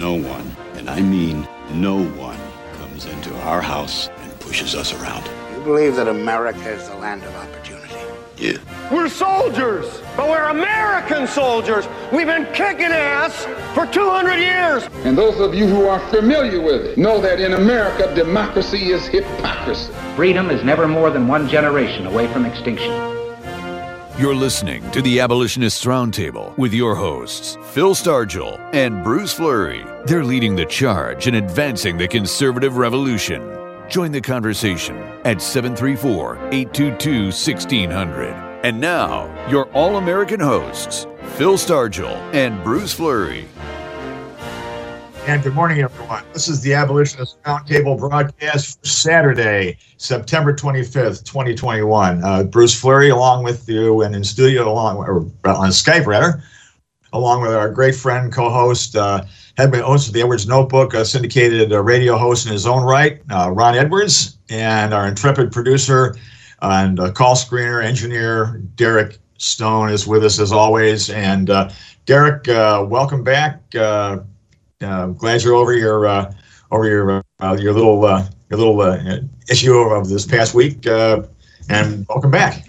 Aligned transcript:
No 0.00 0.14
one, 0.14 0.56
and 0.76 0.88
I 0.88 1.02
mean 1.02 1.46
no 1.74 2.02
one, 2.12 2.38
comes 2.78 3.04
into 3.04 3.36
our 3.40 3.60
house 3.60 4.08
and 4.08 4.40
pushes 4.40 4.74
us 4.74 4.94
around. 4.94 5.28
You 5.54 5.62
believe 5.62 5.94
that 5.96 6.08
America 6.08 6.70
is 6.70 6.88
the 6.88 6.94
land 6.94 7.22
of 7.22 7.34
opportunity? 7.34 7.94
Yeah. 8.38 8.56
We're 8.90 9.10
soldiers, 9.10 10.00
but 10.16 10.30
we're 10.30 10.48
American 10.48 11.26
soldiers. 11.26 11.86
We've 12.14 12.26
been 12.26 12.50
kicking 12.54 12.86
ass 12.86 13.44
for 13.74 13.84
200 13.84 14.36
years. 14.36 14.84
And 15.04 15.18
those 15.18 15.38
of 15.38 15.54
you 15.54 15.66
who 15.66 15.84
are 15.84 16.00
familiar 16.08 16.62
with 16.62 16.80
it 16.86 16.96
know 16.96 17.20
that 17.20 17.38
in 17.38 17.52
America, 17.52 18.10
democracy 18.14 18.92
is 18.92 19.06
hypocrisy. 19.06 19.92
Freedom 20.16 20.48
is 20.48 20.64
never 20.64 20.88
more 20.88 21.10
than 21.10 21.28
one 21.28 21.46
generation 21.46 22.06
away 22.06 22.26
from 22.32 22.46
extinction. 22.46 23.09
You're 24.20 24.34
listening 24.34 24.82
to 24.90 25.00
the 25.00 25.18
Abolitionists 25.18 25.86
Roundtable 25.86 26.54
with 26.58 26.74
your 26.74 26.94
hosts, 26.94 27.56
Phil 27.72 27.94
Stargell 27.94 28.60
and 28.74 29.02
Bruce 29.02 29.32
Fleury. 29.32 29.82
They're 30.04 30.26
leading 30.26 30.54
the 30.54 30.66
charge 30.66 31.26
in 31.26 31.36
advancing 31.36 31.96
the 31.96 32.06
conservative 32.06 32.76
revolution. 32.76 33.40
Join 33.88 34.12
the 34.12 34.20
conversation 34.20 34.98
at 35.24 35.40
734 35.40 36.36
822 36.52 37.22
1600. 37.28 38.34
And 38.62 38.78
now, 38.78 39.48
your 39.48 39.64
all 39.72 39.96
American 39.96 40.38
hosts, 40.38 41.06
Phil 41.38 41.54
Stargell 41.54 42.18
and 42.34 42.62
Bruce 42.62 42.92
Fleury. 42.92 43.48
And 45.26 45.42
good 45.42 45.54
morning, 45.54 45.80
everyone. 45.80 46.24
This 46.32 46.48
is 46.48 46.62
the 46.62 46.72
Abolitionist 46.72 47.40
Roundtable 47.42 47.98
broadcast 47.98 48.80
for 48.80 48.86
Saturday, 48.86 49.76
September 49.98 50.52
25th, 50.54 51.24
2021. 51.24 52.24
Uh, 52.24 52.42
Bruce 52.44 52.74
Fleury, 52.74 53.10
along 53.10 53.44
with 53.44 53.68
you, 53.68 54.00
and 54.00 54.16
in 54.16 54.24
studio, 54.24 54.72
along 54.72 54.96
or 54.96 55.20
on 55.44 55.68
Skype, 55.70 56.06
rather, 56.06 56.42
along 57.12 57.42
with 57.42 57.52
our 57.52 57.70
great 57.70 57.94
friend, 57.94 58.32
co-host, 58.32 58.96
uh, 58.96 59.22
head 59.56 59.72
host 59.74 60.08
of 60.08 60.14
the 60.14 60.20
Edwards 60.20 60.48
Notebook, 60.48 60.94
a 60.94 61.04
syndicated 61.04 61.70
uh, 61.70 61.82
radio 61.82 62.16
host 62.16 62.46
in 62.46 62.52
his 62.52 62.66
own 62.66 62.82
right, 62.82 63.20
uh, 63.30 63.50
Ron 63.52 63.76
Edwards, 63.76 64.38
and 64.48 64.94
our 64.94 65.06
intrepid 65.06 65.52
producer 65.52 66.16
and 66.62 66.98
uh, 66.98 67.12
call 67.12 67.36
screener 67.36 67.84
engineer 67.84 68.62
Derek 68.74 69.18
Stone 69.36 69.90
is 69.90 70.06
with 70.06 70.24
us 70.24 70.40
as 70.40 70.50
always. 70.50 71.10
And 71.10 71.50
uh, 71.50 71.70
Derek, 72.06 72.46
welcome 72.46 73.22
back. 73.22 73.60
I'm 74.80 75.14
glad 75.14 75.42
you're 75.42 75.54
over 75.54 75.74
your 75.74 76.06
uh, 76.06 76.32
over 76.70 76.86
your 76.88 77.22
uh, 77.40 77.56
your 77.60 77.72
little 77.72 78.04
uh, 78.04 78.26
your 78.50 78.58
little 78.58 79.28
issue 79.50 79.74
of 79.74 80.08
this 80.08 80.26
past 80.26 80.54
week, 80.54 80.86
and 80.86 82.06
welcome 82.08 82.30
back. 82.30 82.66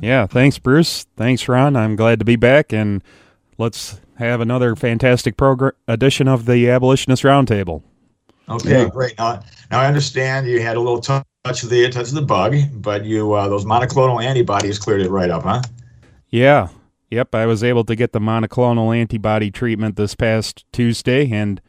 Yeah, 0.00 0.26
thanks, 0.26 0.58
Bruce. 0.58 1.06
Thanks, 1.16 1.48
Ron. 1.48 1.76
I'm 1.76 1.96
glad 1.96 2.18
to 2.20 2.24
be 2.24 2.36
back, 2.36 2.72
and 2.72 3.02
let's 3.56 4.00
have 4.16 4.40
another 4.40 4.74
fantastic 4.76 5.36
program 5.36 5.72
edition 5.86 6.28
of 6.28 6.46
the 6.46 6.68
Abolitionist 6.70 7.22
Roundtable. 7.22 7.82
Okay, 8.48 8.82
yeah. 8.82 8.88
great. 8.88 9.16
Now, 9.18 9.42
now 9.70 9.80
I 9.80 9.86
understand 9.86 10.46
you 10.48 10.60
had 10.60 10.76
a 10.76 10.80
little 10.80 11.00
touch 11.00 11.24
of 11.62 11.70
the 11.70 11.88
touch 11.90 12.08
of 12.08 12.14
the 12.14 12.22
bug, 12.22 12.56
but 12.74 13.04
you 13.04 13.32
uh, 13.32 13.48
those 13.48 13.64
monoclonal 13.64 14.22
antibodies 14.22 14.78
cleared 14.78 15.02
it 15.02 15.10
right 15.10 15.30
up, 15.30 15.42
huh? 15.42 15.62
Yeah. 16.30 16.68
Yep, 17.10 17.34
I 17.34 17.46
was 17.46 17.64
able 17.64 17.84
to 17.84 17.96
get 17.96 18.12
the 18.12 18.18
monoclonal 18.18 18.96
antibody 18.96 19.50
treatment 19.50 19.96
this 19.96 20.14
past 20.14 20.64
Tuesday, 20.72 21.30
and 21.30 21.60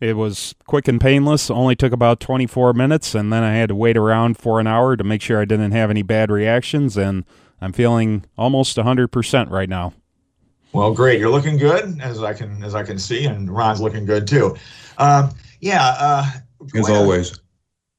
it 0.00 0.16
was 0.16 0.54
quick 0.66 0.86
and 0.86 1.00
painless. 1.00 1.50
Only 1.50 1.74
took 1.74 1.92
about 1.92 2.20
24 2.20 2.74
minutes, 2.74 3.14
and 3.14 3.32
then 3.32 3.42
I 3.42 3.54
had 3.54 3.70
to 3.70 3.74
wait 3.74 3.96
around 3.96 4.36
for 4.36 4.60
an 4.60 4.66
hour 4.66 4.96
to 4.96 5.04
make 5.04 5.22
sure 5.22 5.40
I 5.40 5.46
didn't 5.46 5.72
have 5.72 5.88
any 5.88 6.02
bad 6.02 6.30
reactions, 6.30 6.98
and 6.98 7.24
I'm 7.60 7.72
feeling 7.72 8.24
almost 8.36 8.76
100% 8.76 9.50
right 9.50 9.68
now. 9.68 9.94
Well, 10.72 10.92
great. 10.92 11.18
You're 11.20 11.30
looking 11.30 11.56
good, 11.56 12.00
as 12.00 12.22
I 12.22 12.34
can 12.34 12.62
as 12.62 12.74
I 12.74 12.82
can 12.82 12.98
see, 12.98 13.26
and 13.26 13.50
Ron's 13.50 13.80
looking 13.80 14.06
good 14.06 14.26
too. 14.26 14.56
Um, 14.98 15.30
yeah. 15.60 15.94
Uh, 15.98 16.30
as 16.74 16.88
always. 16.88 17.32
A, 17.32 17.36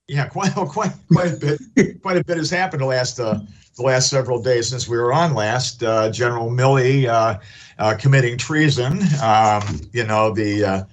yeah, 0.07 0.27
quite 0.29 0.53
quite 0.53 0.91
quite 1.11 1.33
a 1.33 1.37
bit 1.37 2.01
quite 2.01 2.17
a 2.17 2.23
bit 2.23 2.37
has 2.37 2.49
happened 2.49 2.81
the 2.81 2.87
last 2.87 3.19
uh, 3.19 3.39
the 3.75 3.83
last 3.83 4.09
several 4.09 4.41
days 4.41 4.67
since 4.67 4.87
we 4.87 4.97
were 4.97 5.13
on 5.13 5.33
last. 5.33 5.83
Uh, 5.83 6.09
General 6.09 6.49
Milley 6.49 7.07
uh, 7.07 7.39
uh, 7.79 7.95
committing 7.99 8.37
treason. 8.37 9.01
Um, 9.21 9.81
you 9.91 10.03
know 10.03 10.31
the. 10.33 10.65
Uh, 10.65 10.83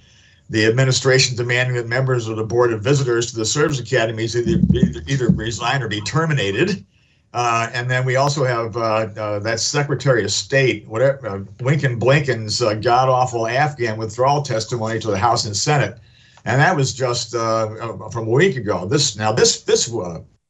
the 0.50 0.66
administration 0.66 1.36
demanding 1.36 1.76
that 1.76 1.86
members 1.86 2.26
of 2.26 2.36
the 2.36 2.42
board 2.42 2.72
of 2.72 2.82
visitors 2.82 3.30
to 3.30 3.36
the 3.36 3.44
service 3.44 3.78
academies 3.78 4.34
either, 4.34 4.60
either 5.06 5.28
resign 5.28 5.80
or 5.80 5.86
be 5.86 6.00
terminated. 6.00 6.84
Uh, 7.32 7.70
and 7.72 7.88
then 7.88 8.04
we 8.04 8.16
also 8.16 8.44
have 8.44 8.76
uh, 8.76 9.06
uh, 9.16 9.38
that 9.38 9.60
Secretary 9.60 10.24
of 10.24 10.32
State, 10.32 10.86
whatever, 10.88 11.28
uh, 11.28 11.40
Lincoln 11.60 11.98
Blinken's 11.98 12.60
uh, 12.60 12.74
god 12.74 13.08
awful 13.08 13.46
Afghan 13.46 13.96
withdrawal 13.96 14.42
testimony 14.42 14.98
to 14.98 15.08
the 15.08 15.18
House 15.18 15.44
and 15.44 15.56
Senate, 15.56 15.98
and 16.44 16.60
that 16.60 16.74
was 16.74 16.92
just 16.92 17.36
uh, 17.36 18.08
from 18.10 18.26
a 18.26 18.30
week 18.30 18.56
ago. 18.56 18.84
This 18.84 19.14
now 19.14 19.30
this 19.30 19.62
this 19.62 19.88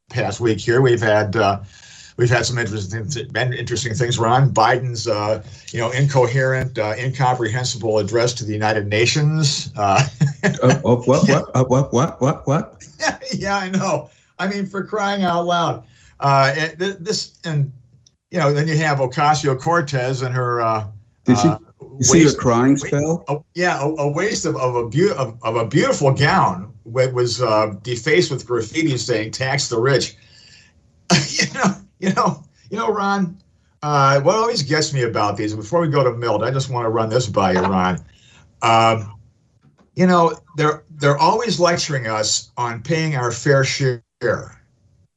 past 0.09 0.39
week 0.39 0.59
here 0.59 0.81
we've 0.81 1.01
had 1.01 1.35
we've 2.17 2.29
had 2.29 2.45
some 2.45 2.57
interesting 2.57 3.07
interesting 3.35 3.93
things. 3.93 4.19
Ron 4.19 4.51
Biden's 4.51 5.05
you 5.73 5.79
know 5.79 5.91
incoherent, 5.91 6.77
incomprehensible 6.77 7.99
address 7.99 8.33
to 8.33 8.45
the 8.45 8.53
United 8.53 8.87
Nations. 8.87 9.71
oh, 9.77 11.01
what 11.05 11.27
what 11.27 11.69
what 11.69 11.93
what 11.93 12.21
what 12.21 12.47
what? 12.47 12.83
yeah, 13.33 13.57
I 13.57 13.69
know. 13.69 14.09
I 14.39 14.47
mean, 14.47 14.65
for 14.65 14.83
crying 14.83 15.23
out 15.23 15.45
loud. 15.45 15.83
Uh, 16.19 16.53
this 16.77 17.39
and 17.43 17.71
you 18.31 18.39
know, 18.39 18.53
then 18.53 18.67
you 18.67 18.77
have 18.77 18.99
Ocasio 18.99 19.59
Cortez 19.59 20.21
and 20.21 20.33
her. 20.33 20.61
Uh, 20.61 20.87
Did 21.25 21.37
she? 21.37 21.47
Uh, 21.47 21.57
you 21.97 22.03
see 22.03 22.23
her 22.23 22.33
crying 22.33 22.77
spell? 22.77 23.23
Oh, 23.27 23.43
yeah, 23.53 23.81
a, 23.81 23.87
a, 23.87 24.11
waste 24.11 24.45
of, 24.45 24.55
of 24.55 24.75
a 24.75 24.87
be- 24.87 25.11
of, 25.11 25.37
of, 25.43 25.55
a 25.55 25.65
beautiful 25.65 26.11
gown 26.13 26.73
that 26.85 27.13
was 27.13 27.41
uh, 27.41 27.75
defaced 27.83 28.31
with 28.31 28.47
graffiti 28.47 28.97
saying 28.97 29.31
"tax 29.31 29.67
the 29.67 29.79
rich." 29.79 30.15
you 31.27 31.53
know, 31.53 31.70
you 32.01 32.13
know, 32.13 32.43
you 32.69 32.77
know, 32.77 32.91
Ron. 32.91 33.37
Uh, 33.83 34.21
what 34.21 34.35
always 34.35 34.61
gets 34.61 34.93
me 34.93 35.01
about 35.03 35.37
these, 35.37 35.55
before 35.55 35.81
we 35.81 35.87
go 35.87 36.03
to 36.03 36.13
Milt, 36.13 36.43
I 36.43 36.51
just 36.51 36.69
want 36.69 36.85
to 36.85 36.89
run 36.89 37.09
this 37.09 37.25
by 37.25 37.53
you, 37.53 37.61
Ron. 37.61 37.99
Um, 38.61 39.19
you 39.95 40.05
know, 40.05 40.39
they're 40.55 40.83
they're 40.97 41.17
always 41.17 41.59
lecturing 41.59 42.05
us 42.05 42.51
on 42.57 42.83
paying 42.83 43.15
our 43.15 43.31
fair 43.31 43.63
share 43.63 44.03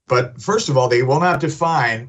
but 0.07 0.41
first 0.41 0.69
of 0.69 0.77
all, 0.77 0.89
they 0.89 1.03
will 1.03 1.21
not 1.21 1.41
define, 1.41 2.09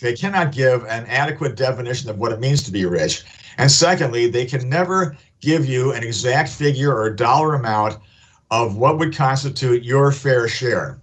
they 0.00 0.14
cannot 0.14 0.52
give 0.52 0.84
an 0.84 1.06
adequate 1.06 1.56
definition 1.56 2.10
of 2.10 2.18
what 2.18 2.32
it 2.32 2.40
means 2.40 2.62
to 2.64 2.72
be 2.72 2.84
rich. 2.84 3.24
And 3.58 3.70
secondly, 3.70 4.28
they 4.28 4.44
can 4.44 4.68
never 4.68 5.16
give 5.40 5.66
you 5.66 5.92
an 5.92 6.02
exact 6.02 6.48
figure 6.50 6.94
or 6.96 7.10
dollar 7.10 7.54
amount 7.54 7.98
of 8.50 8.76
what 8.76 8.98
would 8.98 9.14
constitute 9.14 9.82
your 9.82 10.12
fair 10.12 10.48
share. 10.48 11.00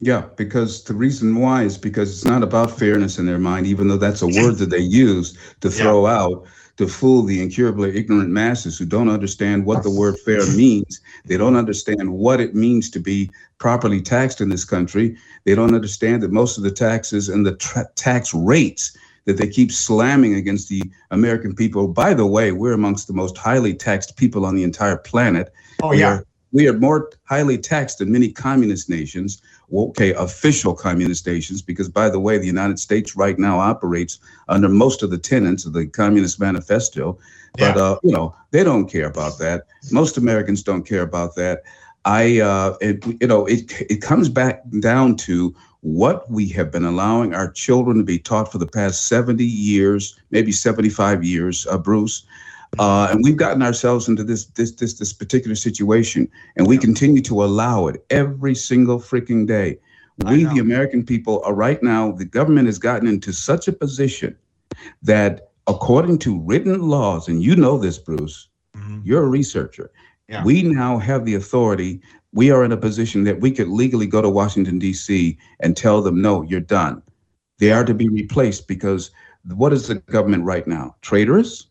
Yeah, 0.00 0.24
because 0.36 0.82
the 0.84 0.94
reason 0.94 1.36
why 1.36 1.64
is 1.64 1.76
because 1.76 2.10
it's 2.10 2.24
not 2.24 2.42
about 2.42 2.78
fairness 2.78 3.18
in 3.18 3.26
their 3.26 3.38
mind, 3.38 3.66
even 3.66 3.86
though 3.86 3.98
that's 3.98 4.22
a 4.22 4.26
word 4.26 4.56
that 4.56 4.70
they 4.70 4.78
use 4.78 5.36
to 5.60 5.70
throw 5.70 6.06
yeah. 6.06 6.18
out 6.18 6.46
to 6.78 6.88
fool 6.88 7.22
the 7.22 7.42
incurably 7.42 7.94
ignorant 7.94 8.30
masses 8.30 8.78
who 8.78 8.86
don't 8.86 9.10
understand 9.10 9.66
what 9.66 9.82
the 9.82 9.90
word 9.90 10.18
fair 10.20 10.46
means. 10.56 11.02
They 11.26 11.36
don't 11.36 11.54
understand 11.54 12.10
what 12.10 12.40
it 12.40 12.54
means 12.54 12.88
to 12.90 12.98
be 12.98 13.30
properly 13.58 14.00
taxed 14.00 14.40
in 14.40 14.48
this 14.48 14.64
country. 14.64 15.18
They 15.44 15.54
don't 15.54 15.74
understand 15.74 16.22
that 16.22 16.32
most 16.32 16.56
of 16.56 16.64
the 16.64 16.70
taxes 16.70 17.28
and 17.28 17.44
the 17.44 17.56
tra- 17.56 17.86
tax 17.96 18.32
rates 18.32 18.96
that 19.26 19.36
they 19.36 19.46
keep 19.46 19.70
slamming 19.70 20.34
against 20.34 20.70
the 20.70 20.82
American 21.10 21.54
people. 21.54 21.86
By 21.86 22.14
the 22.14 22.26
way, 22.26 22.52
we're 22.52 22.72
amongst 22.72 23.06
the 23.06 23.12
most 23.12 23.36
highly 23.36 23.74
taxed 23.74 24.16
people 24.16 24.46
on 24.46 24.56
the 24.56 24.64
entire 24.64 24.96
planet. 24.96 25.52
Oh, 25.82 25.92
yeah. 25.92 25.98
We 25.98 26.02
are, 26.02 26.26
we 26.52 26.68
are 26.68 26.78
more 26.78 27.10
highly 27.24 27.58
taxed 27.58 27.98
than 27.98 28.10
many 28.10 28.32
communist 28.32 28.88
nations 28.88 29.42
okay, 29.72 30.12
official 30.14 30.74
communist 30.74 31.20
stations, 31.20 31.62
because 31.62 31.88
by 31.88 32.08
the 32.08 32.20
way, 32.20 32.38
the 32.38 32.46
United 32.46 32.78
States 32.78 33.16
right 33.16 33.38
now 33.38 33.58
operates 33.58 34.18
under 34.48 34.68
most 34.68 35.02
of 35.02 35.10
the 35.10 35.18
tenets 35.18 35.64
of 35.64 35.72
the 35.72 35.86
Communist 35.86 36.40
Manifesto. 36.40 37.18
But 37.54 37.76
yeah. 37.76 37.82
uh, 37.82 37.96
you 38.02 38.12
know, 38.12 38.34
they 38.50 38.64
don't 38.64 38.88
care 38.88 39.06
about 39.06 39.38
that. 39.38 39.66
Most 39.90 40.16
Americans 40.16 40.62
don't 40.62 40.84
care 40.84 41.02
about 41.02 41.34
that. 41.36 41.62
I, 42.04 42.40
uh, 42.40 42.76
it, 42.80 43.04
you 43.20 43.26
know, 43.26 43.44
it 43.46 43.72
it 43.90 44.00
comes 44.00 44.28
back 44.28 44.62
down 44.80 45.16
to 45.16 45.54
what 45.82 46.30
we 46.30 46.48
have 46.48 46.70
been 46.70 46.84
allowing 46.84 47.34
our 47.34 47.50
children 47.50 47.98
to 47.98 48.04
be 48.04 48.18
taught 48.18 48.52
for 48.52 48.58
the 48.58 48.66
past 48.66 49.08
70 49.08 49.44
years, 49.44 50.18
maybe 50.30 50.52
75 50.52 51.24
years, 51.24 51.66
uh, 51.66 51.78
Bruce. 51.78 52.24
Uh, 52.78 53.08
and 53.10 53.20
we've 53.24 53.36
gotten 53.36 53.62
ourselves 53.62 54.08
into 54.08 54.22
this 54.22 54.46
this 54.46 54.72
this 54.72 54.94
this 54.94 55.12
particular 55.12 55.56
situation, 55.56 56.30
and 56.56 56.66
we 56.66 56.78
continue 56.78 57.20
to 57.22 57.42
allow 57.42 57.88
it 57.88 58.04
every 58.10 58.54
single 58.54 59.00
freaking 59.00 59.46
day. 59.46 59.78
We, 60.18 60.44
the 60.44 60.58
American 60.58 61.04
people, 61.04 61.42
are 61.44 61.54
right 61.54 61.82
now. 61.82 62.12
The 62.12 62.26
government 62.26 62.66
has 62.66 62.78
gotten 62.78 63.08
into 63.08 63.32
such 63.32 63.68
a 63.68 63.72
position 63.72 64.36
that, 65.02 65.50
according 65.66 66.18
to 66.18 66.38
written 66.40 66.80
laws, 66.80 67.26
and 67.26 67.42
you 67.42 67.56
know 67.56 67.78
this, 67.78 67.98
Bruce, 67.98 68.48
mm-hmm. 68.76 69.00
you're 69.02 69.24
a 69.24 69.28
researcher. 69.28 69.90
Yeah. 70.28 70.44
We 70.44 70.62
now 70.62 70.98
have 70.98 71.24
the 71.24 71.34
authority. 71.34 72.02
We 72.32 72.50
are 72.50 72.64
in 72.64 72.70
a 72.70 72.76
position 72.76 73.24
that 73.24 73.40
we 73.40 73.50
could 73.50 73.68
legally 73.68 74.06
go 74.06 74.20
to 74.20 74.28
Washington 74.28 74.78
D.C. 74.78 75.36
and 75.60 75.76
tell 75.76 76.02
them, 76.02 76.22
"No, 76.22 76.42
you're 76.42 76.60
done." 76.60 77.02
They 77.58 77.72
are 77.72 77.84
to 77.84 77.94
be 77.94 78.08
replaced 78.08 78.68
because 78.68 79.10
what 79.44 79.72
is 79.72 79.88
the 79.88 79.96
government 79.96 80.44
right 80.44 80.66
now? 80.66 80.96
Traitorous 81.02 81.66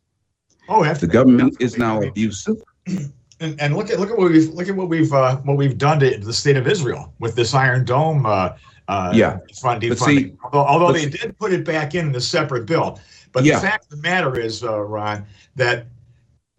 Oh, 0.69 0.83
the 0.93 1.07
government 1.07 1.57
is 1.59 1.77
now 1.77 2.01
abusive. 2.01 2.57
and, 2.85 3.59
and 3.59 3.75
look 3.75 3.89
at 3.89 3.99
look 3.99 4.11
at 4.11 4.17
what 4.17 4.29
we've 4.31 4.49
look 4.49 4.69
at 4.69 4.75
what 4.75 4.87
we've 4.87 5.11
uh, 5.11 5.37
what 5.37 5.57
we've 5.57 5.77
done 5.77 5.99
to 5.99 6.17
the 6.17 6.33
state 6.33 6.57
of 6.57 6.67
Israel 6.67 7.13
with 7.19 7.35
this 7.35 7.53
Iron 7.53 7.85
Dome. 7.85 8.25
Uh, 8.25 8.51
uh, 8.87 9.11
Yeah. 9.13 9.37
fund 9.61 9.81
defunding. 9.81 9.97
see- 10.05 10.33
although 10.43 10.65
although 10.65 10.91
they 10.93 11.03
see- 11.03 11.09
did 11.09 11.37
put 11.37 11.51
it 11.53 11.65
back 11.65 11.95
in 11.95 12.11
the 12.11 12.21
separate 12.21 12.65
bill, 12.65 12.99
but 13.31 13.43
Yeah. 13.43 13.55
the 13.55 13.67
fact 13.67 13.85
of 13.85 13.89
the 13.91 13.97
matter 13.97 14.39
is, 14.39 14.63
uh, 14.63 14.79
Ron, 14.79 15.25
that 15.55 15.87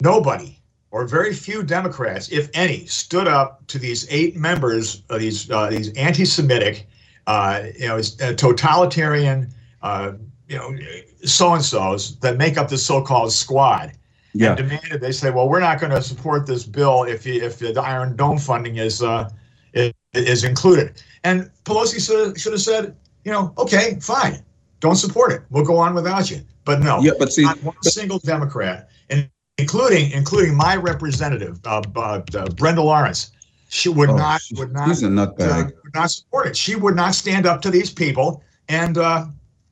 nobody 0.01 0.57
or 0.93 1.07
very 1.07 1.33
few 1.33 1.63
Democrats, 1.63 2.29
if 2.31 2.49
any, 2.55 2.85
stood 2.87 3.29
up 3.29 3.65
to 3.69 3.79
these 3.79 4.07
eight 4.11 4.37
members 4.37 5.03
of 5.09 5.21
these 5.21 5.49
uh, 5.51 5.71
these 5.71 5.93
anti-Semitic, 5.95 6.89
uh, 7.29 7.63
you 7.79 7.87
know, 7.87 8.01
totalitarian, 8.37 9.53
uh, 9.83 10.13
you 10.49 10.57
know, 10.57 10.77
so 11.25 11.55
and 11.55 11.65
so's 11.65 12.17
that 12.21 12.39
make 12.39 12.57
up 12.59 12.69
this 12.69 12.85
so-called 12.85 13.33
squad 13.33 13.93
Yeah. 14.33 14.49
and 14.51 14.57
demanded 14.59 15.01
they 15.01 15.13
say, 15.13 15.31
well, 15.31 15.49
we're 15.49 15.61
not 15.61 15.81
going 15.81 15.91
to 15.93 16.03
support 16.03 16.47
this 16.47 16.65
bill 16.65 17.05
if 17.05 17.27
you, 17.27 17.43
if 17.43 17.59
the 17.59 17.81
Iron 17.81 18.17
Dome 18.17 18.39
funding 18.39 18.77
is 18.77 19.03
uh, 19.03 19.29
is, 19.73 19.93
is 20.15 20.45
included. 20.45 21.03
And 21.25 21.51
Pelosi 21.65 22.05
should, 22.05 22.39
should 22.41 22.53
have 22.53 22.63
said, 22.63 22.97
you 23.25 23.33
know, 23.33 23.53
okay, 23.59 23.99
fine, 24.01 24.43
don't 24.81 24.97
support 24.97 25.33
it. 25.33 25.43
We'll 25.51 25.65
go 25.65 25.77
on 25.77 25.95
without 25.95 26.31
you. 26.31 26.41
But 26.65 26.81
no, 26.81 27.01
Yeah, 27.01 27.13
but 27.19 27.33
see, 27.33 27.43
not 27.43 27.63
one 27.63 27.83
single 27.83 28.19
Democrat, 28.21 28.89
and 29.11 29.29
including 29.59 30.11
including 30.13 30.55
my 30.55 30.77
representative, 30.77 31.59
uh, 31.65 31.83
uh, 31.97 32.23
uh, 32.35 32.47
Brenda 32.51 32.83
Lawrence, 32.83 33.33
she 33.69 33.89
would 33.89 34.11
Oh, 34.11 34.17
not 34.17 34.41
would 34.57 34.73
not 34.73 34.89
she's 34.89 35.03
a 35.03 35.09
nutbag. 35.09 35.67
uh, 35.67 35.71
would 35.85 35.95
not 35.95 36.11
support 36.11 36.47
it. 36.47 36.57
She 36.57 36.77
would 36.77 36.95
not 36.97 37.15
stand 37.15 37.47
up 37.47 37.61
to 37.63 37.71
these 37.71 37.91
people 37.91 38.43
and 38.69 38.97
uh, 38.99 39.27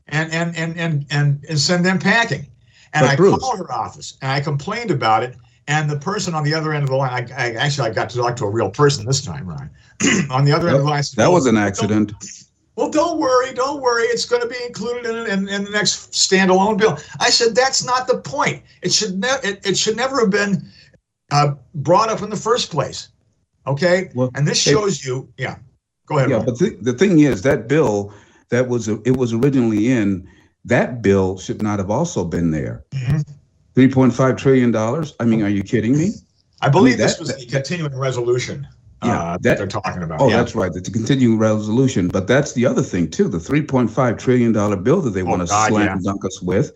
and, 0.09 0.33
and 0.33 0.57
and 0.57 0.77
and 0.79 1.07
and 1.11 1.45
and 1.49 1.59
send 1.61 1.85
them 1.85 1.99
packing. 1.99 2.47
And 2.95 3.05
But 3.05 3.11
I 3.11 3.17
Bruce- 3.17 3.39
called 3.39 3.59
her 3.59 3.73
office 3.73 4.17
and 4.23 4.31
I 4.33 4.41
complained 4.41 4.91
about 4.91 5.23
it. 5.23 5.37
And 5.67 5.91
the 5.91 5.99
person 5.99 6.35
on 6.35 6.45
the 6.45 6.55
other 6.55 6.73
end 6.73 6.83
of 6.85 6.89
the 6.89 6.97
line, 6.97 7.31
I, 7.37 7.49
I 7.49 7.53
actually 7.53 7.91
I 7.91 7.93
got 7.93 8.09
to 8.11 8.17
talk 8.17 8.37
to 8.37 8.45
a 8.45 8.51
real 8.51 8.71
person 8.71 9.05
this 9.05 9.21
time, 9.23 9.47
Ryan. 9.47 9.71
on 10.31 10.47
the 10.47 10.53
other 10.53 10.69
end 10.69 10.77
of 10.79 10.83
the 10.85 10.89
line, 10.89 11.03
said, 11.03 11.17
That 11.19 11.25
"Well, 11.27 11.35
was 11.35 11.45
an 11.47 11.59
accident. 11.59 12.13
well, 12.75 12.89
don't 12.91 13.19
worry, 13.19 13.53
don't 13.53 13.83
worry. 13.83 14.05
It's 14.05 14.25
going 14.25 14.41
to 14.41 14.49
be 14.49 14.57
included 14.67 15.05
in, 15.05 15.27
in, 15.27 15.49
in 15.49 15.65
the 15.65 15.71
next 15.71 16.13
standalone 16.13 16.79
bill. 16.79 16.97
I 17.21 17.29
said 17.29 17.55
that's 17.55 17.85
not 17.85 18.07
the 18.07 18.17
point. 18.19 18.63
It 18.81 18.93
should 18.95 19.19
never 19.19 19.47
it, 19.47 19.61
it 19.67 19.77
should 19.77 19.97
never 19.97 20.21
have 20.21 20.31
been 20.31 20.67
uh, 21.33 21.55
brought 21.75 22.09
up 22.09 22.23
in 22.23 22.31
the 22.31 22.37
first 22.37 22.71
place. 22.71 23.09
Okay, 23.67 24.11
Well, 24.15 24.31
and 24.35 24.49
this 24.49 24.59
shows 24.59 25.05
you. 25.05 25.29
Yeah, 25.37 25.57
go 26.07 26.17
ahead. 26.17 26.31
Yeah, 26.31 26.37
Ron. 26.37 26.45
but 26.47 26.59
the, 26.59 26.79
the 26.81 26.95
thing 26.95 27.19
is 27.19 27.43
that 27.43 27.69
bill 27.69 28.15
that 28.49 28.69
was 28.69 28.89
it 28.89 29.19
was 29.19 29.35
originally 29.35 29.91
in 29.91 30.27
that 30.65 31.03
bill 31.03 31.39
should 31.39 31.63
not 31.63 31.79
have 31.79 31.91
also 31.91 32.25
been 32.25 32.51
there. 32.51 32.85
Mhm. 32.93 33.25
Three 33.75 33.89
point 33.89 34.13
five 34.15 34.37
trillion 34.37 34.71
dollars. 34.71 35.15
I 35.21 35.25
mean, 35.25 35.43
are 35.43 35.49
you 35.49 35.63
kidding 35.63 35.97
me? 35.97 36.13
I 36.61 36.69
believe 36.69 36.99
that- 36.99 37.09
this 37.09 37.19
was 37.21 37.29
that- 37.29 37.39
the 37.41 37.47
continuing 37.47 37.97
resolution. 37.97 38.67
Yeah, 39.05 39.11
uh, 39.13 39.33
that- 39.35 39.43
that 39.45 39.59
they're 39.59 39.67
talking 39.69 40.03
about. 40.03 40.21
Oh, 40.21 40.29
yeah. 40.29 40.39
that's 40.39 40.57
right. 40.57 40.73
It's 40.75 40.89
a 40.89 40.93
continuing 40.93 41.39
resolution. 41.39 42.09
But 42.09 42.27
that's 42.27 42.53
the 42.55 42.67
other 42.67 42.83
thing 42.83 43.09
too. 43.09 43.29
The 43.29 43.39
three 43.39 43.63
point 43.63 43.91
five 43.91 44.17
trillion 44.19 44.51
dollar 44.53 44.77
bill 44.77 45.01
that 45.03 45.11
they 45.11 45.23
want 45.23 45.47
to 45.47 45.55
Oh, 45.55 45.69
slam 45.69 45.87
yeah. 45.87 45.97
dunk 46.03 46.25
us 46.25 46.43
with, 46.43 46.73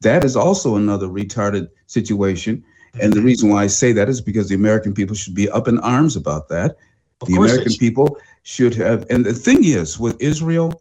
that 0.00 0.24
is 0.24 0.36
also 0.36 0.76
another 0.76 1.06
retarded 1.06 1.68
situation. 1.86 2.62
And 2.94 3.12
Mm-hmm. 3.12 3.20
the 3.20 3.26
reason 3.26 3.50
why 3.50 3.64
I 3.64 3.66
say 3.66 3.92
that 3.92 4.08
is 4.08 4.22
because 4.22 4.48
the 4.48 4.54
American 4.54 4.94
people 4.94 5.14
should 5.14 5.34
be 5.34 5.50
up 5.50 5.68
in 5.68 5.78
arms 5.80 6.16
about 6.16 6.48
that. 6.48 6.76
Of 7.20 7.28
the 7.28 7.34
American 7.36 7.74
people 7.74 8.16
should 8.42 8.74
have. 8.76 9.04
And 9.10 9.26
the 9.26 9.34
thing 9.34 9.62
is, 9.64 9.98
with 10.00 10.16
Israel, 10.18 10.80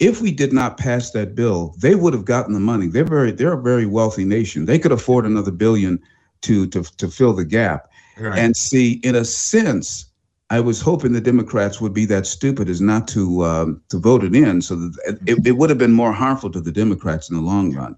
if 0.00 0.20
we 0.20 0.32
did 0.32 0.52
not 0.52 0.76
pass 0.76 1.10
that 1.12 1.34
bill, 1.34 1.74
they 1.80 1.94
would 1.94 2.12
have 2.14 2.24
gotten 2.24 2.52
the 2.54 2.60
money. 2.60 2.86
They're 2.88 3.04
very, 3.04 3.30
they're 3.30 3.52
a 3.52 3.62
very 3.62 3.86
wealthy 3.86 4.24
nation. 4.24 4.66
They 4.66 4.78
could 4.78 4.92
afford 4.92 5.24
another 5.26 5.52
billion 5.52 6.00
to 6.42 6.66
to 6.68 6.82
to 6.82 7.08
fill 7.08 7.32
the 7.32 7.44
gap. 7.44 7.90
Right. 8.18 8.38
And 8.38 8.56
see, 8.56 9.00
in 9.02 9.14
a 9.14 9.24
sense, 9.24 10.06
I 10.50 10.60
was 10.60 10.80
hoping 10.80 11.12
the 11.12 11.20
Democrats 11.20 11.80
would 11.80 11.92
be 11.94 12.04
that 12.06 12.26
stupid 12.26 12.68
as 12.68 12.80
not 12.80 13.08
to 13.08 13.44
um, 13.44 13.80
to 13.88 13.98
vote 13.98 14.24
it 14.24 14.34
in, 14.34 14.62
so 14.62 14.76
that 14.76 15.18
it, 15.26 15.46
it 15.46 15.52
would 15.52 15.70
have 15.70 15.78
been 15.78 15.92
more 15.92 16.12
harmful 16.12 16.50
to 16.50 16.60
the 16.60 16.72
Democrats 16.72 17.30
in 17.30 17.36
the 17.36 17.42
long 17.42 17.72
run, 17.74 17.96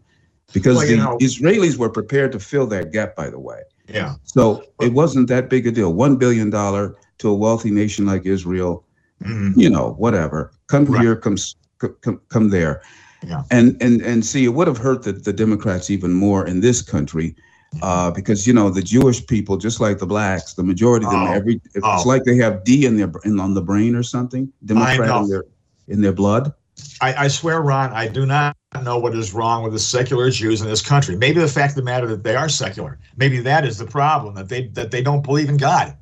because 0.53 0.77
Well, 0.77 0.87
the 0.87 0.97
know- 0.97 1.19
Israelis 1.21 1.77
were 1.77 1.91
prepared 1.91 2.33
to 2.33 2.41
fill 2.41 2.67
that 2.69 2.93
gap. 2.93 3.17
By 3.17 3.31
the 3.31 3.39
way, 3.41 3.61
yeah. 3.89 4.15
so 4.25 4.63
it 4.81 4.93
wasn't 4.93 5.29
that 5.29 5.51
big 5.51 5.67
a 5.67 5.71
deal. 5.73 5.93
One 5.93 6.17
billion 6.17 6.51
dollar 6.51 6.97
to 7.19 7.29
a 7.31 7.35
wealthy 7.35 7.71
nation 7.71 8.05
like 8.07 8.25
Israel, 8.27 8.85
Mhm. 9.25 9.55
you 9.57 9.69
know, 9.71 9.95
whatever. 9.99 10.53
Come 10.69 10.85
Right. 10.85 11.03
here, 11.03 11.17
come, 11.17 11.35
s- 11.35 11.55
c- 11.55 11.57
come 11.79 12.21
come 12.29 12.51
there, 12.51 12.83
Yeah. 13.27 13.43
and 13.51 13.77
and 13.81 14.01
and 14.03 14.25
see, 14.25 14.45
it 14.45 14.55
would 14.55 14.67
have 14.69 14.79
hurt 14.79 15.03
the, 15.03 15.13
the 15.13 15.33
Democrats 15.33 15.91
even 15.91 16.13
more 16.13 16.47
in 16.47 16.61
this 16.61 16.83
country, 16.83 17.35
uh, 17.83 18.11
because 18.11 18.47
you 18.47 18.53
know 18.53 18.71
the 18.71 18.83
Jewish 18.83 19.27
people, 19.27 19.57
just 19.57 19.81
like 19.81 19.99
the 19.99 20.07
blacks, 20.07 20.55
the 20.55 20.63
majority 20.63 21.07
of 21.07 21.13
them, 21.13 21.23
Oh. 21.23 21.33
every 21.33 21.61
it's 21.75 21.85
Oh. 21.85 22.03
like 22.07 22.25
they 22.25 22.37
have 22.37 22.65
D 22.65 22.87
in 22.87 22.97
their 22.97 23.11
in, 23.25 23.41
on 23.41 23.55
the 23.55 23.63
brain 23.63 23.95
or 23.95 24.03
something, 24.03 24.51
Democrat 24.65 25.23
in 25.23 25.29
their 25.29 25.45
in 25.89 26.01
their 26.03 26.13
blood. 26.13 26.53
I, 27.01 27.25
I 27.25 27.29
swear, 27.29 27.63
Ron, 27.63 27.91
I 27.95 28.07
do 28.07 28.27
not 28.27 28.55
know 28.83 28.99
what 28.99 29.15
is 29.17 29.33
wrong 29.33 29.63
with 29.63 29.73
the 29.73 29.79
secular 29.79 30.31
Jews 30.31 30.61
in 30.61 30.69
this 30.69 30.83
country. 30.83 31.17
Maybe 31.17 31.41
the 31.41 31.49
fact 31.49 31.71
of 31.71 31.77
the 31.77 31.83
matter 31.83 32.07
that 32.09 32.23
they 32.23 32.37
are 32.37 32.51
secular. 32.51 32.99
Maybe 33.17 33.41
that 33.41 33.65
is 33.65 33.79
the 33.79 33.87
problem 33.87 34.35
that 34.35 34.51
they 34.51 34.67
that 34.69 34.91
they 34.91 35.01
don't 35.03 35.23
believe 35.23 35.49
in 35.49 35.57
God. 35.57 35.97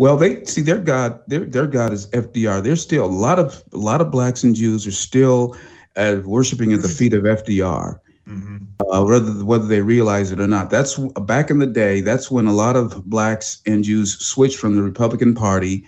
Well, 0.00 0.16
they 0.16 0.42
see 0.46 0.62
their 0.62 0.78
God. 0.78 1.20
Their 1.26 1.44
their 1.44 1.66
God 1.66 1.92
is 1.92 2.06
FDR. 2.06 2.62
There's 2.62 2.80
still 2.80 3.04
a 3.04 3.16
lot 3.26 3.38
of 3.38 3.62
a 3.74 3.76
lot 3.76 4.00
of 4.00 4.10
blacks 4.10 4.42
and 4.42 4.56
Jews 4.56 4.86
are 4.86 4.92
still 4.92 5.54
uh, 5.96 6.22
worshiping 6.24 6.72
at 6.72 6.80
the 6.80 6.88
feet 6.88 7.12
of 7.12 7.24
FDR. 7.24 8.00
Mhm. 8.26 8.60
uh, 8.92 9.04
whether 9.04 9.32
whether 9.44 9.66
they 9.66 9.82
realize 9.82 10.32
it 10.32 10.40
or 10.40 10.46
not. 10.46 10.70
That's 10.70 10.96
back 11.26 11.50
in 11.50 11.58
the 11.58 11.66
day. 11.66 12.00
That's 12.00 12.30
when 12.30 12.46
a 12.46 12.52
lot 12.54 12.76
of 12.76 13.04
blacks 13.10 13.60
and 13.66 13.84
Jews 13.84 14.18
switched 14.18 14.56
from 14.56 14.74
the 14.74 14.82
Republican 14.82 15.34
Party 15.34 15.84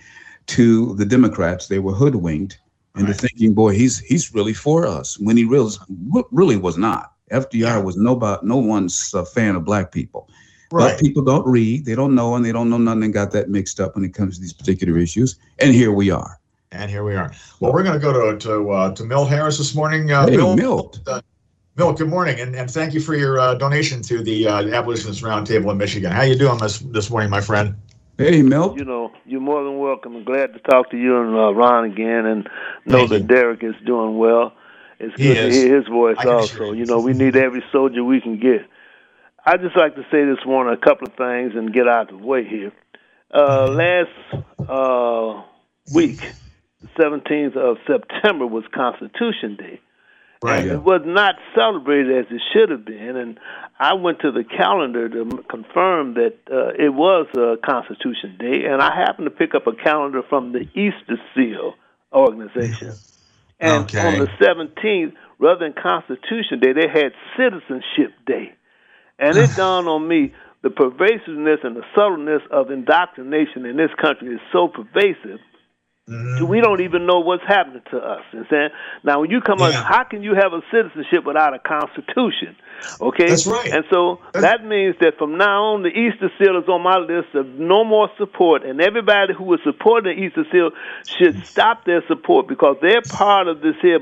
to 0.47 0.93
the 0.95 1.05
Democrats. 1.05 1.67
They 1.67 1.79
were 1.79 1.93
hoodwinked 1.93 2.59
into 2.95 3.13
Right. 3.13 3.21
thinking, 3.21 3.53
"Boy, 3.55 3.73
he's 3.73 3.97
he's 3.97 4.31
really 4.35 4.53
for 4.53 4.85
us," 4.85 5.17
when 5.17 5.37
he 5.37 5.43
really 5.43 5.71
really 6.31 6.57
was 6.57 6.77
not. 6.77 7.13
FDR 7.31 7.81
was 7.83 7.97
no 7.97 8.13
no 8.43 8.57
one's 8.57 9.11
a 9.15 9.25
fan 9.25 9.55
of 9.55 9.65
black 9.65 9.91
people. 9.91 10.29
Right. 10.73 10.95
But 10.95 10.99
people 10.99 11.21
don't 11.21 11.45
read, 11.45 11.85
they 11.85 11.93
don't 11.93 12.15
know, 12.15 12.33
and 12.33 12.43
they 12.43 12.51
don't 12.51 12.67
know 12.67 12.79
nothing. 12.79 13.03
and 13.03 13.13
Got 13.13 13.29
that 13.33 13.47
mixed 13.47 13.79
up 13.79 13.93
when 13.95 14.03
it 14.03 14.15
comes 14.15 14.37
to 14.37 14.41
these 14.41 14.53
particular 14.53 14.97
issues. 14.97 15.37
And 15.59 15.71
here 15.71 15.91
we 15.91 16.09
are. 16.09 16.39
And 16.71 16.89
here 16.89 17.03
we 17.03 17.13
are. 17.15 17.31
Well, 17.59 17.71
we're 17.71 17.83
going 17.83 17.93
to 17.93 17.99
go 17.99 18.31
to 18.31 18.39
to 18.39 18.71
uh, 18.71 18.95
to 18.95 19.03
Milt 19.03 19.29
Harris 19.29 19.59
this 19.59 19.75
morning. 19.75 20.11
Uh, 20.11 20.25
Hey, 20.27 20.35
Milt, 20.37 20.57
Milt. 20.57 20.99
Uh, 21.05 21.21
Milt, 21.77 21.99
good 21.99 22.09
morning, 22.09 22.39
and, 22.39 22.55
and 22.55 22.71
thank 22.71 22.95
you 22.95 22.99
for 22.99 23.15
your 23.15 23.39
uh, 23.39 23.53
donation 23.53 24.01
to 24.03 24.23
the 24.23 24.47
uh, 24.47 24.63
Abolitionist 24.69 25.21
Roundtable 25.21 25.69
in 25.71 25.77
Michigan. 25.77 26.11
How 26.11 26.23
you 26.23 26.35
doing 26.35 26.57
this 26.57 26.79
this 26.79 27.11
morning, 27.11 27.29
my 27.29 27.41
friend? 27.41 27.75
Hey, 28.17 28.41
Milt. 28.41 28.75
you 28.75 28.83
know, 28.83 29.11
you're 29.27 29.41
more 29.41 29.63
than 29.63 29.77
welcome. 29.77 30.15
I'm 30.15 30.23
glad 30.23 30.53
to 30.53 30.59
talk 30.59 30.89
to 30.89 30.97
you 30.97 31.19
and 31.21 31.35
uh, 31.35 31.53
Ron 31.53 31.85
again, 31.85 32.25
and 32.25 32.49
know 32.87 33.05
Thank 33.05 33.09
that 33.11 33.19
you. 33.21 33.27
Derek 33.27 33.63
is 33.63 33.75
doing 33.85 34.17
well. 34.17 34.53
It's 34.99 35.13
He 35.17 35.27
good 35.27 35.35
to 35.35 35.47
is. 35.49 35.55
hear 35.55 35.77
his 35.77 35.87
voice 35.87 36.17
I 36.17 36.25
also. 36.25 36.71
you. 36.71 36.79
You 36.79 36.85
know, 36.87 36.99
we 36.99 37.13
need 37.13 37.35
every 37.35 37.63
soldier 37.71 38.03
we 38.03 38.21
can 38.21 38.39
get. 38.39 38.65
I'd 39.45 39.61
just 39.61 39.75
like 39.75 39.95
to 39.95 40.03
say 40.03 40.23
this 40.25 40.45
morning 40.45 40.73
a 40.81 40.85
couple 40.85 41.07
of 41.07 41.15
things 41.15 41.53
and 41.55 41.73
get 41.73 41.87
out 41.87 42.11
of 42.11 42.19
the 42.19 42.25
way 42.25 42.45
here. 42.47 42.71
Uh, 43.33 43.67
last 43.67 44.69
uh, 44.69 45.43
week, 45.93 46.19
the 46.81 46.87
17th 46.97 47.57
of 47.57 47.77
September, 47.85 48.47
was 48.47 48.63
Constitution 48.73 49.57
Day. 49.57 49.81
Right. 50.41 50.59
And 50.63 50.71
it 50.71 50.83
was 50.83 51.01
not 51.05 51.35
celebrated 51.55 52.25
as 52.25 52.31
it 52.31 52.41
should 52.53 52.69
have 52.69 52.85
been. 52.85 53.15
And 53.15 53.39
I 53.79 53.93
went 53.95 54.19
to 54.21 54.31
the 54.31 54.43
calendar 54.43 55.09
to 55.09 55.43
confirm 55.49 56.13
that 56.15 56.35
uh, 56.51 56.73
it 56.77 56.93
was 56.93 57.27
uh, 57.37 57.55
Constitution 57.65 58.37
Day. 58.37 58.65
And 58.69 58.81
I 58.81 58.95
happened 58.95 59.25
to 59.25 59.31
pick 59.31 59.55
up 59.55 59.67
a 59.67 59.73
calendar 59.73 60.21
from 60.27 60.51
the 60.51 60.61
Easter 60.73 61.17
Seal 61.35 61.73
organization. 62.13 62.93
And 63.59 63.83
Okay. 63.85 64.05
on 64.05 64.19
the 64.19 64.27
17th, 64.41 65.13
rather 65.39 65.59
than 65.59 65.73
Constitution 65.81 66.59
Day, 66.59 66.73
they 66.73 66.87
had 66.87 67.13
Citizenship 67.37 68.13
Day. 68.25 68.53
And 69.23 69.37
it 69.37 69.55
dawned 69.55 69.87
on 69.87 70.07
me 70.07 70.33
the 70.61 70.69
pervasiveness 70.69 71.59
and 71.63 71.75
the 71.75 71.83
subtleness 71.95 72.41
of 72.51 72.71
indoctrination 72.71 73.65
in 73.65 73.77
this 73.77 73.91
country 74.01 74.33
is 74.35 74.41
so 74.51 74.67
pervasive 74.67 75.39
Mhm. 76.09 76.49
we 76.49 76.59
don't 76.59 76.81
even 76.81 77.05
know 77.05 77.19
what's 77.19 77.45
happening 77.47 77.81
to 77.89 77.97
us. 77.97 78.21
You 78.33 78.39
understand? 78.39 78.73
Now, 79.03 79.21
when 79.21 79.31
you 79.31 79.39
come 79.39 79.61
up, 79.61 79.73
how 79.73 80.03
can 80.03 80.21
you 80.21 80.35
have 80.35 80.51
a 80.51 80.61
citizenship 80.69 81.23
without 81.23 81.53
a 81.53 81.59
constitution? 81.59 82.57
Okay, 82.99 83.27
That's 83.29 83.47
right. 83.47 83.71
And 83.71 83.85
so 83.89 84.19
that 84.33 84.65
means 84.65 84.97
that 84.99 85.17
from 85.17 85.37
now 85.37 85.63
on, 85.75 85.83
the 85.83 85.87
Easter 85.97 86.29
Seal 86.37 86.57
is 86.57 86.67
on 86.67 86.81
my 86.81 86.97
list 86.97 87.33
of 87.35 87.47
no 87.57 87.85
more 87.85 88.09
support, 88.17 88.65
and 88.65 88.81
everybody 88.81 89.33
who 89.33 89.53
is 89.53 89.61
supporting 89.63 90.13
the 90.13 90.23
Easter 90.25 90.43
Seal 90.51 90.71
should 91.07 91.45
stop 91.45 91.85
their 91.85 92.03
support 92.07 92.49
because 92.49 92.75
they're 92.81 93.01
part 93.01 93.47
of 93.47 93.61
this 93.61 93.75
here 93.81 93.99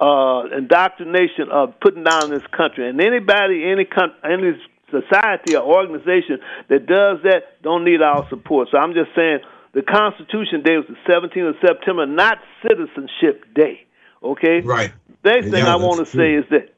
uh, 0.00 0.44
indoctrination 0.56 1.48
of 1.50 1.78
putting 1.80 2.04
down 2.04 2.30
this 2.30 2.46
country. 2.56 2.88
And 2.88 3.00
anybody, 3.00 3.64
any 3.64 3.86
any 4.24 4.60
society 4.90 5.56
or 5.56 5.62
organization 5.62 6.38
that 6.68 6.86
does 6.86 7.18
that 7.24 7.62
don't 7.62 7.84
need 7.84 8.02
our 8.02 8.28
support. 8.28 8.68
So 8.70 8.78
I'm 8.78 8.94
just 8.94 9.10
saying 9.16 9.40
the 9.72 9.82
Constitution 9.82 10.62
Day 10.62 10.76
was 10.76 10.86
the 10.88 11.12
17th 11.12 11.48
of 11.50 11.56
September, 11.60 12.06
not 12.06 12.38
Citizenship 12.62 13.52
Day. 13.54 13.86
Okay. 14.22 14.60
Right. 14.60 14.92
Next 15.24 15.50
thing 15.50 15.64
Yeah, 15.64 15.72
I 15.72 15.76
want 15.76 15.98
to 15.98 16.06
say 16.06 16.34
is 16.34 16.44
that 16.50 16.70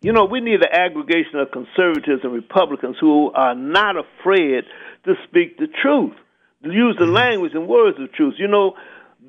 You 0.00 0.12
know, 0.12 0.26
we 0.26 0.40
need 0.40 0.60
an 0.62 0.72
aggregation 0.72 1.40
of 1.40 1.50
conservatives 1.50 2.22
and 2.22 2.32
Republicans 2.32 2.96
who 3.00 3.32
are 3.32 3.54
not 3.54 3.96
afraid 3.96 4.62
to 5.04 5.14
speak 5.26 5.58
the 5.58 5.66
truth, 5.66 6.14
to 6.62 6.72
use 6.72 6.96
the 6.98 7.06
language 7.06 7.52
and 7.54 7.66
words 7.66 7.98
of 7.98 8.12
truth. 8.12 8.34
You 8.38 8.46
know, 8.46 8.74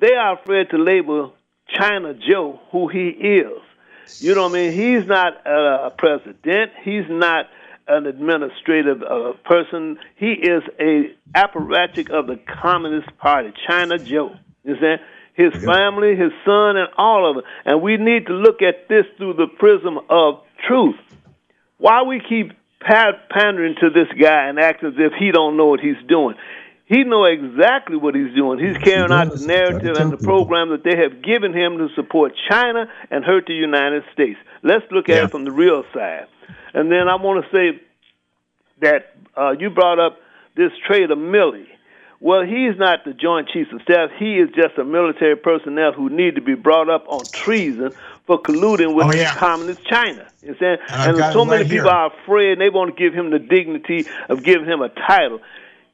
they 0.00 0.14
are 0.14 0.38
afraid 0.40 0.70
to 0.70 0.78
label 0.78 1.34
China 1.78 2.14
Joe 2.14 2.60
who 2.70 2.88
he 2.88 3.08
is. 3.08 3.60
You 4.18 4.34
know 4.34 4.42
what 4.44 4.50
I 4.50 4.54
mean? 4.54 4.72
He's 4.72 5.06
not 5.06 5.46
a 5.46 5.90
president. 5.96 6.72
He's 6.82 7.04
not 7.08 7.46
an 7.86 8.06
administrative 8.06 9.02
uh, 9.02 9.32
person. 9.44 9.98
He 10.16 10.32
is 10.32 10.62
a 10.78 11.14
apparatchik 11.34 12.10
of 12.10 12.26
the 12.26 12.38
Communist 12.62 13.16
Party, 13.18 13.52
China 13.68 13.98
Joe. 13.98 14.34
You 14.64 14.76
see? 14.76 14.96
His 15.34 15.52
family, 15.64 16.16
his 16.16 16.32
son, 16.44 16.76
and 16.76 16.88
all 16.98 17.30
of 17.30 17.38
it. 17.38 17.44
And 17.64 17.80
we 17.80 17.96
need 17.96 18.26
to 18.26 18.32
look 18.32 18.62
at 18.62 18.88
this 18.88 19.06
through 19.16 19.34
the 19.34 19.46
prism 19.46 19.98
of 20.10 20.42
truth. 20.66 20.96
Why 21.78 22.02
we 22.02 22.20
keep 22.20 22.52
pandering 22.80 23.76
to 23.80 23.90
this 23.90 24.08
guy 24.20 24.48
and 24.48 24.58
acting 24.58 24.90
as 24.90 24.94
if 24.98 25.12
he 25.18 25.30
don't 25.30 25.56
know 25.56 25.66
what 25.66 25.80
he's 25.80 25.96
doing? 26.08 26.36
He 26.90 27.04
know 27.04 27.24
exactly 27.24 27.96
what 27.96 28.16
he's 28.16 28.34
doing. 28.34 28.58
He's 28.58 28.76
carrying 28.82 29.12
out 29.12 29.32
the 29.32 29.46
narrative 29.46 29.96
and 29.96 30.10
the 30.10 30.16
program 30.16 30.70
that 30.70 30.82
they 30.82 30.96
have 30.96 31.22
given 31.22 31.52
him 31.54 31.78
to 31.78 31.88
support 31.94 32.32
China 32.50 32.86
and 33.12 33.24
hurt 33.24 33.46
the 33.46 33.54
United 33.54 34.02
States. 34.12 34.40
Let's 34.64 34.84
look 34.90 35.08
at 35.08 35.22
it 35.22 35.30
from 35.30 35.44
the 35.44 35.52
real 35.52 35.84
side. 35.94 36.26
And 36.74 36.90
then 36.90 37.06
I 37.08 37.14
want 37.14 37.44
to 37.44 37.50
say 37.56 37.80
that 38.80 39.14
uh, 39.36 39.52
you 39.58 39.70
brought 39.70 40.00
up 40.00 40.18
this 40.56 40.72
traitor 40.84 41.14
Milley. 41.14 41.66
Well, 42.18 42.42
he's 42.42 42.76
not 42.76 43.04
the 43.04 43.14
Joint 43.14 43.48
Chiefs 43.48 43.70
of 43.72 43.80
Staff. 43.82 44.10
He 44.18 44.38
is 44.38 44.50
just 44.54 44.76
a 44.76 44.84
military 44.84 45.36
personnel 45.36 45.92
who 45.92 46.10
need 46.10 46.34
to 46.34 46.42
be 46.42 46.54
brought 46.54 46.90
up 46.90 47.04
on 47.08 47.24
treason 47.32 47.92
for 48.26 48.42
colluding 48.42 48.94
with 48.96 49.06
Oh, 49.06 49.12
yeah. 49.14 49.32
communist 49.36 49.86
China. 49.86 50.26
You 50.42 50.48
understand? 50.48 50.80
And 50.90 51.16
And, 51.16 51.32
so 51.32 51.42
it 51.42 51.46
many 51.46 51.62
right 51.62 51.70
people 51.70 51.88
here. 51.88 51.96
are 51.96 52.12
afraid 52.12 52.52
and 52.52 52.60
they 52.60 52.68
want 52.68 52.94
to 52.94 53.00
give 53.02 53.14
him 53.14 53.30
the 53.30 53.38
dignity 53.38 54.06
of 54.28 54.42
giving 54.42 54.66
him 54.66 54.82
a 54.82 54.88
title. 54.90 55.40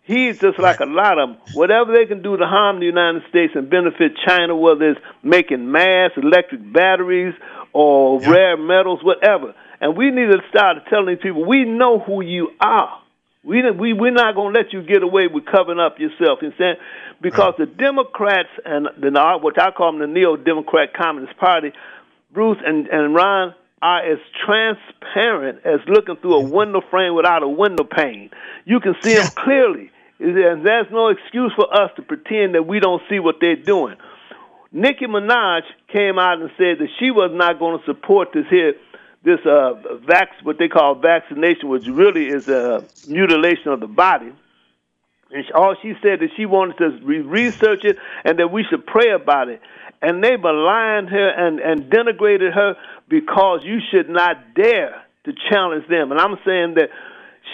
He's 0.07 0.39
just 0.39 0.59
like 0.61 0.79
a 0.79 0.87
lot 0.87 1.19
of 1.19 1.31
them. 1.31 1.39
Whatever 1.55 1.93
they 1.93 2.07
can 2.07 2.23
do 2.23 2.37
to 2.37 2.47
harm 2.47 2.79
the 2.79 2.87
United 2.87 3.23
States 3.29 3.55
and 3.57 3.69
benefit 3.69 4.13
China, 4.25 4.57
whether 4.57 4.91
it's 4.91 5.01
making 5.25 5.71
mass 5.71 6.13
electric 6.17 6.73
batteries 6.73 7.35
or 7.73 8.21
rare 8.21 8.57
metals, 8.57 9.03
whatever. 9.03 9.53
And 9.81 9.97
we 9.97 10.11
need 10.13 10.31
to 10.31 10.39
start 10.49 10.79
telling 10.89 11.17
these 11.17 11.23
people, 11.23 11.45
we 11.45 11.65
know 11.65 11.99
who 11.99 12.23
you 12.23 12.51
are. 12.61 13.03
We, 13.43 13.69
we, 13.71 13.93
we're 13.93 14.13
not 14.13 14.37
going 14.37 14.55
to 14.55 14.61
let 14.61 14.73
you 14.73 14.83
get 14.83 15.03
away 15.03 15.27
with 15.27 15.45
covering 15.45 15.81
up 15.81 15.99
yourself. 15.99 16.39
You 16.41 16.49
understand? 16.49 16.79
Because 17.21 17.55
the 17.59 17.67
Democrats 17.67 18.49
and 18.65 18.87
the, 19.01 19.11
what 19.41 19.61
I 19.61 19.73
call 19.73 19.93
them 19.93 20.01
the 20.01 20.07
Neo-Democrat 20.07 20.95
Communist 20.95 21.37
Party, 21.37 21.73
Bruce 22.33 22.59
and, 22.65 22.87
and 22.87 23.15
Ron, 23.15 23.55
are 23.83 24.13
as 24.13 24.19
transparent 24.45 25.61
as 25.65 25.81
looking 25.89 26.17
through 26.17 26.35
a 26.35 26.45
window 26.49 26.81
frame 26.91 27.15
without 27.15 27.43
a 27.43 27.49
window 27.49 27.85
pane. 27.85 28.31
You 28.65 28.81
can 28.81 28.95
see 29.03 29.15
them 29.15 29.29
clearly. 29.37 29.91
And 30.19 30.65
there's 30.65 30.91
no 30.91 31.09
excuse 31.09 31.53
for 31.55 31.73
us 31.73 31.91
to 31.97 32.03
pretend 32.03 32.55
that 32.55 32.67
we 32.67 32.81
don't 32.81 33.03
see 33.09 33.19
what 33.19 33.37
they're 33.41 33.57
doing. 33.57 33.97
Nicki 34.73 35.07
Minaj 35.07 35.63
came 35.89 36.19
out 36.19 36.41
and 36.41 36.51
said 36.57 36.79
that 36.79 36.89
she 36.99 37.11
was 37.11 37.31
not 37.33 37.59
going 37.59 37.79
to 37.79 37.85
support 37.85 38.33
this 38.33 38.47
here, 38.49 38.75
this 39.23 39.41
uh, 39.45 39.75
vax, 40.07 40.29
what 40.43 40.59
they 40.59 40.69
call 40.69 40.95
vaccination, 40.95 41.69
which 41.69 41.87
really 41.87 42.29
is 42.29 42.49
a 42.49 42.85
mutilation 43.09 43.73
of 43.73 43.81
the 43.81 43.87
body. 43.87 44.33
And 45.31 45.51
all 45.53 45.75
she 45.83 45.95
said 46.03 46.21
that 46.21 46.31
she 46.37 46.47
wanted 46.47 46.79
to 46.79 47.05
re- 47.05 47.21
research 47.21 47.85
it 47.85 47.99
and 48.25 48.39
that 48.39 48.53
we 48.53 48.65
should 48.65 48.87
pray 48.87 49.11
about 49.11 49.49
it. 49.49 49.61
And 50.01 50.23
they 50.23 50.37
maligned 50.37 51.09
her 51.09 51.29
and, 51.29 51.59
and 51.59 51.91
denigrated 51.91 52.55
her 52.55 52.77
because 53.09 53.61
you 53.65 53.81
should 53.91 54.09
not 54.09 54.55
dare 54.55 55.03
to 55.25 55.33
challenge 55.51 55.89
them. 55.89 56.13
And 56.13 56.21
I'm 56.21 56.39
saying 56.45 56.75
that 56.75 56.91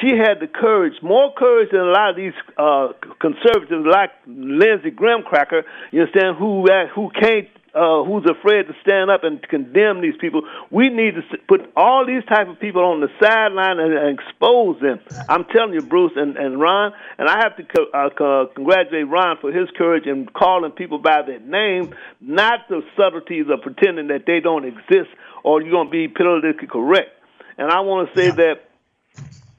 she 0.00 0.16
had 0.16 0.40
the 0.40 0.46
courage, 0.46 0.94
more 1.02 1.32
courage 1.34 1.70
than 1.70 1.80
a 1.80 1.92
lot 1.92 2.11
of 2.11 2.16
these 2.16 2.32
uh, 2.56 2.88
conservatives 3.20 3.87
like 3.87 4.11
Lindsey 4.26 4.90
Graham 4.90 5.22
Cracker, 5.22 5.64
you 5.90 6.00
understand, 6.00 6.37
who 6.38 6.68
uh, 6.68 6.87
who 6.94 7.11
can't, 7.11 7.49
uh, 7.75 8.02
who's 8.02 8.25
afraid 8.25 8.66
to 8.68 8.75
stand 8.80 9.11
up 9.11 9.22
and 9.25 9.42
condemn 9.49 10.00
these 10.00 10.14
people. 10.18 10.42
We 10.70 10.88
need 10.88 11.14
to 11.16 11.22
put 11.46 11.70
all 11.76 12.06
these 12.06 12.25
type 12.25 12.49
of 12.49 12.58
people 12.58 12.82
on 12.82 13.00
the 13.00 13.08
sideline 13.20 13.78
and, 13.78 13.92
and 13.92 14.18
expose 14.18 14.80
them. 14.80 15.00
I'm 15.28 15.44
telling 15.44 15.75
you, 15.75 15.82
Bruce 15.82 16.12
and, 16.16 16.37
and 16.37 16.58
Ron, 16.58 16.92
and 17.18 17.28
I 17.28 17.38
have 17.42 17.56
to 17.56 17.62
co- 17.64 17.90
uh, 17.92 18.11
co- 18.16 18.50
congratulate 18.54 19.08
Ron 19.08 19.37
for 19.40 19.52
his 19.52 19.68
courage 19.76 20.06
in 20.06 20.26
calling 20.26 20.72
people 20.72 20.99
by 20.99 21.22
their 21.22 21.40
name, 21.40 21.94
not 22.20 22.68
the 22.68 22.82
subtleties 22.96 23.46
of 23.52 23.61
pretending 23.61 24.08
that 24.08 24.25
they 24.26 24.40
don't 24.40 24.64
exist 24.64 25.11
or 25.44 25.61
you're 25.61 25.72
going 25.72 25.88
to 25.88 25.92
be 25.92 26.08
politically 26.08 26.68
correct. 26.68 27.11
And 27.58 27.70
I 27.70 27.80
want 27.80 28.08
to 28.08 28.18
say 28.18 28.30
that 28.30 28.71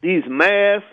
these 0.04 0.24
masks, 0.28 0.86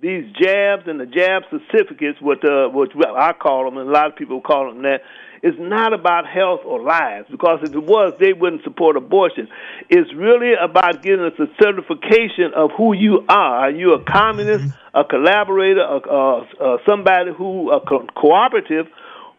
these 0.00 0.24
jabs, 0.40 0.84
and 0.86 1.00
the 1.00 1.06
jab 1.06 1.42
certificates, 1.50 2.20
what 2.20 2.44
uh, 2.44 2.68
what 2.68 2.90
I 3.18 3.32
call 3.32 3.64
them, 3.64 3.78
and 3.78 3.88
a 3.88 3.92
lot 3.92 4.06
of 4.06 4.16
people 4.16 4.40
call 4.40 4.72
them 4.72 4.82
that, 4.82 5.00
is 5.42 5.54
not 5.58 5.92
about 5.92 6.26
health 6.26 6.60
or 6.64 6.80
lives. 6.82 7.26
Because 7.30 7.60
if 7.62 7.74
it 7.74 7.82
was, 7.82 8.14
they 8.20 8.32
wouldn't 8.32 8.62
support 8.62 8.96
abortion. 8.96 9.48
It's 9.88 10.12
really 10.14 10.52
about 10.54 11.02
getting 11.02 11.24
us 11.24 11.32
a 11.38 11.46
certification 11.60 12.52
of 12.54 12.70
who 12.76 12.94
you 12.94 13.24
are. 13.28 13.66
Are 13.66 13.70
you 13.70 13.94
a 13.94 14.04
communist, 14.04 14.72
a 14.94 15.04
collaborator, 15.04 15.80
a, 15.80 15.98
uh, 15.98 16.44
uh, 16.60 16.76
somebody 16.86 17.32
who 17.32 17.70
a 17.70 17.80
co- 17.80 18.06
cooperative? 18.14 18.86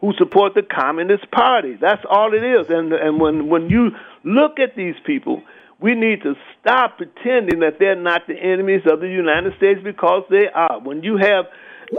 who 0.02 0.14
support 0.18 0.56
the 0.56 0.64
Communist 0.64 1.30
Party. 1.30 1.78
That's 1.80 2.02
all 2.10 2.34
it 2.34 2.44
is. 2.44 2.66
And 2.70 2.92
and 2.92 3.22
when 3.22 3.50
when 3.50 3.70
you 3.70 3.92
look 4.24 4.60
at 4.60 4.76
these 4.76 4.96
people, 5.06 5.44
we 5.82 5.96
need 5.96 6.22
to 6.22 6.36
stop 6.60 6.98
pretending 6.98 7.60
that 7.62 7.80
they're 7.80 7.96
not 7.96 8.22
the 8.28 8.36
enemies 8.36 8.82
of 8.86 9.00
the 9.00 9.08
United 9.08 9.56
States 9.58 9.82
because 9.84 10.24
they 10.30 10.48
are. 10.54 10.80
When 10.80 11.04
you 11.04 11.18
have 11.18 11.46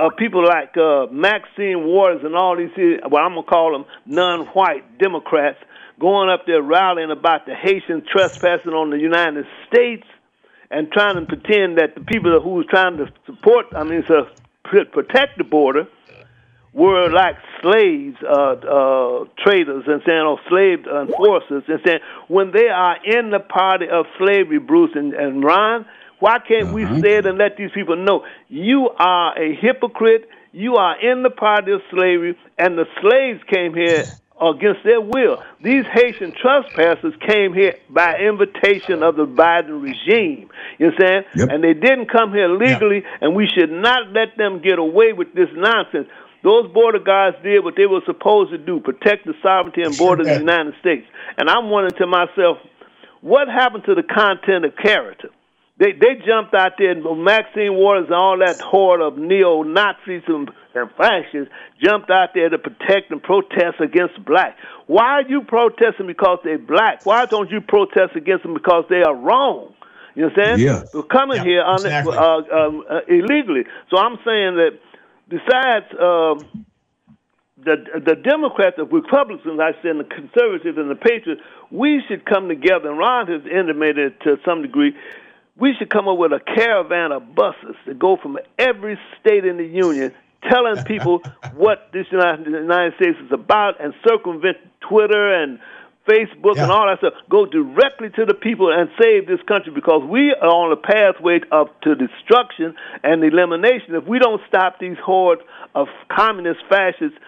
uh, 0.00 0.10
people 0.16 0.44
like 0.44 0.76
uh, 0.76 1.06
Maxine 1.10 1.84
Waters 1.84 2.20
and 2.24 2.36
all 2.36 2.56
these, 2.56 2.70
well, 2.76 3.24
I'm 3.24 3.34
gonna 3.34 3.42
call 3.42 3.72
them 3.72 3.84
non-white 4.06 4.98
Democrats, 4.98 5.58
going 6.00 6.30
up 6.30 6.46
there 6.46 6.62
rallying 6.62 7.10
about 7.10 7.44
the 7.46 7.54
Haitians 7.54 8.04
trespassing 8.10 8.72
on 8.72 8.90
the 8.90 8.98
United 8.98 9.46
States 9.66 10.06
and 10.70 10.90
trying 10.90 11.16
to 11.16 11.26
pretend 11.26 11.78
that 11.78 11.94
the 11.94 12.00
people 12.00 12.40
who 12.40 12.60
are 12.60 12.64
trying 12.64 12.96
to 12.96 13.12
support, 13.26 13.66
I 13.76 13.84
mean, 13.84 14.04
so 14.08 14.26
protect 14.92 15.38
the 15.38 15.44
border, 15.44 15.86
were 16.72 17.10
like 17.10 17.36
slaves, 17.60 18.16
uh, 18.22 18.52
uh, 18.52 19.24
traders, 19.44 19.84
and 19.86 20.02
saying, 20.06 20.20
or 20.20 20.38
slave 20.48 20.86
enforcers, 20.86 21.64
and 21.68 21.80
saying, 21.84 22.00
when 22.28 22.50
they 22.52 22.68
are 22.68 22.96
in 23.04 23.30
the 23.30 23.40
party 23.40 23.86
of 23.90 24.06
slavery, 24.18 24.58
Bruce 24.58 24.92
and, 24.94 25.12
and 25.12 25.44
Ron, 25.44 25.84
why 26.18 26.38
can't 26.38 26.72
we 26.72 26.84
say 27.00 27.16
it 27.16 27.26
and 27.26 27.36
let 27.36 27.56
these 27.56 27.70
people 27.74 27.96
know 27.96 28.24
you 28.48 28.88
are 28.96 29.36
a 29.36 29.54
hypocrite? 29.56 30.28
You 30.52 30.76
are 30.76 31.00
in 31.00 31.22
the 31.22 31.30
party 31.30 31.72
of 31.72 31.80
slavery, 31.90 32.38
and 32.58 32.78
the 32.78 32.86
slaves 33.00 33.40
came 33.52 33.74
here 33.74 34.04
against 34.40 34.84
their 34.84 35.00
will. 35.00 35.42
These 35.62 35.84
Haitian 35.92 36.32
trespassers 36.40 37.14
came 37.26 37.52
here 37.52 37.74
by 37.90 38.16
invitation 38.18 39.02
of 39.02 39.16
the 39.16 39.26
Biden 39.26 39.82
regime. 39.82 40.48
You 40.78 40.86
understand? 40.86 41.26
And 41.50 41.62
they 41.62 41.74
didn't 41.74 42.10
come 42.10 42.32
here 42.32 42.48
legally, 42.48 43.02
and 43.20 43.34
we 43.34 43.46
should 43.46 43.70
not 43.70 44.12
let 44.12 44.36
them 44.36 44.60
get 44.62 44.78
away 44.78 45.12
with 45.12 45.34
this 45.34 45.48
nonsense. 45.54 46.08
Those 46.42 46.70
border 46.72 46.98
guards 46.98 47.36
did 47.42 47.62
what 47.62 47.74
they 47.76 47.86
were 47.86 48.00
supposed 48.04 48.50
to 48.50 48.58
do, 48.58 48.80
protect 48.80 49.26
the 49.26 49.34
sovereignty 49.42 49.82
and 49.82 49.96
borders 49.96 50.26
of 50.26 50.34
the 50.34 50.40
United 50.40 50.74
States. 50.80 51.06
And 51.38 51.48
I'm 51.48 51.70
wondering 51.70 51.98
to 51.98 52.06
myself, 52.06 52.58
what 53.20 53.48
happened 53.48 53.84
to 53.84 53.94
the 53.94 54.02
content 54.02 54.64
of 54.64 54.76
character? 54.76 55.30
They 55.78 55.92
they 55.92 56.20
jumped 56.26 56.54
out 56.54 56.72
there, 56.78 56.90
and 56.90 57.24
Maxine 57.24 57.74
Waters 57.74 58.06
and 58.06 58.14
all 58.14 58.38
that 58.38 58.60
horde 58.60 59.00
of 59.00 59.16
neo 59.16 59.62
Nazis 59.62 60.22
and, 60.26 60.50
and 60.74 60.90
fascists 60.96 61.52
jumped 61.82 62.10
out 62.10 62.30
there 62.34 62.50
to 62.50 62.58
protect 62.58 63.10
and 63.10 63.22
protest 63.22 63.80
against 63.80 64.22
black. 64.24 64.56
Why 64.86 65.22
are 65.22 65.28
you 65.28 65.42
protesting 65.42 66.06
because 66.06 66.38
they're 66.44 66.58
black? 66.58 67.06
Why 67.06 67.24
don't 67.26 67.50
you 67.50 67.60
protest 67.60 68.14
against 68.16 68.42
them 68.42 68.54
because 68.54 68.84
they 68.90 69.02
are 69.02 69.14
wrong? 69.14 69.72
You 70.14 70.24
understand? 70.26 70.60
Yeah. 70.60 70.84
We're 70.92 71.04
coming 71.04 71.42
here 71.42 71.62
un- 71.62 71.76
exactly. 71.76 72.16
uh, 72.16 72.42
um, 72.52 72.84
uh, 72.88 73.00
illegally. 73.08 73.64
So 73.90 73.96
I'm 73.96 74.18
saying 74.24 74.56
that 74.56 74.78
besides 75.32 75.86
um, 75.98 76.66
the 77.56 77.76
the 78.04 78.16
Democrats, 78.16 78.76
the 78.76 78.84
Republicans, 78.84 79.58
I 79.60 79.72
said, 79.80 79.96
and 79.96 80.00
the 80.00 80.04
conservatives 80.04 80.76
and 80.76 80.90
the 80.90 80.94
patriots, 80.94 81.40
we 81.70 82.02
should 82.06 82.24
come 82.26 82.48
together. 82.48 82.90
And 82.90 82.98
Ron 82.98 83.26
has 83.28 83.42
intimated 83.46 84.20
to 84.24 84.36
some 84.44 84.62
degree. 84.62 84.94
We 85.56 85.74
should 85.78 85.90
come 85.90 86.08
up 86.08 86.18
with 86.18 86.32
a 86.32 86.40
caravan 86.40 87.12
of 87.12 87.34
buses 87.34 87.76
that 87.86 87.98
go 87.98 88.16
from 88.16 88.38
every 88.58 88.98
state 89.20 89.44
in 89.44 89.56
the 89.56 89.66
union, 89.66 90.12
telling 90.50 90.82
people 90.84 91.22
what 91.54 91.90
this 91.92 92.06
United, 92.10 92.46
United 92.46 92.94
States 92.96 93.18
is 93.24 93.32
about, 93.32 93.80
and 93.82 93.94
circumvent 94.06 94.56
Twitter 94.80 95.42
and 95.42 95.58
Facebook 96.08 96.58
and 96.58 96.70
all 96.70 96.86
that 96.86 96.98
stuff. 96.98 97.14
Go 97.30 97.46
directly 97.46 98.10
to 98.16 98.24
the 98.24 98.34
people 98.34 98.72
and 98.72 98.90
save 99.00 99.26
this 99.26 99.40
country 99.46 99.72
because 99.72 100.02
we 100.08 100.34
are 100.34 100.50
on 100.50 100.72
a 100.72 100.76
pathway 100.76 101.40
up 101.50 101.80
to 101.82 101.94
destruction 101.94 102.74
and 103.02 103.22
elimination 103.22 103.94
if 103.94 104.04
we 104.06 104.18
don't 104.18 104.40
stop 104.48 104.78
these 104.80 104.98
hordes 104.98 105.42
of 105.74 105.86
communist, 106.10 106.60
fascists, 106.68 107.18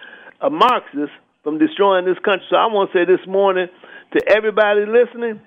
uh, 0.41 0.49
Marxists 0.49 1.15
from 1.43 1.57
destroying 1.57 2.05
this 2.05 2.19
country. 2.19 2.45
So 2.49 2.57
I 2.57 2.67
want 2.67 2.91
to 2.91 2.99
say 2.99 3.05
this 3.05 3.25
morning 3.27 3.67
to 4.11 4.19
everybody 4.29 4.85
listening 4.85 5.39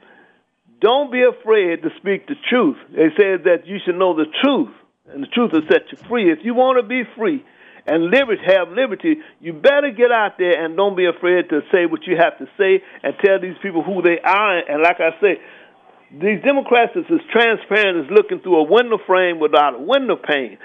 don't 0.81 1.11
be 1.11 1.23
afraid 1.23 1.83
to 1.83 1.91
speak 1.99 2.29
the 2.29 2.37
truth. 2.49 2.77
They 2.91 3.11
said 3.19 3.45
that 3.45 3.67
you 3.67 3.79
should 3.85 3.97
know 3.97 4.15
the 4.15 4.27
truth, 4.43 4.71
and 5.13 5.25
the 5.25 5.27
truth 5.27 5.51
will 5.53 5.67
set 5.69 5.91
you 5.91 5.99
free. 6.09 6.31
If 6.31 6.39
you 6.45 6.55
want 6.55 6.79
to 6.79 6.87
be 6.87 7.03
free 7.17 7.45
and 7.89 8.11
liberty, 8.11 8.43
have 8.47 8.69
liberty, 8.69 9.17
you 9.41 9.53
better 9.53 9.91
get 9.91 10.13
out 10.13 10.37
there 10.39 10.63
and 10.63 10.77
don't 10.77 10.97
be 10.97 11.07
afraid 11.07 11.49
to 11.49 11.63
say 11.73 11.87
what 11.87 12.07
you 12.07 12.17
have 12.17 12.37
to 12.39 12.47
say 12.59 12.83
and 13.03 13.15
tell 13.25 13.41
these 13.41 13.57
people 13.63 13.83
who 13.83 14.03
they 14.03 14.21
are. 14.21 14.59
And 14.59 14.83
like 14.83 15.01
I 15.01 15.17
say, 15.21 15.41
these 16.13 16.43
Democrats 16.45 16.93
is 16.97 17.05
as 17.11 17.21
transparent 17.33 18.05
as 18.05 18.11
looking 18.11 18.41
through 18.41 18.61
a 18.61 18.63
window 18.65 18.99
frame 19.07 19.41
without 19.41 19.75
a 19.75 19.79
window 19.81 20.17
pane. 20.17 20.59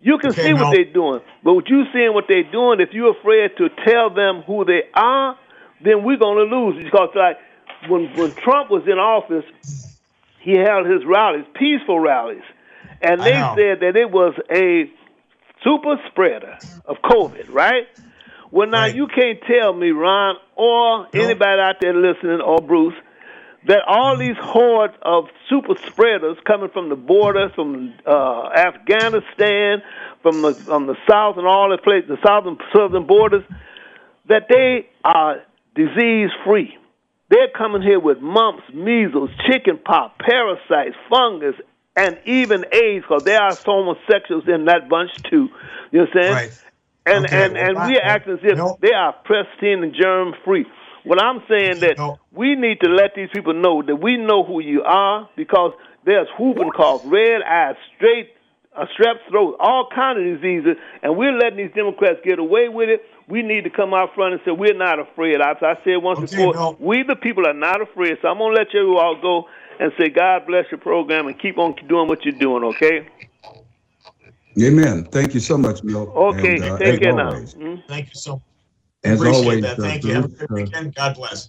You 0.00 0.18
can 0.18 0.32
Okay, 0.32 0.42
see 0.48 0.52
what 0.52 0.74
they're 0.74 0.92
doing, 0.92 1.20
but 1.42 1.54
what 1.54 1.68
you 1.68 1.84
seeing 1.92 2.12
what 2.12 2.24
they're 2.28 2.50
doing, 2.50 2.80
if 2.80 2.90
you're 2.92 3.16
afraid 3.18 3.56
to 3.56 3.68
tell 3.86 4.10
them 4.12 4.42
who 4.46 4.64
they 4.64 4.82
are, 4.92 5.38
then 5.82 6.04
we're 6.04 6.18
going 6.18 6.38
to 6.38 6.56
lose. 6.56 6.84
Because 6.84 7.08
like 7.14 7.38
when 7.88 8.12
when 8.16 8.34
Trump 8.44 8.70
was 8.70 8.82
in 8.86 8.98
office, 8.98 9.44
he 10.42 10.58
held 10.58 10.86
his 10.86 11.06
rallies, 11.06 11.46
peaceful 11.54 11.98
rallies, 11.98 12.44
and 13.00 13.24
they 13.24 13.32
said 13.56 13.80
that 13.80 13.96
it 13.96 14.10
was 14.10 14.34
a 14.50 14.90
super 15.64 15.96
spreader 16.10 16.58
of 16.84 16.96
COVID, 17.04 17.48
right? 17.50 17.88
Well, 18.50 18.68
now 18.68 18.82
Right. 18.84 18.94
you 18.94 19.06
can't 19.08 19.40
tell 19.42 19.72
me, 19.72 19.90
Ron, 19.90 20.36
or 20.54 21.08
No. 21.12 21.22
anybody 21.24 21.60
out 21.60 21.80
there 21.80 21.94
listening, 21.94 22.40
or 22.40 22.58
Bruce, 22.60 22.94
that 23.66 23.82
all 23.86 24.16
these 24.18 24.36
hordes 24.38 24.94
of 25.02 25.24
super 25.48 25.74
spreaders 25.90 26.36
coming 26.46 26.68
from 26.68 26.90
the 26.90 26.96
border, 26.96 27.48
from 27.54 27.94
uh, 28.06 28.50
Afghanistan, 28.54 29.82
from 30.22 30.42
the 30.42 30.54
from 30.66 30.86
the 30.86 30.96
south 31.10 31.38
and 31.38 31.46
all 31.46 31.70
the 31.70 31.78
places, 31.78 32.08
the 32.08 32.18
southern 32.26 32.58
southern 32.76 33.06
borders, 33.06 33.42
that 34.28 34.48
they 34.48 34.86
are 35.02 35.42
disease 35.74 36.30
free. 36.44 36.76
They're 37.30 37.48
coming 37.56 37.80
here 37.82 37.98
with 37.98 38.20
mumps, 38.20 38.62
measles, 38.72 39.30
chicken 39.50 39.78
pox, 39.82 40.14
parasites, 40.20 40.94
fungus, 41.10 41.54
and 41.96 42.18
even 42.26 42.64
AIDS, 42.72 43.04
because 43.08 43.22
there 43.24 43.40
are 43.40 43.54
homosexuals 43.64 44.44
in 44.48 44.64
that 44.66 44.88
bunch 44.88 45.10
too. 45.30 45.48
You 45.92 46.00
know 46.00 46.06
what 46.06 46.08
I'm 46.16 46.22
saying? 46.22 46.32
Right. 46.34 46.60
And 47.06 47.26
Okay, 47.26 47.44
and 47.44 47.54
well, 47.54 47.68
and 47.68 47.78
I- 47.78 47.86
we're 47.88 48.02
acting 48.02 48.32
as 48.34 48.38
if 48.42 48.56
no. 48.58 48.78
they 48.80 48.92
are 48.92 49.12
pristine 49.24 49.82
and 49.82 49.94
germ 49.94 50.34
free. 50.44 50.66
What 51.04 51.22
I'm 51.22 51.42
saying 51.48 51.80
that 51.80 51.98
No. 51.98 52.18
we 52.32 52.54
need 52.56 52.80
to 52.80 52.88
let 52.88 53.14
these 53.14 53.28
people 53.34 53.52
know 53.52 53.82
that 53.82 53.96
we 53.96 54.16
know 54.16 54.42
who 54.42 54.60
you 54.60 54.82
are 54.84 55.28
because 55.36 55.72
there's 56.04 56.28
whooping 56.38 56.70
cough, 56.70 57.02
red 57.04 57.42
eyes, 57.42 57.76
straight 57.96 58.30
uh, 58.76 58.86
strep 58.98 59.16
throat, 59.28 59.54
all 59.60 59.86
kind 59.94 60.18
of 60.18 60.24
diseases, 60.40 60.76
and 61.02 61.16
we're 61.16 61.30
letting 61.38 61.58
these 61.58 61.70
Democrats 61.76 62.18
get 62.24 62.40
away 62.40 62.68
with 62.68 62.88
it. 62.88 63.04
We 63.28 63.40
need 63.42 63.62
to 63.64 63.70
come 63.70 63.94
out 63.94 64.14
front 64.16 64.32
and 64.34 64.42
say 64.44 64.50
we're 64.50 64.74
not 64.74 64.98
afraid. 64.98 65.36
As 65.40 65.58
I 65.62 65.74
said 65.84 65.96
once 66.02 66.18
Okay, 66.18 66.36
before, 66.36 66.52
Bill. 66.54 66.76
we 66.80 67.04
the 67.04 67.14
people 67.14 67.46
are 67.46 67.54
not 67.54 67.80
afraid. 67.82 68.16
So 68.20 68.26
I'm 68.28 68.38
gonna 68.38 68.52
let 68.54 68.74
you 68.74 68.96
all 68.98 69.14
go 69.20 69.44
and 69.80 69.92
say 69.98 70.08
God 70.08 70.46
bless 70.46 70.66
your 70.70 70.80
program 70.80 71.26
and 71.26 71.38
keep 71.38 71.58
on 71.58 71.74
doing 71.88 72.08
what 72.08 72.24
you're 72.24 72.38
doing. 72.38 72.64
Okay? 72.64 73.08
Amen. 74.62 75.04
Thank 75.04 75.34
you 75.34 75.40
so 75.40 75.58
much, 75.58 75.82
Mill. 75.82 76.12
Okay. 76.14 76.54
And, 76.56 76.64
uh, 76.64 76.78
Take 76.78 76.94
as 76.94 76.98
care 77.00 77.12
now. 77.14 77.28
always- 77.32 77.54
Mhm. 77.54 77.82
Thank 77.88 78.06
you 78.06 78.12
so 78.14 78.32
much. 78.34 78.42
As 79.02 79.20
Appreciate 79.20 79.42
always, 79.44 79.62
that. 79.62 79.78
uh, 79.78 79.82
Thank 79.82 80.04
you. 80.04 80.12
Have 80.14 80.24
a 80.24 80.28
good 80.28 80.50
uh, 80.50 80.54
weekend. 80.54 80.94
God 80.94 81.16
bless. 81.16 81.48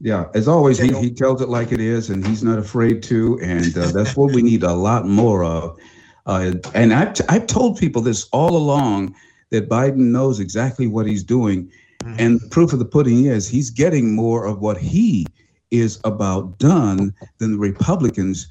Yeah, 0.00 0.26
as 0.34 0.48
always, 0.48 0.78
he, 0.78 0.92
he 0.98 1.10
tells 1.10 1.40
it 1.42 1.48
like 1.48 1.70
it 1.72 1.80
is, 1.80 2.10
and 2.10 2.26
he's 2.26 2.42
not 2.42 2.58
afraid 2.58 3.02
to, 3.04 3.38
and 3.40 3.76
uh, 3.76 3.92
that's 3.92 4.16
what 4.16 4.32
we 4.34 4.42
need 4.50 4.62
a 4.64 4.72
lot 4.72 5.06
more 5.06 5.44
of. 5.44 5.78
Uh, 6.26 6.52
and 6.74 6.92
I've, 6.92 7.14
t- 7.14 7.24
I've 7.28 7.46
told 7.46 7.78
people 7.78 8.02
this 8.02 8.28
all 8.32 8.56
along 8.56 9.14
that 9.50 9.68
Biden 9.68 10.10
knows 10.10 10.40
exactly 10.40 10.86
what 10.88 11.06
he's 11.06 11.22
doing, 11.24 11.70
and 12.18 12.40
proof 12.50 12.72
of 12.72 12.80
the 12.80 12.84
pudding 12.84 13.26
is 13.26 13.46
he's 13.48 13.70
getting 13.70 14.12
more 14.16 14.44
of 14.44 14.60
what 14.60 14.76
he 14.76 15.24
is 15.72 16.00
about 16.04 16.58
done 16.58 17.12
than 17.38 17.52
the 17.52 17.58
Republicans 17.58 18.46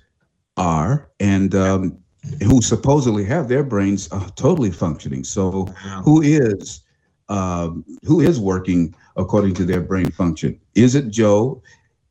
are, 0.58 1.10
and 1.22 1.56
um, 1.56 1.98
who 2.43 2.62
supposedly 2.62 3.24
have 3.24 3.48
their 3.48 3.63
brains 3.63 4.10
uh, 4.12 4.30
totally 4.36 4.72
functioning. 4.72 5.24
So, 5.24 5.65
who 6.04 6.22
is 6.22 6.82
um, 7.30 7.86
who 8.04 8.19
is 8.19 8.39
working 8.39 8.93
according 9.15 9.54
to 9.56 9.65
their 9.65 9.82
brain 9.82 10.12
function? 10.12 10.60
Is 10.76 10.95
it 10.95 11.10
Joe? 11.10 11.63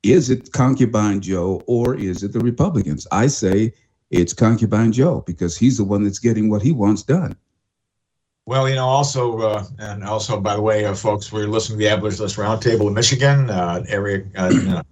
Is 0.02 0.30
it 0.30 0.52
concubine 0.52 1.20
Joe, 1.20 1.62
or 1.66 1.94
is 1.94 2.22
it 2.22 2.32
the 2.32 2.40
Republicans? 2.40 3.06
I 3.12 3.26
say 3.26 3.74
it's 4.11 4.32
concubine 4.32 4.92
Joe 4.92 5.22
because 5.26 5.58
he's 5.58 5.76
the 5.76 5.84
one 5.84 6.04
that's 6.04 6.18
getting 6.18 6.48
what 6.48 6.62
he 6.62 6.72
wants 6.72 7.02
done. 7.02 7.37
Well, 8.50 8.68
you 8.68 8.74
know, 8.74 8.88
also, 8.88 9.38
uh, 9.38 9.64
and 9.78 10.02
also, 10.02 10.40
by 10.40 10.56
the 10.56 10.60
way, 10.60 10.84
uh, 10.84 10.92
folks, 10.92 11.30
we're 11.30 11.46
listening 11.46 11.78
to 11.78 11.84
the 11.84 11.88
Abolitionist 11.88 12.36
Roundtable 12.36 12.88
in 12.88 12.94
Michigan, 12.94 13.48
uh, 13.48 13.84
area 13.86 14.24
uh, 14.36 14.82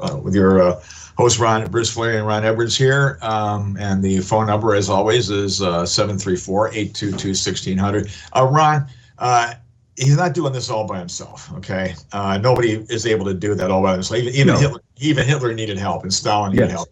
uh, 0.00 0.18
with 0.18 0.34
your 0.34 0.60
uh, 0.60 0.82
host 1.16 1.38
Ron 1.38 1.70
Bruce 1.70 1.90
Fleury 1.90 2.18
and 2.18 2.26
Ron 2.26 2.44
Edwards 2.44 2.76
here, 2.76 3.18
um, 3.22 3.78
and 3.80 4.04
the 4.04 4.18
phone 4.18 4.46
number, 4.46 4.74
as 4.74 4.90
always, 4.90 5.30
is 5.30 5.62
uh, 5.62 5.86
seven 5.86 6.18
three 6.18 6.36
four 6.36 6.70
eight 6.74 6.92
two 6.92 7.10
two 7.12 7.32
sixteen 7.32 7.78
hundred. 7.78 8.12
Uh, 8.36 8.46
Ron, 8.52 8.86
uh, 9.16 9.54
he's 9.96 10.18
not 10.18 10.34
doing 10.34 10.52
this 10.52 10.68
all 10.68 10.86
by 10.86 10.98
himself. 10.98 11.50
Okay, 11.54 11.94
uh, 12.12 12.36
nobody 12.36 12.72
is 12.90 13.06
able 13.06 13.24
to 13.24 13.32
do 13.32 13.54
that 13.54 13.70
all 13.70 13.80
by 13.80 13.94
themselves. 13.94 14.22
Even, 14.22 14.34
even 14.34 14.46
No. 14.48 14.58
Hitler, 14.58 14.80
even 14.98 15.26
Hitler 15.26 15.54
needed 15.54 15.78
help, 15.78 16.02
and 16.02 16.12
Stalin 16.12 16.52
needed 16.52 16.64
Yes. 16.64 16.72
help. 16.72 16.88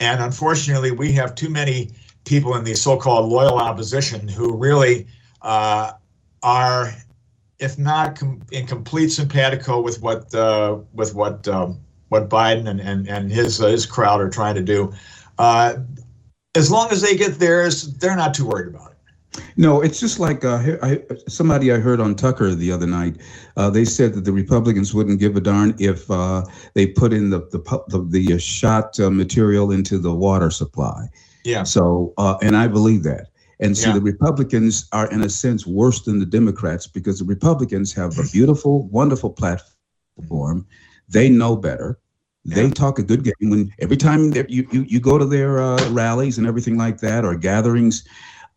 And 0.00 0.20
unfortunately, 0.20 0.90
we 0.90 1.12
have 1.12 1.36
too 1.36 1.48
many 1.48 1.90
people 2.24 2.56
in 2.56 2.64
the 2.64 2.74
so-called 2.74 3.30
loyal 3.30 3.58
opposition 3.58 4.26
who 4.26 4.56
really 4.56 5.06
uh, 5.42 5.92
are, 6.42 6.92
if 7.58 7.78
not 7.78 8.18
com- 8.18 8.42
in 8.52 8.66
complete 8.66 9.08
simpatico 9.08 9.80
with 9.80 10.00
what 10.02 10.34
uh, 10.34 10.78
with 10.92 11.14
what 11.14 11.46
um, 11.48 11.80
what 12.08 12.28
Biden 12.28 12.68
and 12.68 12.80
and, 12.80 13.08
and 13.08 13.30
his 13.30 13.60
uh, 13.60 13.68
his 13.68 13.86
crowd 13.86 14.20
are 14.20 14.30
trying 14.30 14.54
to 14.54 14.62
do. 14.62 14.92
Uh, 15.38 15.76
as 16.54 16.70
long 16.70 16.90
as 16.90 17.00
they 17.00 17.16
get 17.16 17.38
theirs, 17.38 17.94
they're 17.94 18.16
not 18.16 18.34
too 18.34 18.46
worried 18.46 18.68
about 18.74 18.90
it. 18.90 18.96
No, 19.56 19.80
it's 19.80 20.00
just 20.00 20.18
like 20.18 20.44
uh, 20.44 20.76
I, 20.82 21.02
somebody 21.28 21.72
I 21.72 21.78
heard 21.78 22.00
on 22.00 22.14
Tucker 22.14 22.54
the 22.54 22.72
other 22.72 22.86
night. 22.86 23.16
Uh, 23.56 23.70
they 23.70 23.84
said 23.84 24.14
that 24.14 24.24
the 24.24 24.32
Republicans 24.32 24.92
wouldn't 24.92 25.20
give 25.20 25.36
a 25.36 25.40
darn 25.40 25.74
if 25.78 26.10
uh, 26.10 26.44
they 26.74 26.86
put 26.86 27.12
in 27.12 27.30
the 27.30 27.40
the 27.50 27.60
the, 27.88 28.04
the 28.08 28.34
uh, 28.34 28.38
shot 28.38 28.98
uh, 28.98 29.10
material 29.10 29.70
into 29.70 29.98
the 29.98 30.12
water 30.12 30.50
supply. 30.50 31.08
Yeah. 31.44 31.62
So, 31.62 32.12
uh, 32.18 32.36
and 32.42 32.56
I 32.56 32.66
believe 32.66 33.02
that. 33.04 33.28
And 33.60 33.76
so 33.76 33.88
Yeah. 33.88 33.94
the 33.94 34.00
Republicans 34.00 34.86
are, 34.92 35.08
in 35.10 35.22
a 35.22 35.28
sense, 35.28 35.66
worse 35.66 36.02
than 36.02 36.18
the 36.18 36.26
Democrats 36.26 36.86
because 36.86 37.18
the 37.18 37.24
Republicans 37.26 37.92
have 37.92 38.18
a 38.18 38.24
beautiful, 38.32 38.88
wonderful 38.88 39.30
platform. 39.30 40.66
They 41.08 41.28
know 41.28 41.56
better. 41.56 41.98
They 42.46 42.64
Yeah. 42.64 42.70
talk 42.70 42.98
a 42.98 43.02
good 43.02 43.22
game. 43.22 43.50
When 43.50 43.70
every 43.78 43.98
time 43.98 44.32
you, 44.48 44.66
you, 44.72 44.84
you 44.88 44.98
go 44.98 45.18
to 45.18 45.26
their 45.26 45.60
uh, 45.60 45.90
rallies 45.92 46.38
and 46.38 46.46
everything 46.46 46.78
like 46.78 46.98
that 47.00 47.24
or 47.24 47.34
gatherings, 47.36 48.02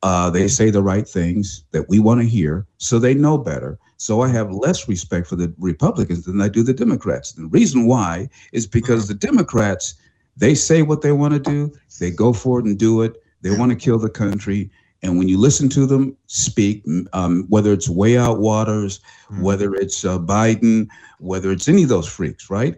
uh, 0.04 0.30
they 0.30 0.48
say 0.48 0.70
the 0.70 0.82
right 0.84 1.08
things 1.08 1.63
that 1.72 1.88
we 1.89 2.00
want 2.00 2.22
to 2.22 2.28
hear. 2.28 2.66
So 2.78 2.98
they 2.98 3.13
know 3.13 3.38
better. 3.38 3.78
So 3.98 4.22
I 4.22 4.30
have 4.30 4.52
less 4.52 4.88
respect 4.88 5.28
for 5.28 5.36
the 5.36 5.54
Republicans 5.60 6.24
than 6.26 6.42
I 6.42 6.48
do 6.50 6.63
the 6.63 6.74
Democrats. 6.74 7.34
The 7.34 7.48
reason 7.48 7.86
why 7.88 8.30
is 8.54 8.68
because 8.68 9.08
the 9.08 9.13
Democrats, 9.13 9.96
they 10.36 10.56
say 10.56 10.82
what 10.82 11.02
they 11.02 11.12
want 11.12 11.34
to 11.34 11.39
do, 11.39 11.72
they 12.00 12.12
go 12.12 12.34
for 12.34 12.60
it 12.60 12.66
and 12.66 12.78
do 12.78 13.02
it. 13.02 13.22
They 13.42 13.52
want 13.52 13.72
to 13.72 13.78
kill 13.78 14.00
the 14.00 14.10
country. 14.10 14.72
And 15.04 15.18
when 15.18 15.28
you 15.28 15.38
listen 15.38 15.68
to 15.70 15.86
them 15.86 16.16
speak, 16.28 16.84
um, 17.12 17.46
whether 17.50 17.74
it's 17.74 17.89
Way 17.89 18.18
Out 18.18 18.39
Waters, 18.39 19.02
whether 19.42 19.76
it's 19.76 20.06
uh, 20.06 20.18
Biden, 20.18 20.88
whether 21.20 21.52
it's 21.52 21.68
any 21.68 21.84
of 21.84 21.89
those 21.89 22.08
freaks, 22.08 22.50
right? 22.50 22.76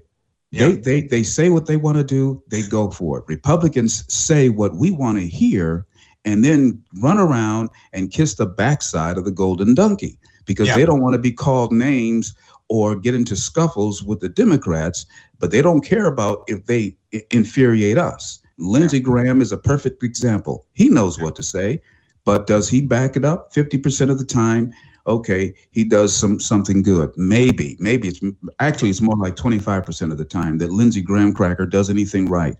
Yeah. 0.51 0.69
They, 0.69 0.75
they 0.75 1.01
they 1.01 1.23
say 1.23 1.49
what 1.49 1.67
they 1.67 1.77
want 1.77 1.97
to 1.97 2.03
do, 2.03 2.41
they 2.49 2.63
go 2.63 2.89
for 2.89 3.19
it. 3.19 3.25
Republicans 3.27 4.05
say 4.13 4.49
what 4.49 4.75
we 4.75 4.89
want 4.91 5.19
to 5.19 5.27
hear, 5.27 5.85
and 6.23 6.43
then 6.43 6.81
run 7.01 7.19
around 7.19 7.69
and 7.93 8.11
kiss 8.11 8.35
the 8.35 8.45
backside 8.47 9.17
of 9.17 9.25
the 9.25 9.31
golden 9.31 9.75
donkey 9.75 10.17
because 10.45 10.67
Yeah. 10.69 10.75
they 10.77 10.85
don't 10.85 11.01
want 11.01 11.13
to 11.13 11.19
be 11.19 11.31
called 11.31 11.71
names 11.71 12.33
or 12.69 12.95
get 12.95 13.13
into 13.13 13.35
scuffles 13.35 14.03
with 14.03 14.19
the 14.21 14.29
Democrats, 14.29 15.05
but 15.39 15.51
they 15.51 15.61
don't 15.61 15.81
care 15.85 16.05
about 16.07 16.43
if 16.47 16.65
they 16.65 16.95
i- 17.13 17.21
infuriate 17.29 17.97
us. 17.99 18.39
Lindsey 18.57 18.99
Graham 18.99 19.41
is 19.41 19.51
a 19.51 19.57
perfect 19.57 20.01
example. 20.01 20.65
He 20.73 20.89
knows 20.89 21.19
what 21.19 21.35
to 21.35 21.43
say, 21.43 21.81
but 22.25 22.47
does 22.47 22.67
he 22.67 22.81
back 22.81 23.15
it 23.15 23.23
up? 23.23 23.53
50% 23.53 24.09
of 24.09 24.19
the 24.19 24.25
time, 24.25 24.73
okay, 25.07 25.53
he 25.71 25.83
does 25.83 26.15
some 26.15 26.39
something 26.39 26.81
good. 26.81 27.11
Maybe, 27.15 27.77
maybe 27.79 28.07
it's 28.07 28.19
actually 28.59 28.89
it's 28.89 29.01
more 29.01 29.15
like 29.17 29.35
25% 29.35 30.11
of 30.11 30.17
the 30.17 30.25
time 30.25 30.57
that 30.57 30.71
Lindsey 30.71 31.01
Graham 31.01 31.33
cracker 31.33 31.65
does 31.65 31.89
anything 31.89 32.27
right. 32.27 32.57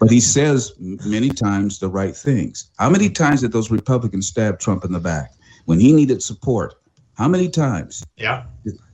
But 0.00 0.10
he 0.10 0.20
says 0.20 0.72
many 0.78 1.28
times 1.28 1.78
the 1.78 1.88
right 1.88 2.16
things. 2.16 2.70
How 2.78 2.90
many 2.90 3.08
times 3.10 3.42
did 3.42 3.52
those 3.52 3.70
Republicans 3.70 4.26
stab 4.26 4.58
Trump 4.58 4.84
in 4.84 4.92
the 4.92 4.98
back 4.98 5.34
when 5.66 5.78
he 5.78 5.92
needed 5.92 6.22
support? 6.22 6.74
How 7.14 7.28
many 7.28 7.50
times? 7.50 8.02
Yeah. 8.16 8.44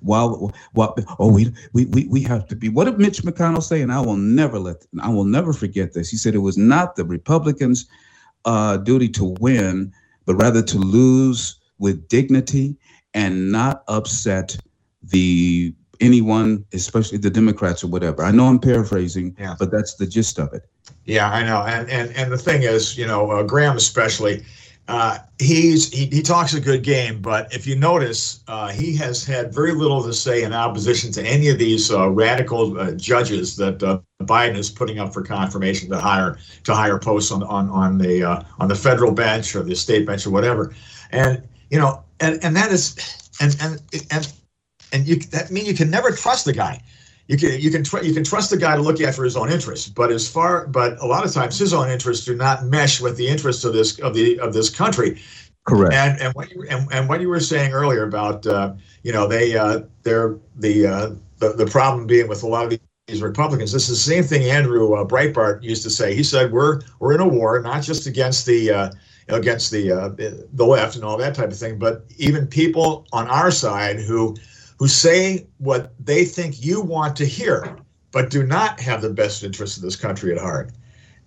While, 0.00 0.52
while 0.72 0.96
oh 1.20 1.32
we, 1.32 1.54
we 1.72 1.86
we 1.86 2.08
we 2.08 2.22
have 2.22 2.48
to 2.48 2.56
be. 2.56 2.68
What 2.68 2.84
did 2.86 2.98
Mitch 2.98 3.22
McConnell 3.22 3.62
say? 3.62 3.82
And 3.82 3.92
I 3.92 4.00
will 4.00 4.16
never 4.16 4.58
let 4.58 4.84
I 5.00 5.10
will 5.10 5.24
never 5.24 5.52
forget 5.52 5.92
this. 5.92 6.10
He 6.10 6.16
said 6.16 6.34
it 6.34 6.38
was 6.38 6.58
not 6.58 6.96
the 6.96 7.04
Republicans' 7.04 7.86
uh, 8.46 8.78
duty 8.78 9.08
to 9.10 9.36
win, 9.40 9.92
but 10.24 10.36
rather 10.36 10.62
to 10.62 10.78
lose 10.78 11.60
with 11.78 12.08
dignity 12.08 12.76
and 13.14 13.52
not 13.52 13.82
upset 13.88 14.56
the 15.02 15.74
anyone, 16.00 16.64
especially 16.72 17.18
the 17.18 17.30
Democrats 17.30 17.82
or 17.82 17.88
whatever. 17.88 18.22
I 18.22 18.30
know 18.30 18.46
I'm 18.46 18.58
paraphrasing, 18.58 19.34
Yeah. 19.38 19.56
but 19.58 19.70
that's 19.70 19.94
the 19.94 20.06
gist 20.06 20.38
of 20.38 20.52
it. 20.52 20.68
Yeah, 21.04 21.30
I 21.30 21.42
know, 21.42 21.62
and 21.62 21.88
and 21.90 22.14
and 22.16 22.32
the 22.32 22.38
thing 22.38 22.62
is, 22.62 22.96
you 22.96 23.06
know, 23.06 23.30
uh, 23.30 23.42
Graham 23.42 23.76
especially, 23.76 24.44
uh, 24.88 25.18
he's 25.38 25.92
he, 25.92 26.06
he 26.06 26.22
talks 26.22 26.54
a 26.54 26.60
good 26.60 26.82
game, 26.82 27.20
but 27.20 27.52
if 27.52 27.66
you 27.66 27.76
notice, 27.76 28.40
uh, 28.48 28.68
he 28.68 28.94
has 28.96 29.24
had 29.24 29.52
very 29.54 29.72
little 29.72 30.02
to 30.02 30.12
say 30.12 30.42
in 30.42 30.52
opposition 30.52 31.10
to 31.12 31.22
any 31.22 31.48
of 31.48 31.58
these 31.58 31.90
uh, 31.90 32.08
radical 32.10 32.78
uh, 32.78 32.92
judges 32.92 33.56
that 33.56 33.82
uh, 33.82 33.98
Biden 34.22 34.56
is 34.56 34.70
putting 34.70 34.98
up 34.98 35.12
for 35.12 35.22
confirmation 35.22 35.90
to 35.90 35.98
hire 35.98 36.38
to 36.64 36.74
hire 36.74 36.98
posts 36.98 37.30
on 37.30 37.42
on 37.44 37.68
on 37.70 37.98
the 37.98 38.22
uh, 38.22 38.42
on 38.58 38.68
the 38.68 38.74
federal 38.74 39.12
bench 39.12 39.54
or 39.54 39.62
the 39.62 39.76
state 39.76 40.06
bench 40.06 40.26
or 40.26 40.30
whatever, 40.30 40.74
and 41.10 41.42
you 41.70 41.78
know, 41.78 42.02
and 42.20 42.42
and 42.42 42.56
that 42.56 42.72
is, 42.72 42.96
and 43.40 43.56
and 43.60 43.82
and 44.10 44.32
and 44.92 45.06
you 45.06 45.16
that 45.16 45.50
mean 45.50 45.66
you 45.66 45.74
can 45.74 45.90
never 45.90 46.10
trust 46.10 46.44
the 46.44 46.52
guy 46.52 46.82
you 47.28 47.36
can 47.36 47.60
you 47.60 47.70
can 47.70 47.82
tr- 47.82 48.02
you 48.02 48.14
can 48.14 48.24
trust 48.24 48.50
the 48.50 48.56
guy 48.56 48.76
to 48.76 48.82
look 48.82 49.00
after 49.00 49.24
his 49.24 49.36
own 49.36 49.50
interests, 49.50 49.88
but 49.88 50.12
as 50.12 50.28
far 50.28 50.66
but 50.66 50.98
a 51.00 51.06
lot 51.06 51.24
of 51.24 51.32
times 51.32 51.58
his 51.58 51.72
own 51.72 51.90
interests 51.90 52.24
do 52.24 52.36
not 52.36 52.64
mesh 52.64 53.00
with 53.00 53.16
the 53.16 53.26
interests 53.26 53.64
of 53.64 53.72
this 53.72 53.98
of 54.00 54.14
the 54.14 54.38
of 54.38 54.52
this 54.52 54.70
country. 54.70 55.20
Correct. 55.66 55.92
And 55.92 56.20
and 56.20 56.34
what 56.34 56.50
you 56.50 56.64
and, 56.70 56.88
and 56.92 57.08
what 57.08 57.20
you 57.20 57.28
were 57.28 57.40
saying 57.40 57.72
earlier 57.72 58.04
about 58.04 58.46
uh, 58.46 58.74
you 59.02 59.12
know 59.12 59.26
they 59.26 59.56
uh, 59.56 59.80
they're 60.04 60.36
the, 60.54 60.86
uh, 60.86 61.10
the 61.38 61.52
the 61.54 61.66
problem 61.66 62.06
being 62.06 62.28
with 62.28 62.44
a 62.44 62.46
lot 62.46 62.72
of 62.72 62.78
these 63.06 63.22
Republicans. 63.22 63.70
This 63.72 63.88
is 63.88 64.04
the 64.04 64.12
same 64.12 64.24
thing 64.24 64.50
Andrew 64.50 64.94
uh, 64.94 65.04
Breitbart 65.04 65.62
used 65.62 65.82
to 65.84 65.90
say. 65.90 66.14
He 66.14 66.24
said 66.24 66.50
we're 66.52 66.80
we're 66.98 67.14
in 67.14 67.20
a 67.20 67.28
war 67.28 67.60
not 67.60 67.82
just 67.82 68.06
against 68.06 68.46
the 68.46 68.70
uh, 68.70 68.90
against 69.28 69.70
the 69.70 69.92
uh, 69.92 70.08
the 70.08 70.66
left 70.66 70.96
and 70.96 71.04
all 71.04 71.16
that 71.18 71.34
type 71.34 71.50
of 71.50 71.58
thing, 71.58 71.78
but 71.78 72.04
even 72.16 72.46
people 72.48 73.06
on 73.12 73.28
our 73.28 73.52
side 73.52 74.00
who 74.00 74.36
who 74.78 74.88
say 74.88 75.46
what 75.58 75.94
they 76.04 76.24
think 76.24 76.64
you 76.64 76.80
want 76.80 77.16
to 77.16 77.24
hear, 77.24 77.76
but 78.10 78.28
do 78.28 78.42
not 78.44 78.80
have 78.80 79.02
the 79.02 79.10
best 79.10 79.44
interests 79.44 79.76
of 79.76 79.84
this 79.84 79.96
country 79.96 80.32
at 80.32 80.38
heart. 80.38 80.72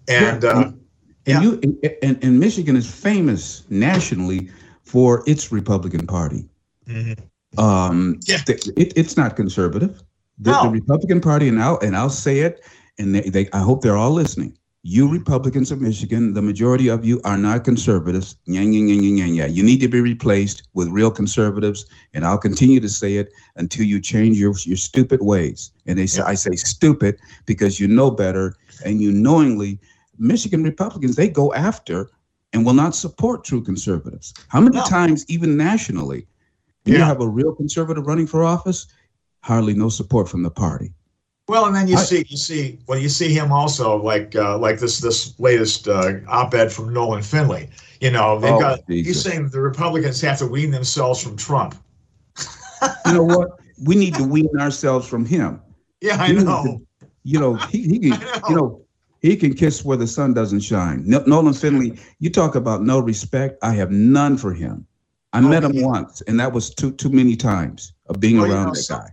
And 0.09 0.43
Yeah, 0.43 0.49
uh, 0.49 0.61
and, 0.61 0.81
and 1.27 1.43
you 1.43 1.79
and, 2.03 2.23
and, 2.23 2.39
Michigan 2.39 2.75
is 2.75 2.91
famous 2.91 3.63
nationally 3.69 4.49
for 4.83 5.23
its 5.27 5.51
Republican 5.51 6.05
Party. 6.07 6.45
mhm. 6.87 7.17
Um, 7.57 8.19
Yeah. 8.27 8.41
it, 8.47 8.93
it's 8.95 9.15
not 9.15 9.35
conservative. 9.35 10.03
The, 10.39 10.51
the 10.51 10.59
oh. 10.59 10.69
Republican 10.69 11.21
Party, 11.21 11.47
and 11.47 11.61
I'll 11.61 11.79
and 11.79 11.95
I'll 11.95 12.09
say 12.09 12.39
it, 12.39 12.63
and 12.97 13.13
they, 13.15 13.21
they 13.21 13.49
I 13.51 13.59
hope 13.59 13.81
they're 13.81 13.97
all 13.97 14.11
listening. 14.11 14.57
You 14.83 15.05
mm-hmm. 15.05 15.15
Republicans 15.15 15.71
of 15.71 15.81
Michigan, 15.81 16.33
the 16.33 16.41
majority 16.41 16.87
of 16.87 17.03
you 17.03 17.19
are 17.25 17.37
not 17.37 17.65
conservatives. 17.65 18.37
Yang, 18.45 18.71
yang, 18.73 18.87
yang, 18.87 19.03
yang, 19.03 19.17
yang, 19.17 19.35
yang. 19.35 19.53
You 19.53 19.63
need 19.63 19.81
to 19.81 19.89
be 19.89 19.99
replaced 19.99 20.63
with 20.73 20.87
real 20.87 21.11
conservatives, 21.11 21.85
and 22.13 22.25
I'll 22.25 22.37
continue 22.37 22.79
to 22.79 22.89
say 22.89 23.17
it 23.17 23.33
until 23.57 23.85
you 23.85 23.99
change 23.99 24.37
your 24.37 24.53
your 24.63 24.77
stupid 24.77 25.21
ways. 25.21 25.71
And 25.85 25.99
they 25.99 26.07
say 26.07 26.23
I 26.23 26.35
say 26.35 26.55
stupid 26.55 27.19
because 27.45 27.79
you 27.79 27.87
know 27.87 28.09
better, 28.09 28.55
and 28.85 29.01
you 29.01 29.11
knowingly 29.11 29.79
Michigan 30.17 30.63
Republicans 30.63 31.15
they 31.15 31.29
go 31.29 31.53
after 31.53 32.09
and 32.53 32.65
will 32.65 32.73
not 32.73 32.95
support 32.95 33.43
true 33.43 33.61
conservatives. 33.61 34.33
How 34.47 34.59
many 34.59 34.77
No. 34.77 34.85
times, 34.85 35.25
even 35.27 35.55
nationally, 35.55 36.25
do 36.83 36.91
you 36.93 36.99
have 36.99 37.21
a 37.21 37.27
real 37.27 37.53
conservative 37.53 38.07
running 38.07 38.25
for 38.25 38.43
office? 38.43 38.87
Hardly 39.41 39.73
no 39.73 39.89
support 39.89 40.27
from 40.29 40.43
the 40.43 40.51
party. 40.51 40.91
well, 41.47 41.65
and 41.65 41.75
then 41.75 41.87
you 41.87 41.95
I- 41.97 42.03
see 42.03 42.25
you 42.27 42.37
see 42.37 42.79
well 42.87 42.99
you 42.99 43.09
see 43.09 43.33
him 43.33 43.51
also 43.51 43.95
like 43.97 44.35
uh, 44.35 44.57
like 44.57 44.79
this 44.79 44.99
this 44.99 45.39
latest 45.39 45.87
uh, 45.87 46.13
op-ed 46.27 46.71
from 46.71 46.93
Nolan 46.93 47.23
Finley. 47.23 47.69
You 48.01 48.11
know 48.11 48.39
they've 48.39 48.53
Oh, 48.53 48.59
got 48.59 48.79
he's 48.87 49.21
saying 49.21 49.49
the 49.49 49.61
Republicans 49.61 50.21
have 50.21 50.37
to 50.39 50.45
wean 50.47 50.71
themselves 50.71 51.21
from 51.23 51.35
Trump. 51.37 51.75
You 53.05 53.13
know 53.13 53.23
what? 53.23 53.59
We 53.83 53.95
need 53.95 54.13
to 54.15 54.23
wean 54.23 54.47
ourselves 54.59 55.05
from 55.07 55.25
him. 55.25 55.61
Yeah, 56.01 56.15
I 56.17 56.31
need 56.31 56.43
know. 56.45 56.63
to- 56.63 57.07
you 57.23 57.37
know, 57.39 57.55
he, 57.55 57.81
he 57.83 57.99
can, 57.99 58.09
know. 58.21 58.41
you 58.49 58.55
know, 58.55 58.81
he 59.21 59.35
can 59.35 59.53
kiss 59.53 59.83
where 59.83 59.97
the 59.97 60.07
sun 60.07 60.33
doesn't 60.33 60.61
shine. 60.61 61.03
No, 61.05 61.21
Nolan 61.27 61.53
Finley, 61.53 61.99
you 62.19 62.29
talk 62.29 62.55
about 62.55 62.81
no 62.83 62.99
respect. 62.99 63.57
I 63.61 63.73
have 63.73 63.91
none 63.91 64.37
for 64.37 64.53
him. 64.53 64.85
I 65.33 65.41
met 65.41 65.63
him 65.65 65.73
yeah. 65.73 65.85
once, 65.85 66.21
and 66.21 66.39
that 66.39 66.53
was 66.53 66.73
too 66.73 66.91
too 66.93 67.09
many 67.09 67.35
times 67.35 67.91
of 68.07 68.19
being 68.21 68.37
Well, 68.37 68.47
you 68.47 68.53
around 68.53 68.67
know, 68.67 68.73
that 68.73 68.87
guy. 68.89 69.09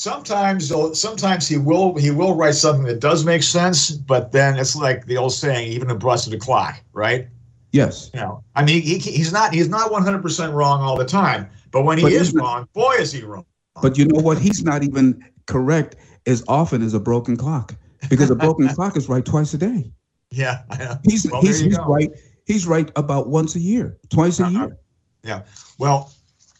Sometimes 0.00 0.72
sometimes 0.98 1.46
he 1.46 1.58
will 1.58 1.94
he 1.96 2.10
will 2.10 2.34
write 2.34 2.54
something 2.54 2.84
that 2.86 3.00
does 3.00 3.24
make 3.26 3.42
sense, 3.42 3.90
but 3.90 4.32
then 4.32 4.58
it's 4.58 4.74
like 4.74 5.04
the 5.04 5.16
old 5.18 5.32
saying, 5.34 5.70
even 5.70 5.90
a 5.90 5.94
busted 5.94 6.32
a 6.32 6.38
clock, 6.38 6.82
right? 6.94 7.28
Yes, 7.72 8.10
You 8.14 8.20
know, 8.20 8.42
I 8.56 8.64
mean, 8.64 8.80
he, 8.82 8.98
he's 8.98 9.30
not 9.32 9.52
he's 9.52 9.68
not 9.68 9.92
one 9.92 10.02
hundred 10.02 10.22
percent 10.22 10.54
wrong 10.54 10.80
all 10.80 10.96
the 10.96 11.04
time, 11.04 11.50
but 11.70 11.82
when 11.82 11.98
he 11.98 12.04
But 12.04 12.12
is 12.12 12.32
wrong, 12.32 12.66
boy, 12.72 12.94
is 12.98 13.12
he 13.12 13.22
wrong. 13.22 13.44
but 13.82 13.98
you 13.98 14.06
know 14.06 14.20
what? 14.22 14.38
He's 14.38 14.64
not 14.64 14.82
even 14.82 15.22
correct 15.46 15.96
as 16.26 16.42
often 16.48 16.82
as 16.82 16.94
a 16.94 17.00
broken 17.00 17.36
clock 17.36 17.74
because 18.08 18.30
a 18.30 18.34
broken 18.34 18.68
clock 18.76 18.96
is 18.96 19.08
right 19.08 19.24
twice 19.24 19.52
a 19.54 19.58
day. 19.58 19.92
Yeah, 20.30 20.62
know. 20.78 20.96
He's 21.04 21.30
Well, 21.30 21.42
he's, 21.42 21.60
he's 21.60 21.78
right. 21.86 22.10
He's 22.46 22.66
right 22.66 22.90
about 22.96 23.28
once 23.28 23.54
a 23.54 23.60
year, 23.60 23.98
twice 24.08 24.40
a 24.40 24.44
Uh-huh. 24.44 24.58
year. 24.58 24.76
Yeah. 25.22 25.42
Well, 25.78 26.10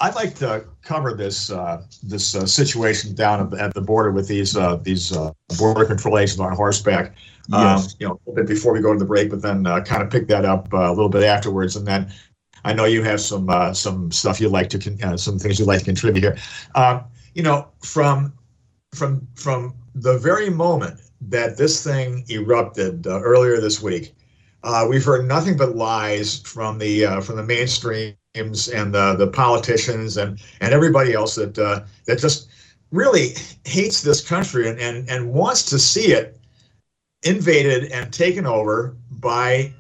I'd 0.01 0.15
like 0.15 0.35
to 0.37 0.65
cover 0.83 1.15
this 1.15 1.51
uh, 1.51 1.83
this 2.03 2.35
uh, 2.35 2.47
situation 2.47 3.15
down 3.15 3.41
at 3.41 3.51
the, 3.51 3.61
at 3.61 3.75
the 3.75 3.83
border 3.83 4.11
with 4.11 4.29
these 4.29 4.57
uh, 4.57 4.77
these 4.77 5.15
uh, 5.15 5.33
border 5.59 5.85
control 5.85 6.19
agents 6.19 6.41
on 6.41 6.55
horseback. 6.55 7.15
Um, 7.53 7.83
you 7.99 8.07
know, 8.07 8.13
a 8.13 8.31
little 8.31 8.45
bit 8.45 8.47
before 8.47 8.73
we 8.73 8.81
go 8.81 8.93
to 8.93 8.99
the 8.99 9.05
break, 9.05 9.29
but 9.29 9.43
then 9.43 9.67
uh, 9.67 9.81
kind 9.81 10.03
of 10.03 10.11
pick 10.11 10.29
that 10.29 10.45
up 10.45 10.73
uh, 10.73 10.89
a 10.89 10.93
little 10.93 11.09
bit 11.09 11.25
afterwards, 11.25 11.75
and 11.75 11.85
then 11.85 12.13
I 12.65 12.73
know 12.73 12.85
you 12.85 13.03
have 13.03 13.21
some 13.21 13.49
uh, 13.49 13.73
some 13.73 14.11
stuff 14.13 14.41
you'd 14.41 14.53
like 14.53 14.69
to 14.71 14.79
con- 14.79 15.03
uh, 15.03 15.17
some 15.17 15.39
things 15.39 15.59
you'd 15.59 15.69
like 15.69 15.81
to 15.81 15.85
contribute 15.85 16.23
here. 16.23 16.37
Um, 16.75 17.05
you 17.35 17.43
know, 17.43 17.69
from 17.83 18.33
from 18.95 19.27
from 19.35 19.75
the 19.95 20.19
very 20.19 20.51
moment 20.51 21.01
that 21.23 21.57
this 21.57 21.83
thing 21.83 22.25
erupted 22.31 23.07
uh, 23.07 23.21
earlier 23.21 23.61
this 23.61 23.83
week, 23.83 24.15
uh, 24.63 24.87
we've 24.89 25.05
heard 25.05 25.27
nothing 25.27 25.57
but 25.57 25.77
lies 25.77 26.41
from 26.41 26.79
the 26.79 27.05
uh, 27.05 27.21
from 27.21 27.37
the 27.37 27.43
mainstreams 28.35 28.73
and 28.73 28.95
the 28.95 29.15
the 29.15 29.27
politicians 29.27 30.17
and 30.17 30.41
and 30.61 30.73
everybody 30.73 31.13
else 31.13 31.35
that 31.35 31.59
uh, 31.59 31.81
that 32.07 32.19
just 32.19 32.49
really 32.91 33.35
hates 33.65 34.03
this 34.03 34.27
country 34.27 34.69
and, 34.69 34.81
and 34.81 35.09
and 35.09 35.33
wants 35.33 35.63
to 35.65 35.79
see 35.79 36.13
it 36.13 36.37
invaded 37.23 37.91
and 37.93 38.13
taken 38.13 38.47
over 38.47 38.97
by 39.11 39.73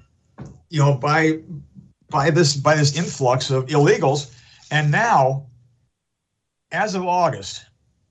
you 0.68 0.78
know 0.78 0.94
by 0.94 1.38
by 2.10 2.30
this 2.30 2.56
by 2.56 2.74
this 2.74 2.96
influx 2.96 3.50
of 3.50 3.66
illegals. 3.66 4.34
And 4.70 4.90
now 4.90 5.46
as 6.72 6.94
of 6.94 7.04
august 7.04 7.66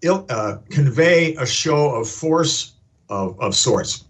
uh, 0.04 0.56
convey 0.70 1.34
a 1.37 1.46
show 1.46 1.94
of 1.94 2.08
force 2.08 2.72
of, 3.08 3.40
of 3.40 3.54
sorts. 3.54 4.04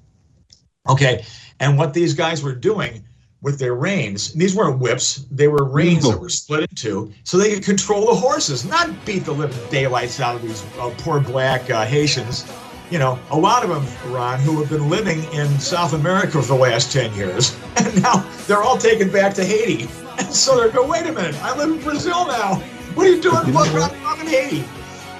Okay, 0.88 1.24
and 1.60 1.76
what 1.76 1.92
these 1.92 2.14
guys 2.14 2.42
were 2.42 2.54
doing 2.54 3.04
with 3.44 3.58
their 3.58 3.74
reins, 3.74 4.32
And 4.32 4.40
these 4.40 4.54
weren't 4.56 4.78
whips, 4.78 5.26
they 5.30 5.48
were 5.48 5.64
reins 5.64 6.08
that 6.08 6.18
were 6.18 6.30
split 6.30 6.60
in 6.60 6.74
two 6.74 7.12
so 7.24 7.36
they 7.36 7.54
could 7.54 7.62
control 7.62 8.06
the 8.06 8.14
horses, 8.14 8.64
not 8.64 8.88
beat 9.04 9.26
the 9.26 9.32
living 9.32 9.58
daylights 9.70 10.18
out 10.18 10.34
of 10.34 10.42
these 10.42 10.64
uh, 10.80 10.92
poor 10.98 11.20
black 11.20 11.70
uh, 11.70 11.84
Haitians. 11.84 12.50
You 12.90 12.98
know, 12.98 13.18
a 13.30 13.36
lot 13.36 13.62
of 13.62 13.68
them, 13.68 14.12
Ron, 14.12 14.40
who 14.40 14.58
have 14.60 14.70
been 14.70 14.88
living 14.88 15.22
in 15.32 15.46
South 15.60 15.92
America 15.92 16.40
for 16.40 16.48
the 16.48 16.54
last 16.54 16.90
10 16.90 17.14
years, 17.14 17.54
and 17.76 18.02
now 18.02 18.26
they're 18.46 18.62
all 18.62 18.78
taken 18.78 19.10
back 19.10 19.34
to 19.34 19.44
Haiti. 19.44 19.88
And 20.16 20.32
so 20.32 20.56
they're 20.56 20.68
going, 20.70 20.88
wait 20.88 21.06
a 21.06 21.12
minute, 21.12 21.34
I 21.42 21.56
live 21.58 21.70
in 21.70 21.82
Brazil 21.82 22.24
now. 22.28 22.54
What 22.94 23.08
are 23.08 23.10
you 23.10 23.20
doing? 23.20 23.52
What? 23.52 23.68
I'm 24.06 24.20
in 24.20 24.28
Haiti. 24.28 24.64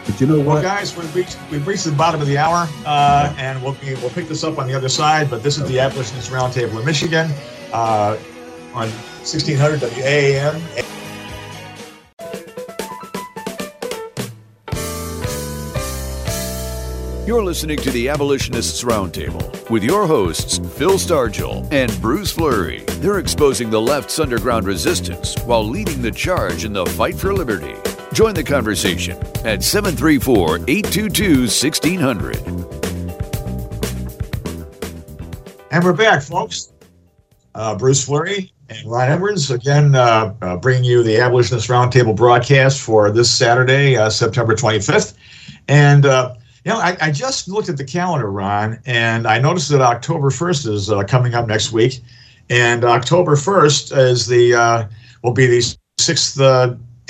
But 0.07 0.21
you 0.21 0.29
know 0.29 0.37
Well, 0.39 0.55
what? 0.57 0.63
guys, 0.63 0.97
we've 0.97 1.13
reached 1.17 1.37
we've 1.51 1.67
reached 1.67 1.85
the 1.85 1.91
bottom 1.91 2.21
of 2.21 2.29
the 2.29 2.39
hour, 2.39 2.69
uh, 2.87 3.35
and 3.37 3.61
we'll 3.61 3.73
be, 3.75 3.95
we'll 3.95 4.11
pick 4.11 4.29
this 4.29 4.45
up 4.45 4.57
on 4.57 4.69
the 4.69 4.75
other 4.75 4.89
side. 4.89 5.29
But 5.31 5.43
this 5.43 5.59
is 5.59 5.67
the 5.69 5.81
Abolitionist 5.81 6.31
Roundtable 6.31 6.79
in 6.79 6.87
Michigan 6.87 7.29
uh, 7.75 8.17
on 8.73 8.89
1600 8.89 9.81
WAAM. 9.81 10.85
You're 17.27 17.43
listening 17.43 17.79
to 17.79 17.91
the 17.91 18.11
Abolitionists 18.11 18.85
Roundtable 18.85 19.71
with 19.71 19.83
your 19.83 20.07
hosts, 20.07 20.59
Phil 20.77 20.99
Stargell 20.99 21.67
and 21.73 21.91
Bruce 22.01 22.31
Fleury. 22.33 22.81
They're 23.01 23.19
exposing 23.19 23.71
the 23.71 23.81
left's 23.81 24.19
underground 24.19 24.67
resistance 24.67 25.35
while 25.45 25.67
leading 25.67 26.03
the 26.03 26.11
charge 26.11 26.65
in 26.65 26.75
the 26.75 26.85
fight 26.85 27.15
for 27.15 27.33
liberty. 27.33 27.75
Join 28.13 28.35
the 28.35 28.45
conversation 28.45 29.17
at 29.45 29.65
734 29.65 30.69
822 30.69 31.41
1600. 31.41 32.37
And 35.73 35.83
we're 35.83 35.93
back, 35.95 36.23
folks. 36.23 36.74
Uh, 37.55 37.77
Bruce 37.77 38.05
Fleury 38.05 38.53
and 38.69 38.91
Ron 38.91 39.11
Edwards 39.11 39.51
again 39.51 39.95
uh, 39.95 40.35
uh, 40.43 40.57
bringing 40.57 40.85
you 40.85 41.03
the 41.03 41.19
Abolitionist 41.19 41.69
Roundtable 41.69 42.17
broadcast 42.17 42.81
for 42.81 43.11
this 43.11 43.31
Saturday, 43.31 43.97
uh, 43.97 44.11
September 44.11 44.55
25th. 44.55 45.15
And 45.69 46.07
uh, 46.07 46.35
you 46.65 46.73
know, 46.73 46.79
I, 46.79 46.97
I, 47.01 47.11
just 47.11 47.47
looked 47.47 47.69
at 47.69 47.77
the 47.77 47.85
calendar, 47.85 48.31
Ron, 48.31 48.81
and 48.87 49.27
I 49.27 49.39
noticed 49.39 49.69
that 49.69 49.83
October 49.83 50.31
1st 50.31 50.67
is 50.73 50.91
uh, 50.91 51.03
coming 51.05 51.35
up 51.35 51.47
next 51.47 51.73
week. 51.73 52.01
And 52.51 52.85
October 52.85 53.37
1st 53.37 53.97
is 53.97 54.27
the 54.27 54.89
will 55.23 55.33
be 55.33 55.47
the 55.47 55.77
sixth 55.99 56.41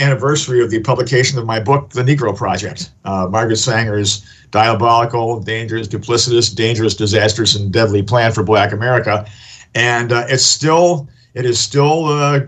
anniversary 0.01 0.63
of 0.63 0.71
the 0.71 0.81
publication 0.81 1.39
of 1.39 1.47
my 1.47 1.61
book, 1.61 1.91
The 1.91 2.03
Negro 2.03 2.37
Project. 2.37 2.91
Margaret 3.05 3.57
Sanger's 3.57 4.25
diabolical, 4.51 5.41
dangerous, 5.41 5.89
duplicitous, 5.89 6.55
dangerous, 6.55 6.95
disastrous, 6.95 7.57
and 7.57 7.73
deadly 7.73 8.03
plan 8.03 8.33
for 8.33 8.45
Black 8.45 8.73
America. 8.73 9.27
And 9.75 10.13
uh, 10.13 10.27
it's 10.29 10.45
still 10.45 11.09
it 11.35 11.45
is 11.45 11.59
still 11.59 12.07
uh, 12.07 12.41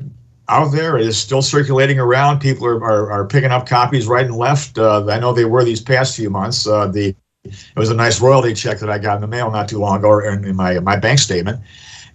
out 0.48 0.70
there. 0.70 0.96
It 0.96 1.06
is 1.06 1.18
still 1.18 1.42
circulating 1.42 1.98
around. 1.98 2.40
People 2.40 2.66
are, 2.66 2.82
are, 2.84 3.10
are 3.10 3.26
picking 3.26 3.50
up 3.50 3.66
copies 3.66 4.06
right 4.06 4.24
and 4.24 4.36
left. 4.36 4.78
Uh, 4.78 5.06
I 5.08 5.18
know 5.18 5.32
they 5.32 5.44
were 5.44 5.64
these 5.64 5.80
past 5.80 6.16
few 6.16 6.30
months. 6.30 6.66
Uh, 6.66 6.86
the 6.86 7.14
it 7.44 7.76
was 7.76 7.90
a 7.90 7.94
nice 7.94 8.20
royalty 8.20 8.54
check 8.54 8.80
that 8.80 8.90
I 8.90 8.98
got 8.98 9.16
in 9.16 9.20
the 9.20 9.28
mail 9.28 9.50
not 9.50 9.68
too 9.68 9.78
long 9.78 9.98
ago, 9.98 10.18
in, 10.18 10.44
in 10.44 10.56
my 10.56 10.80
my 10.80 10.96
bank 10.96 11.18
statement, 11.18 11.60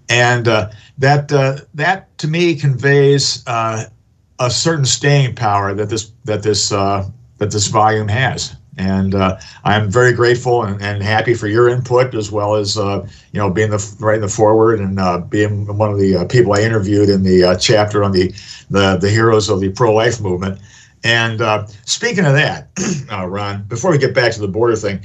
and 0.09 0.47
uh, 0.47 0.71
that 0.97 1.31
uh, 1.31 1.59
that 1.73 2.17
to 2.17 2.27
me 2.27 2.55
conveys 2.55 3.43
a 3.47 4.49
certain 4.49 4.85
staying 4.85 5.35
power 5.35 5.73
that 5.73 5.89
this 5.89 6.11
that 6.25 6.43
this 6.43 6.69
that 6.69 7.11
this 7.39 7.67
volume 7.67 8.07
has. 8.07 8.55
And 8.81 9.13
uh, 9.13 9.39
I'm 9.63 9.91
very 9.91 10.11
grateful 10.11 10.63
and, 10.63 10.81
and, 10.81 11.03
happy 11.03 11.35
for 11.35 11.47
your 11.47 11.69
input 11.69 12.15
as 12.15 12.31
well 12.31 12.55
as 12.55 12.79
uh, 12.79 13.07
you 13.31 13.39
know 13.39 13.47
being 13.51 13.69
the 13.69 13.95
right 13.99 14.15
in 14.15 14.21
the 14.21 14.27
forward 14.27 14.79
and 14.79 14.99
uh, 14.99 15.19
being 15.19 15.77
one 15.77 15.91
of 15.91 15.99
the 15.99 16.15
uh, 16.15 16.25
people 16.25 16.53
I 16.53 16.61
interviewed 16.61 17.07
in 17.07 17.21
the 17.21 17.43
uh, 17.43 17.55
chapter 17.57 18.03
on 18.03 18.11
the, 18.11 18.33
the 18.71 18.97
the 18.97 19.09
heroes 19.09 19.49
of 19.49 19.59
the 19.59 19.69
pro-life 19.69 20.19
movement. 20.19 20.59
And 21.03 21.41
uh, 21.41 21.67
speaking 21.85 22.25
of 22.25 22.33
that, 22.33 22.69
Ron, 23.11 23.65
before 23.65 23.91
we 23.91 23.99
get 23.99 24.15
back 24.15 24.31
to 24.33 24.41
the 24.41 24.47
border 24.47 24.75
thing, 24.75 25.01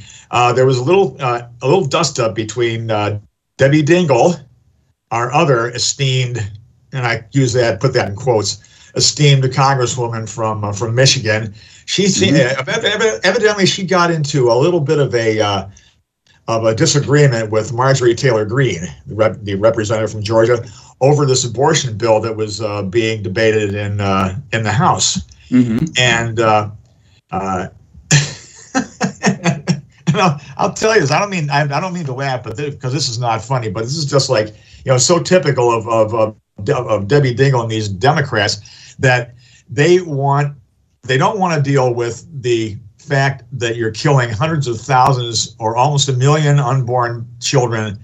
there 0.55 0.67
was 0.67 0.79
a 0.79 0.83
little 0.83 1.15
a 1.21 1.51
little 1.63 1.85
dust 1.85 2.19
up 2.19 2.35
between 2.35 2.87
Debbie 2.87 3.83
Dingell, 3.83 4.43
our 5.11 5.31
other 5.33 5.69
esteemed, 5.69 6.39
and 6.93 7.07
I 7.07 7.27
use 7.33 7.53
that 7.53 7.81
put 7.81 7.93
that 7.93 8.09
in 8.09 8.17
quotes, 8.17 8.59
esteemed 8.97 9.45
congresswoman 9.45 10.29
from 10.29 10.73
from 10.73 10.95
Michigan 10.95 11.55
she 11.87 12.05
mm-hmm. 12.05 13.21
evidently 13.25 13.65
she 13.65 13.87
got 13.87 14.11
into 14.11 14.51
a 14.51 14.55
little 14.55 14.81
bit 14.81 14.99
of 14.99 15.15
a 15.15 15.41
uh, 15.41 15.69
of 16.49 16.65
a 16.65 16.75
disagreement 16.75 17.51
with 17.51 17.73
Marjorie 17.73 18.15
Taylor 18.15 18.45
Greene, 18.45 18.87
the, 19.07 19.15
rep, 19.15 19.37
the, 19.43 19.55
representative 19.57 20.13
from 20.13 20.23
Georgia, 20.23 20.65
over 21.01 21.27
this 21.27 21.45
abortion 21.45 21.97
bill 21.97 22.21
that 22.21 22.37
was 22.37 22.61
uh, 22.61 22.83
being 22.83 23.23
debated 23.23 23.75
in 23.75 24.01
uh, 24.01 24.37
in 24.53 24.65
the 24.65 24.73
House. 24.73 25.19
Mm-hmm. 25.49 25.87
And 25.97 26.41
uh, 26.41 26.71
uh, 27.31 27.69
I'll, 30.15 30.41
I'll, 30.57 30.73
tell 30.73 30.95
you 30.95 31.01
this. 31.01 31.13
I 31.13 31.21
don't 31.21 31.31
mean 31.31 31.49
I, 31.51 31.63
I 31.63 31.81
don't 31.81 31.95
mean 31.95 32.07
to 32.07 32.15
laugh, 32.15 32.43
but 32.43 32.57
because 32.57 32.93
this 32.93 33.09
is 33.09 33.21
not 33.21 33.43
funny, 33.43 33.71
but 33.71 33.85
this 33.85 33.97
is 33.97 34.07
just 34.07 34.29
like 34.29 34.49
you 34.85 34.93
know 34.93 34.99
so 34.99 35.21
typical 35.21 35.71
of 35.71 35.89
of, 35.89 36.15
of, 36.15 36.37
of 36.69 37.07
Debbie 37.07 37.35
Dingell 37.35 37.63
and 37.63 37.71
these 37.71 37.89
Democrats 37.89 38.61
that 38.99 39.35
they 39.69 40.01
want 40.01 40.57
they 41.03 41.19
don't 41.19 41.39
want 41.39 41.55
to 41.55 41.71
deal 41.71 41.95
with 41.95 42.27
the 42.43 42.77
fact 42.99 43.45
that 43.53 43.77
you're 43.77 43.93
killing 43.93 44.31
hundreds 44.31 44.67
of 44.67 44.81
thousands 44.81 45.55
or 45.59 45.77
almost 45.77 46.09
a 46.09 46.13
million 46.13 46.59
unborn 46.59 47.27
children 47.41 47.99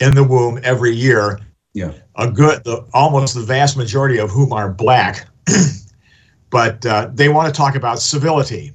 in 0.00 0.14
the 0.14 0.22
womb 0.22 0.60
every 0.62 0.92
year. 0.92 1.40
Yeah. 1.72 1.92
A 2.16 2.30
good, 2.30 2.62
the, 2.62 2.86
almost 2.94 3.34
the 3.34 3.40
vast 3.40 3.76
majority 3.76 4.18
of 4.18 4.30
whom 4.30 4.52
are 4.52 4.70
black. 4.70 5.26
but 6.50 6.86
uh, 6.86 7.10
they 7.12 7.28
want 7.28 7.52
to 7.52 7.56
talk 7.56 7.74
about 7.74 7.98
civility. 8.00 8.72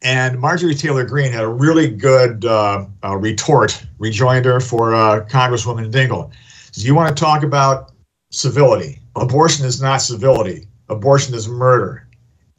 And 0.00 0.38
Marjorie 0.38 0.74
Taylor 0.74 1.04
Greene 1.04 1.32
had 1.32 1.44
a 1.44 1.48
really 1.48 1.88
good 1.88 2.44
uh, 2.44 2.86
uh, 3.02 3.16
retort, 3.16 3.86
rejoinder 3.98 4.60
for 4.60 4.94
uh, 4.94 5.24
Congresswoman 5.26 5.90
Dingell. 5.90 6.30
So 6.72 6.84
you 6.84 6.94
want 6.94 7.14
to 7.14 7.20
talk 7.20 7.42
about 7.42 7.92
civility? 8.30 9.00
Abortion 9.16 9.64
is 9.64 9.80
not 9.80 9.98
civility. 9.98 10.66
Abortion 10.88 11.34
is 11.34 11.48
murder. 11.48 12.06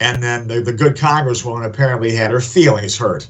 And 0.00 0.22
then 0.22 0.48
the, 0.48 0.60
the 0.60 0.72
good 0.72 0.96
congresswoman 0.96 1.64
apparently 1.64 2.14
had 2.14 2.30
her 2.30 2.40
feelings 2.40 2.96
hurt. 2.98 3.28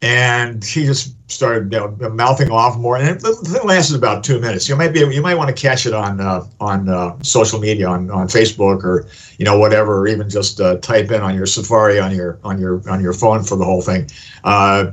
And 0.00 0.62
she 0.62 0.84
just 0.84 1.16
started 1.28 1.72
you 1.72 1.80
know, 1.80 2.10
mouthing 2.10 2.52
off 2.52 2.78
more. 2.78 2.96
And 2.96 3.08
it, 3.08 3.24
it 3.24 3.64
lasted 3.64 3.96
about 3.96 4.22
two 4.22 4.40
minutes. 4.40 4.68
You 4.68 4.76
might 4.76 4.92
be 4.92 5.00
you 5.00 5.20
might 5.20 5.34
want 5.34 5.48
to 5.54 5.60
catch 5.60 5.86
it 5.86 5.92
on 5.92 6.20
uh, 6.20 6.46
on 6.60 6.88
uh, 6.88 7.18
social 7.22 7.58
media 7.58 7.88
on, 7.88 8.08
on 8.08 8.28
facebook 8.28 8.84
or 8.84 9.08
you 9.38 9.44
know 9.44 9.58
whatever 9.58 9.98
or 9.98 10.06
even 10.06 10.30
just 10.30 10.60
uh, 10.60 10.76
type 10.76 11.10
in 11.10 11.20
on 11.20 11.34
your 11.34 11.46
safari 11.46 11.98
on 11.98 12.14
your 12.14 12.38
on 12.44 12.60
your 12.60 12.88
on 12.88 13.02
your 13.02 13.12
phone 13.12 13.42
for 13.42 13.56
the 13.56 13.64
whole 13.64 13.82
thing. 13.82 14.08
Uh, 14.44 14.92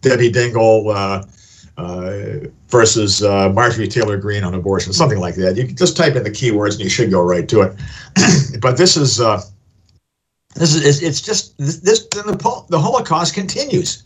debbie 0.00 0.32
dingell 0.32 1.26
uh, 2.72 2.76
uh, 2.76 2.78
versus 2.78 3.22
marjorie 3.54 3.88
taylor 3.88 4.16
greene 4.16 4.44
on 4.44 4.54
abortion 4.54 4.92
something 4.92 5.20
like 5.20 5.34
that 5.34 5.56
you 5.56 5.66
can 5.66 5.76
just 5.76 5.96
type 5.96 6.16
in 6.16 6.22
the 6.22 6.30
keywords 6.30 6.72
and 6.72 6.80
you 6.80 6.90
should 6.90 7.10
go 7.10 7.22
right 7.22 7.48
to 7.48 7.62
it 7.62 7.74
but 8.60 8.76
this 8.76 8.96
is 8.96 9.20
this 10.56 10.74
is 10.74 11.02
it's 11.02 11.20
just 11.20 11.56
this, 11.58 11.78
this 11.80 12.06
the, 12.06 12.64
the 12.68 12.78
Holocaust 12.78 13.34
continues. 13.34 14.04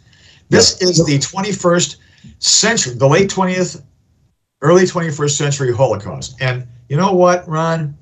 This 0.49 0.79
yeah. 0.81 0.89
is 0.89 1.05
the 1.05 1.19
21st 1.19 1.97
century, 2.41 2.95
the 2.95 3.07
late 3.07 3.31
20th, 3.31 3.83
early 4.63 4.83
21st 4.83 5.31
century 5.31 5.73
Holocaust. 5.73 6.37
And 6.41 6.67
you 6.89 6.97
know 6.97 7.13
what, 7.13 7.47
Ron? 7.49 7.97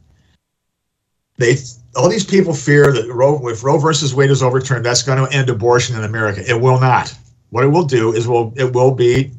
They 1.36 1.56
all 1.94 2.08
these 2.08 2.24
people 2.24 2.54
fear 2.54 2.90
that 2.90 3.12
Roe, 3.12 3.48
if 3.48 3.62
Roe 3.62 3.78
versus 3.78 4.14
Wade 4.14 4.30
is 4.30 4.42
overturned, 4.42 4.84
that's 4.84 5.02
going 5.02 5.24
to 5.24 5.36
end 5.36 5.50
abortion 5.50 5.96
in 5.96 6.04
America. 6.04 6.42
It 6.48 6.60
will 6.60 6.80
not. 6.80 7.14
What 7.50 7.64
it 7.64 7.68
will 7.68 7.84
do 7.84 8.14
is 8.14 8.26
will 8.26 8.52
it 8.56 8.72
will 8.72 8.94
be 8.94 9.30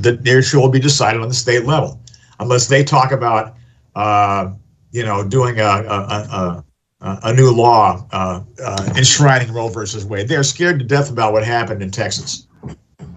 the 0.00 0.20
issue 0.24 0.60
will 0.60 0.68
be 0.68 0.80
decided 0.80 1.20
on 1.20 1.28
the 1.28 1.34
state 1.34 1.64
level, 1.64 2.00
unless 2.40 2.68
they 2.68 2.84
talk 2.84 3.12
about 3.12 3.54
uh, 3.94 4.52
you 4.92 5.04
know 5.04 5.26
doing 5.26 5.58
a, 5.60 5.64
a, 5.64 6.64
a, 7.00 7.18
a 7.24 7.32
new 7.34 7.50
law 7.50 8.06
uh, 8.12 8.42
uh, 8.62 8.92
enshrining 8.96 9.52
Roe 9.52 9.68
versus 9.68 10.04
Wade. 10.04 10.28
They're 10.28 10.42
scared 10.42 10.78
to 10.78 10.84
death 10.84 11.10
about 11.10 11.32
what 11.32 11.44
happened 11.44 11.82
in 11.82 11.90
Texas. 11.90 12.46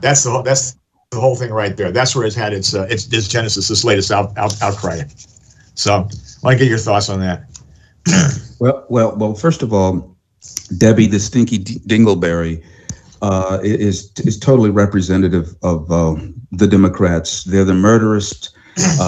That's 0.02 0.24
the 0.24 0.42
that's 0.42 0.78
the 1.12 1.20
whole 1.20 1.36
thing 1.36 1.52
right 1.52 1.76
there. 1.76 1.92
That's 1.92 2.16
where 2.16 2.26
it's 2.26 2.36
had 2.36 2.54
its 2.54 2.74
uh, 2.74 2.88
its, 2.90 3.12
its 3.12 3.28
genesis, 3.28 3.68
this 3.68 3.84
latest 3.84 4.12
out, 4.12 4.38
out, 4.38 4.62
outcry. 4.62 5.02
So, 5.74 5.94
I 5.94 5.98
want 6.44 6.54
to 6.54 6.58
get 6.58 6.68
your 6.68 6.78
thoughts 6.78 7.10
on 7.10 7.20
that. 7.22 7.46
well, 8.60 8.86
well, 8.90 9.16
well. 9.16 9.34
First 9.34 9.64
of 9.64 9.74
all, 9.74 10.16
Debbie, 10.78 11.08
the 11.08 11.20
stinky 11.20 11.60
Dingleberry, 11.60 12.64
uh, 13.22 13.60
is 13.64 14.12
is 14.18 14.38
totally 14.38 14.70
representative 14.70 15.56
of 15.64 15.92
uh, 15.92 16.16
the 16.52 16.68
Democrats. 16.68 17.44
They're 17.44 17.66
the 17.66 17.74
murderous, 17.74 18.52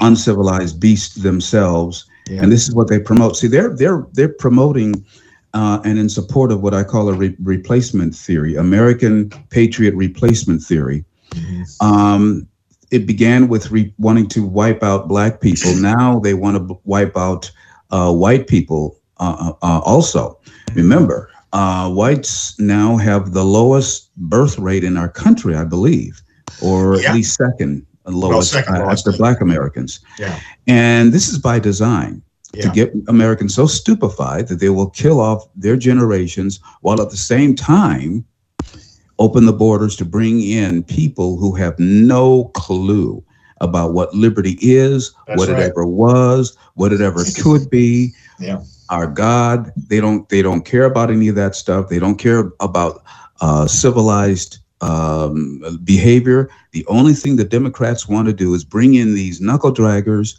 uncivilized 0.00 0.80
beasts 0.80 1.16
themselves 1.16 2.10
yeah. 2.30 2.44
And 2.44 2.52
this 2.52 2.68
is 2.68 2.74
what 2.74 2.88
they 2.88 3.00
promote. 3.00 3.36
See, 3.36 3.48
they're 3.48 3.74
they're 3.74 4.06
they're 4.12 4.28
promoting 4.28 5.04
uh, 5.52 5.80
and 5.84 5.98
in 5.98 6.08
support 6.08 6.52
of 6.52 6.60
what 6.62 6.74
I 6.74 6.84
call 6.84 7.08
a 7.08 7.12
re- 7.12 7.36
replacement 7.40 8.14
theory, 8.14 8.54
American 8.54 9.30
patriot 9.50 9.94
replacement 9.96 10.62
theory. 10.62 11.04
Mm-hmm. 11.30 11.86
Um, 11.86 12.46
it 12.92 13.04
began 13.04 13.48
with 13.48 13.70
re- 13.72 13.92
wanting 13.98 14.28
to 14.28 14.46
wipe 14.46 14.84
out 14.84 15.08
black 15.08 15.40
people. 15.40 15.74
Now 15.74 16.20
they 16.20 16.34
want 16.34 16.56
to 16.56 16.60
b- 16.60 16.80
wipe 16.84 17.16
out 17.16 17.50
uh, 17.90 18.12
white 18.12 18.46
people 18.46 18.96
uh, 19.18 19.52
uh, 19.62 19.66
uh 19.66 19.80
also. 19.80 20.38
Remember, 20.74 21.30
uh, 21.52 21.90
whites 21.90 22.58
now 22.60 22.96
have 22.96 23.32
the 23.32 23.44
lowest 23.44 24.14
birth 24.16 24.56
rate 24.56 24.84
in 24.84 24.96
our 24.96 25.08
country, 25.08 25.56
I 25.56 25.64
believe, 25.64 26.22
or 26.62 27.00
yeah. 27.00 27.10
at 27.10 27.14
least 27.14 27.36
second 27.36 27.86
lowest 28.06 28.54
well, 28.54 28.62
second 28.64 28.76
after 28.76 29.12
black 29.12 29.40
Americans. 29.40 30.00
Yeah. 30.18 30.40
And 30.66 31.12
this 31.12 31.28
is 31.28 31.38
by 31.38 31.58
design 31.58 32.22
yeah. 32.52 32.62
to 32.62 32.70
get 32.70 32.92
Americans 33.08 33.54
so 33.54 33.66
stupefied 33.66 34.48
that 34.48 34.60
they 34.60 34.70
will 34.70 34.90
kill 34.90 35.20
off 35.20 35.46
their 35.54 35.76
generations 35.76 36.60
while 36.80 37.00
at 37.00 37.10
the 37.10 37.16
same 37.16 37.54
time 37.54 38.24
open 39.18 39.44
the 39.44 39.52
borders 39.52 39.96
to 39.96 40.04
bring 40.04 40.40
in 40.40 40.82
people 40.82 41.36
who 41.36 41.54
have 41.54 41.78
no 41.78 42.44
clue 42.54 43.22
about 43.60 43.92
what 43.92 44.14
liberty 44.14 44.56
is, 44.62 45.12
That's 45.26 45.38
what 45.38 45.50
right. 45.50 45.58
it 45.58 45.70
ever 45.70 45.84
was, 45.84 46.56
what 46.74 46.92
it 46.92 47.02
ever 47.02 47.24
could 47.42 47.68
be. 47.68 48.14
Yeah. 48.38 48.62
Our 48.88 49.06
God, 49.06 49.70
they 49.76 50.00
don't 50.00 50.28
they 50.30 50.42
don't 50.42 50.64
care 50.64 50.84
about 50.84 51.10
any 51.10 51.28
of 51.28 51.36
that 51.36 51.54
stuff. 51.54 51.88
They 51.88 51.98
don't 51.98 52.16
care 52.16 52.50
about 52.58 53.04
uh, 53.40 53.66
civilized 53.66 54.59
um, 54.80 55.62
behavior. 55.84 56.48
The 56.72 56.84
only 56.86 57.14
thing 57.14 57.36
the 57.36 57.44
Democrats 57.44 58.08
want 58.08 58.26
to 58.28 58.32
do 58.32 58.54
is 58.54 58.64
bring 58.64 58.94
in 58.94 59.14
these 59.14 59.40
knuckle 59.40 59.72
draggers 59.72 60.38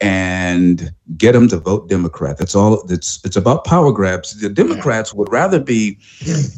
and 0.00 0.92
get 1.16 1.32
them 1.32 1.48
to 1.48 1.58
vote 1.58 1.88
Democrat. 1.88 2.38
That's 2.38 2.54
all. 2.54 2.84
It's 2.88 3.20
it's 3.24 3.36
about 3.36 3.64
power 3.64 3.90
grabs. 3.92 4.38
The 4.40 4.48
Democrats 4.48 5.12
would 5.12 5.30
rather 5.32 5.58
be 5.58 5.98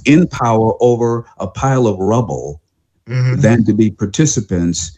in 0.05 0.27
power 0.29 0.75
over 0.81 1.25
a 1.39 1.47
pile 1.47 1.87
of 1.87 1.99
rubble 1.99 2.61
Mhm. 3.09 3.41
than 3.41 3.65
to 3.65 3.73
be 3.73 3.91
participants 3.91 4.93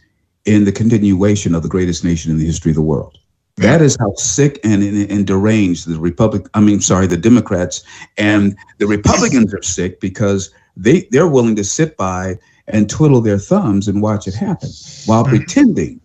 in 0.45 0.65
the 0.65 0.71
continuation 0.71 1.55
of 1.55 1.63
the 1.63 1.69
greatest 1.69 2.03
nation 2.03 2.31
in 2.31 2.37
the 2.37 2.45
history 2.45 2.71
of 2.71 2.75
the 2.75 2.81
world. 2.81 3.17
That 3.57 3.81
is 3.81 3.95
how 3.99 4.13
sick 4.15 4.59
and, 4.63 4.83
and, 4.83 5.09
and 5.09 5.25
deranged 5.27 5.87
the 5.87 5.99
Republic. 5.99 6.47
I 6.53 6.59
mean, 6.59 6.81
sorry, 6.81 7.07
the 7.07 7.17
Democrats 7.17 7.83
and 8.17 8.55
the 8.79 8.87
Republicans 8.87 9.53
are 9.53 9.61
sick 9.63 9.99
because 9.99 10.49
they 10.75 11.07
they're 11.11 11.27
willing 11.27 11.55
to 11.55 11.63
sit 11.63 11.97
by 11.97 12.37
and 12.67 12.89
twiddle 12.89 13.21
their 13.21 13.37
thumbs 13.37 13.87
and 13.87 14.01
watch 14.01 14.27
it 14.27 14.33
happen 14.33 14.69
while 15.05 15.23
pretending 15.25 15.99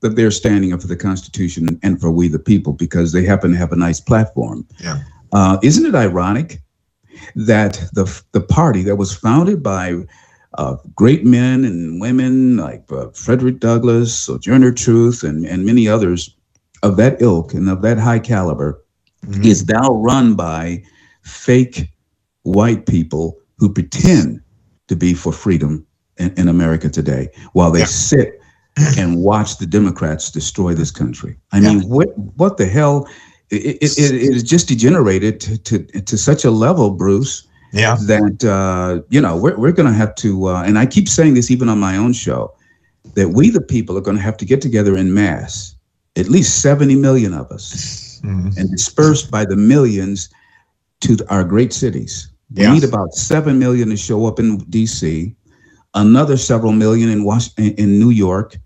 that 0.00 0.16
they're 0.16 0.30
standing 0.30 0.72
up 0.72 0.80
for 0.80 0.88
the 0.88 0.96
Constitution 0.96 1.78
and 1.82 2.00
for 2.00 2.10
we 2.10 2.28
the 2.28 2.38
people 2.38 2.72
because 2.72 3.12
they 3.12 3.24
happen 3.24 3.52
to 3.52 3.56
have 3.56 3.72
a 3.72 3.76
nice 3.76 4.00
platform. 4.00 4.66
Yeah. 4.80 4.98
Uh, 5.32 5.58
isn't 5.62 5.86
it 5.86 5.94
ironic 5.94 6.60
that 7.36 7.80
the 7.92 8.22
the 8.32 8.40
party 8.40 8.82
that 8.82 8.96
was 8.96 9.14
founded 9.14 9.62
by 9.62 10.02
uh, 10.54 10.76
great 10.94 11.24
men 11.24 11.64
and 11.64 12.00
women 12.00 12.56
like 12.56 12.84
uh, 12.90 13.08
Frederick 13.10 13.58
Douglass, 13.58 14.14
Sojourner 14.14 14.72
Truth, 14.72 15.22
and, 15.22 15.46
and 15.46 15.64
many 15.64 15.88
others 15.88 16.36
of 16.82 16.96
that 16.96 17.22
ilk 17.22 17.54
and 17.54 17.68
of 17.70 17.80
that 17.82 17.98
high 17.98 18.18
caliber 18.18 18.82
is 19.44 19.68
now 19.68 19.94
run 19.94 20.34
by 20.34 20.82
fake 21.22 21.88
white 22.42 22.86
people 22.86 23.38
who 23.62 23.72
pretend 23.72 24.40
to 24.88 24.96
be 24.96 25.14
for 25.14 25.32
freedom 25.32 25.86
in, 26.18 26.34
in 26.36 26.48
America 26.48 26.88
today 26.88 27.28
while 27.52 27.70
they 27.70 27.84
sit 27.84 28.40
and 28.98 29.22
watch 29.22 29.58
the 29.58 29.66
Democrats 29.66 30.32
destroy 30.32 30.74
this 30.74 30.90
country. 30.90 31.36
I 31.52 31.60
mean, 31.60 31.82
what 31.88 32.08
what 32.40 32.56
the 32.56 32.66
hell? 32.66 33.06
It, 33.50 33.76
it, 33.80 33.98
it, 33.98 34.14
it 34.14 34.34
is 34.34 34.42
just 34.42 34.66
degenerated 34.66 35.38
to, 35.42 35.58
to, 35.58 35.78
to 36.10 36.18
such 36.18 36.44
a 36.44 36.50
level, 36.50 36.90
Bruce, 36.90 37.46
Yeah. 37.72 37.94
that 38.08 38.42
uh, 38.44 39.02
you 39.10 39.20
know 39.20 39.36
we're, 39.36 39.56
we're 39.56 39.76
going 39.78 39.90
to 39.92 39.98
have 40.02 40.14
to 40.24 40.30
uh, 40.48 40.62
and 40.66 40.76
i 40.78 40.86
keep 40.86 41.06
saying 41.08 41.34
this 41.34 41.48
even 41.50 41.68
on 41.68 41.78
my 41.78 41.96
own 41.96 42.12
show 42.12 42.40
that 43.14 43.28
we 43.36 43.50
the 43.50 43.60
people 43.60 43.96
are 43.96 44.04
going 44.08 44.16
to 44.16 44.22
have 44.30 44.36
to 44.38 44.44
get 44.52 44.60
together 44.60 44.96
in 45.02 45.14
mass 45.14 45.76
at 46.16 46.28
least 46.28 46.60
70 46.60 46.96
million 46.96 47.32
of 47.42 47.46
us 47.56 47.64
Mhm. 48.24 48.56
and 48.58 48.70
dispersed 48.70 49.30
by 49.30 49.44
the 49.52 49.56
millions 49.56 50.28
to 51.00 51.10
our 51.34 51.44
great 51.44 51.72
cities 51.72 52.31
we 52.54 52.62
Yeah. 52.62 52.72
need 52.74 52.84
about 52.84 53.14
7 53.14 53.58
million 53.58 53.88
to 53.90 53.96
show 53.96 54.26
up 54.26 54.38
in 54.38 54.58
dc 54.70 55.34
another 55.94 56.36
several 56.36 56.72
million 56.72 57.08
in 57.10 57.24
Washington, 57.24 57.74
in 57.76 57.98
new 57.98 58.10
york 58.10 58.56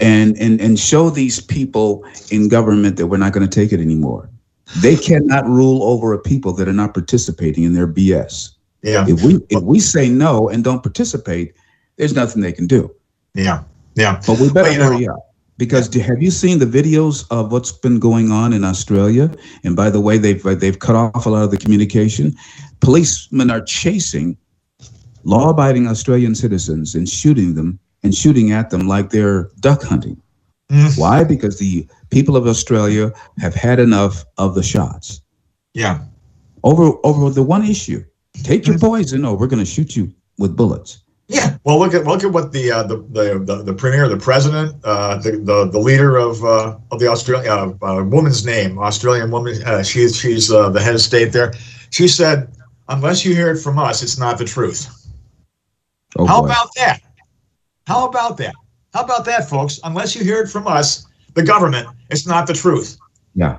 and 0.00 0.36
and 0.38 0.60
and 0.60 0.78
show 0.78 1.10
these 1.10 1.40
people 1.40 2.04
in 2.30 2.48
government 2.48 2.96
that 2.96 3.06
we're 3.06 3.16
not 3.16 3.32
going 3.32 3.48
to 3.48 3.54
take 3.60 3.72
it 3.72 3.80
anymore 3.80 4.28
they 4.80 4.96
cannot 4.96 5.46
rule 5.46 5.82
over 5.82 6.12
a 6.12 6.18
people 6.18 6.52
that 6.52 6.66
are 6.68 6.72
not 6.72 6.94
participating 6.94 7.64
in 7.64 7.74
their 7.74 7.86
bs 7.86 8.50
Yeah. 8.82 9.06
if 9.08 9.22
we 9.22 9.40
if 9.50 9.62
we 9.62 9.80
say 9.80 10.08
no 10.08 10.48
and 10.48 10.62
don't 10.64 10.82
participate, 10.82 11.54
there's 11.96 12.14
nothing 12.14 12.42
they 12.42 12.52
can 12.52 12.66
do. 12.66 12.90
Yeah. 13.34 13.62
Yeah. 13.94 14.20
But 14.26 14.38
we 14.40 14.48
better 14.52 14.62
Well, 14.68 14.72
you 14.72 14.78
know- 14.78 14.92
hurry 14.92 15.08
up 15.08 15.33
because 15.56 15.88
do, 15.88 16.00
have 16.00 16.22
you 16.22 16.30
seen 16.30 16.58
the 16.58 16.66
videos 16.66 17.24
of 17.30 17.52
what's 17.52 17.72
been 17.72 17.98
going 17.98 18.30
on 18.32 18.52
in 18.52 18.64
Australia? 18.64 19.30
And 19.62 19.76
by 19.76 19.90
the 19.90 20.00
way, 20.00 20.18
they've 20.18 20.44
uh, 20.44 20.54
they've 20.54 20.78
cut 20.78 20.96
off 20.96 21.26
a 21.26 21.30
lot 21.30 21.44
of 21.44 21.50
the 21.50 21.58
communication. 21.58 22.34
Policemen 22.80 23.50
are 23.50 23.60
chasing 23.62 24.36
law-abiding 25.24 25.86
Australian 25.86 26.34
citizens 26.34 26.94
and 26.94 27.08
shooting 27.08 27.54
them 27.54 27.78
and 28.02 28.14
shooting 28.14 28.52
at 28.52 28.70
them 28.70 28.86
like 28.86 29.10
they're 29.10 29.48
duck 29.60 29.82
hunting. 29.82 30.20
Mm. 30.70 30.98
Why? 30.98 31.24
Because 31.24 31.58
the 31.58 31.86
people 32.10 32.36
of 32.36 32.46
Australia 32.46 33.12
have 33.38 33.54
had 33.54 33.78
enough 33.80 34.24
of 34.38 34.54
the 34.54 34.62
shots 34.62 35.20
Yeah. 35.74 36.00
over 36.62 36.92
over 37.04 37.30
the 37.30 37.42
one 37.42 37.64
issue. 37.64 38.04
Take 38.42 38.66
your 38.66 38.78
poison, 38.78 39.24
or 39.24 39.36
we're 39.36 39.46
going 39.46 39.64
to 39.64 39.70
shoot 39.70 39.94
you 39.96 40.12
with 40.38 40.56
bullets. 40.56 41.03
Yeah. 41.28 41.56
Well, 41.64 41.78
look 41.78 41.94
at 41.94 42.04
look 42.04 42.22
at 42.22 42.32
what 42.32 42.52
the 42.52 42.70
uh, 42.70 42.82
the, 42.82 42.98
the 42.98 43.42
the 43.44 43.62
the 43.62 43.72
premier, 43.74 44.08
the 44.08 44.16
president, 44.18 44.76
uh, 44.84 45.16
the, 45.16 45.32
the 45.32 45.70
the 45.70 45.78
leader 45.78 46.16
of 46.18 46.44
uh, 46.44 46.76
of 46.90 46.98
the 47.00 47.08
Australia 47.08 47.50
uh, 47.50 47.72
uh, 47.82 48.04
woman's 48.04 48.44
name, 48.44 48.78
Australian 48.78 49.30
woman. 49.30 49.62
Uh, 49.64 49.82
she's 49.82 50.18
she's 50.18 50.52
uh, 50.52 50.68
the 50.68 50.80
head 50.80 50.94
of 50.94 51.00
state 51.00 51.32
there. 51.32 51.54
She 51.90 52.08
said, 52.08 52.52
"Unless 52.88 53.24
you 53.24 53.34
hear 53.34 53.50
it 53.50 53.58
from 53.58 53.78
us, 53.78 54.02
it's 54.02 54.18
not 54.18 54.36
the 54.36 54.44
truth." 54.44 54.86
Oh, 56.16 56.26
How 56.26 56.40
boy. 56.42 56.46
about 56.48 56.68
that? 56.76 57.00
How 57.86 58.06
about 58.06 58.36
that? 58.36 58.54
How 58.92 59.02
about 59.02 59.24
that, 59.24 59.48
folks? 59.48 59.80
Unless 59.82 60.14
you 60.14 60.22
hear 60.22 60.42
it 60.42 60.48
from 60.48 60.66
us, 60.66 61.06
the 61.34 61.42
government, 61.42 61.88
it's 62.10 62.26
not 62.26 62.46
the 62.46 62.54
truth. 62.54 62.98
yeah. 63.34 63.58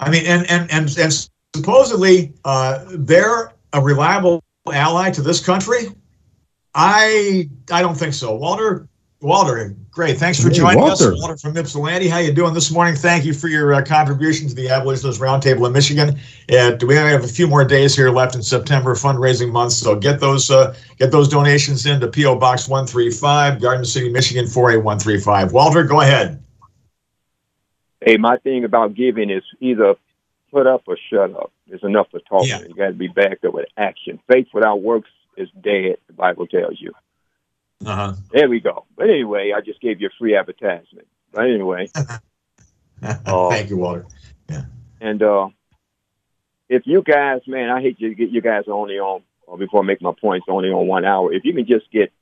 I 0.00 0.10
mean, 0.10 0.26
and 0.26 0.44
and 0.50 0.70
and 0.72 0.98
and 0.98 1.28
supposedly 1.54 2.34
uh, 2.44 2.84
they're 2.90 3.52
a 3.72 3.80
reliable 3.80 4.42
ally 4.72 5.10
to 5.12 5.22
this 5.22 5.42
country. 5.44 5.86
I 6.76 7.48
I 7.72 7.80
don't 7.80 7.96
think 7.96 8.12
so. 8.12 8.34
Walter 8.36 8.86
Walter, 9.22 9.74
great. 9.90 10.18
Thanks 10.18 10.38
for 10.40 10.50
Hey, 10.50 10.56
joining 10.56 10.78
Walter. 10.78 11.14
us. 11.14 11.20
Walter 11.20 11.38
from 11.38 11.56
Ypsilanti. 11.56 12.06
How 12.06 12.18
you 12.18 12.32
doing 12.32 12.52
this 12.52 12.70
morning? 12.70 12.94
Thank 12.94 13.24
you 13.24 13.32
for 13.32 13.48
your 13.48 13.72
uh, 13.72 13.82
contribution 13.82 14.46
to 14.46 14.54
the 14.54 14.68
Abolitionist 14.68 15.18
Roundtable 15.18 15.66
in 15.66 15.72
Michigan. 15.72 16.18
And 16.50 16.80
we 16.82 16.98
only 16.98 17.12
have 17.12 17.24
a 17.24 17.28
few 17.28 17.46
more 17.48 17.64
days 17.64 17.96
here 17.96 18.10
left 18.10 18.34
in 18.34 18.42
September, 18.42 18.94
fundraising 18.94 19.50
month. 19.50 19.72
So 19.72 19.96
get 19.96 20.20
those 20.20 20.50
uh, 20.50 20.76
get 20.98 21.10
those 21.12 21.28
donations 21.28 21.86
into 21.86 22.08
PO 22.08 22.36
Box 22.36 22.68
135, 22.68 23.58
Garden 23.58 23.86
City, 23.86 24.10
Michigan 24.10 24.46
48135. 24.46 25.52
Walter, 25.52 25.82
go 25.82 26.02
ahead. 26.02 26.44
Hey, 28.02 28.18
my 28.18 28.36
thing 28.36 28.64
about 28.64 28.94
giving 28.94 29.30
is 29.30 29.42
either 29.60 29.94
put 30.52 30.66
up 30.66 30.82
or 30.86 30.98
shut 31.08 31.34
up. 31.34 31.52
There's 31.66 31.82
enough 31.82 32.08
for 32.10 32.20
talking. 32.20 32.50
Yeah. 32.50 32.60
You 32.68 32.74
got 32.74 32.88
to 32.88 32.92
be 32.92 33.08
backed 33.08 33.46
up 33.46 33.54
with 33.54 33.66
action. 33.78 34.20
Faith 34.28 34.48
without 34.52 34.82
works 34.82 35.08
is 35.36 35.48
dead. 35.60 35.96
The 36.06 36.12
Bible 36.12 36.46
tells 36.46 36.80
you. 36.80 36.92
Uh-huh. 37.84 38.14
There 38.32 38.48
we 38.48 38.60
go. 38.60 38.86
But 38.96 39.10
anyway, 39.10 39.52
I 39.56 39.60
just 39.60 39.80
gave 39.80 40.00
you 40.00 40.06
a 40.08 40.16
free 40.18 40.34
advertisement. 40.36 41.06
But 41.32 41.44
anyway, 41.44 41.88
Oh. 43.26 43.50
Thank 43.50 43.68
you, 43.70 43.76
Walter. 43.76 44.06
Yeah. 44.48 44.64
And 45.00 45.22
uh 45.22 45.48
if 46.68 46.82
you 46.86 47.02
guys, 47.02 47.42
man, 47.46 47.70
I 47.70 47.80
hate 47.80 47.98
to 48.00 48.14
get 48.14 48.30
you 48.30 48.40
guys 48.40 48.64
only 48.66 48.98
on 48.98 49.22
or 49.46 49.56
before 49.56 49.82
I 49.82 49.86
make 49.86 50.02
my 50.02 50.12
points 50.20 50.46
only 50.48 50.70
on 50.70 50.88
one 50.88 51.04
hour. 51.04 51.32
If 51.32 51.44
you 51.44 51.52
can 51.54 51.66
just 51.66 51.90
get 51.92 52.12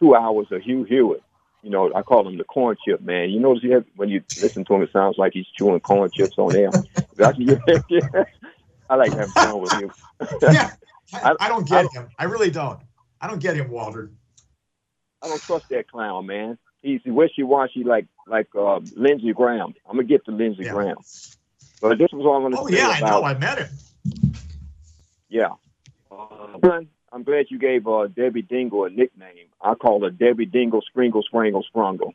two 0.00 0.16
hours 0.16 0.48
of 0.50 0.62
Hugh 0.62 0.82
Hewitt, 0.84 1.22
you 1.62 1.70
know, 1.70 1.92
I 1.94 2.02
call 2.02 2.26
him 2.26 2.38
the 2.38 2.44
corn 2.44 2.76
chip 2.84 3.00
man. 3.00 3.30
You 3.30 3.38
notice 3.40 3.62
he 3.62 3.70
have, 3.70 3.84
when 3.94 4.08
you 4.08 4.22
listen 4.40 4.64
to 4.64 4.74
him, 4.74 4.82
it 4.82 4.90
sounds 4.92 5.16
like 5.18 5.32
he's 5.34 5.46
chewing 5.56 5.78
corn 5.80 6.10
chips 6.10 6.36
on 6.38 6.56
air. 6.56 6.70
I, 7.24 7.32
can- 7.88 8.24
I 8.90 8.94
like 8.96 9.12
having 9.12 9.28
fun 9.28 9.60
with 9.60 9.72
him. 9.72 9.90
yeah, 10.42 10.70
I, 11.12 11.30
I- 11.32 11.36
I 11.46 11.48
don't 11.48 11.66
get 11.68 11.86
him. 11.92 12.08
I 12.18 12.24
really 12.24 12.50
don't. 12.50 12.80
I 13.20 13.26
don't 13.26 13.40
get 13.40 13.56
him, 13.56 13.70
Walter. 13.70 14.10
I 15.22 15.28
don't 15.28 15.40
trust 15.42 15.68
that 15.70 15.88
clown, 15.90 16.26
man. 16.26 16.58
He's 16.82 17.00
wishy 17.04 17.42
washy 17.42 17.82
like 17.82 18.06
like 18.26 18.46
uh, 18.56 18.80
Lindsey 18.94 19.32
Graham. 19.32 19.74
I'm 19.88 19.96
gonna 19.96 20.04
get 20.06 20.24
to 20.26 20.30
Lindsey 20.30 20.62
Yeah. 20.64 20.72
Graham. 20.72 20.98
But 21.80 21.98
this 21.98 22.12
was 22.12 22.24
all 22.24 22.36
I'm 22.36 22.42
gonna 22.42 22.60
Oh 22.60 22.68
say 22.68 22.76
yeah, 22.76 22.88
I 22.88 23.00
know. 23.00 23.24
I 23.24 23.34
met 23.36 23.58
him. 23.58 24.32
Yeah. 25.28 25.48
Uh, 26.10 26.56
I'm 27.12 27.22
glad 27.24 27.46
you 27.48 27.58
gave 27.58 27.86
uh, 27.88 28.06
Debbie 28.06 28.42
Dingell 28.42 28.86
a 28.86 28.90
nickname. 28.90 29.46
I 29.60 29.74
call 29.74 30.02
her 30.04 30.10
Debbie 30.10 30.46
Dingell 30.46 30.82
Springle 30.84 31.22
Sprangle 31.22 31.64
Sprungle. 31.74 32.12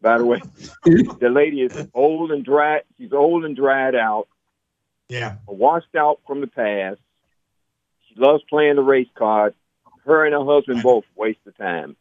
By 0.00 0.18
the 0.18 0.24
way, 0.24 0.40
the 0.84 1.28
lady 1.32 1.62
is 1.62 1.88
old 1.94 2.30
and 2.30 2.44
dried. 2.44 2.82
She's 2.98 3.12
old 3.12 3.44
and 3.44 3.56
dried 3.56 3.96
out, 3.96 4.28
Yeah, 5.08 5.36
washed 5.48 5.94
out 5.96 6.20
from 6.26 6.40
the 6.40 6.46
past. 6.46 7.00
She 8.08 8.14
loves 8.20 8.42
playing 8.48 8.76
the 8.76 8.82
race 8.82 9.08
card. 9.14 9.54
Her 10.04 10.24
and 10.24 10.32
her 10.34 10.44
husband 10.44 10.82
both 10.82 11.04
waste 11.16 11.40
the 11.44 11.52
time. 11.52 11.96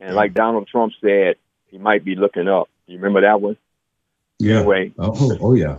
And 0.00 0.14
like 0.14 0.34
Donald 0.34 0.68
Trump 0.68 0.92
said, 1.00 1.36
he 1.66 1.78
might 1.78 2.04
be 2.04 2.14
looking 2.14 2.48
up. 2.48 2.68
You 2.86 2.96
remember 2.96 3.22
that 3.22 3.40
one? 3.40 3.56
Yeah. 4.38 4.58
Anyway, 4.58 4.92
Oh, 4.98 5.38
oh 5.40 5.54
yeah. 5.54 5.78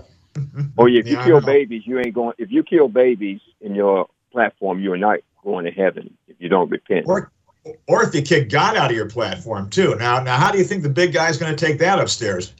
Oh 0.77 0.85
yeah, 0.85 0.99
if 0.99 1.07
you 1.07 1.13
Yeah, 1.17 1.23
kill 1.25 1.41
babies, 1.41 1.83
you 1.85 1.99
ain't 1.99 2.13
going. 2.13 2.33
If 2.37 2.51
you 2.51 2.63
kill 2.63 2.87
babies 2.87 3.39
in 3.61 3.73
your 3.73 4.07
platform, 4.31 4.79
you 4.79 4.93
are 4.93 4.97
not 4.97 5.19
going 5.43 5.65
to 5.65 5.71
heaven 5.71 6.15
if 6.27 6.35
you 6.39 6.49
don't 6.49 6.69
repent. 6.69 7.07
or 7.07 7.31
or 7.87 8.03
if 8.03 8.13
you 8.13 8.21
kick 8.21 8.49
God 8.49 8.77
out 8.77 8.91
of 8.91 8.95
your 8.95 9.09
platform 9.09 9.69
too. 9.69 9.95
Now, 9.95 10.21
now, 10.21 10.37
how 10.37 10.51
do 10.51 10.57
you 10.57 10.63
think 10.63 10.83
the 10.83 10.89
big 10.89 11.13
guy's 11.13 11.37
going 11.37 11.55
to 11.55 11.65
take 11.65 11.79
that 11.79 11.99
upstairs? 11.99 12.53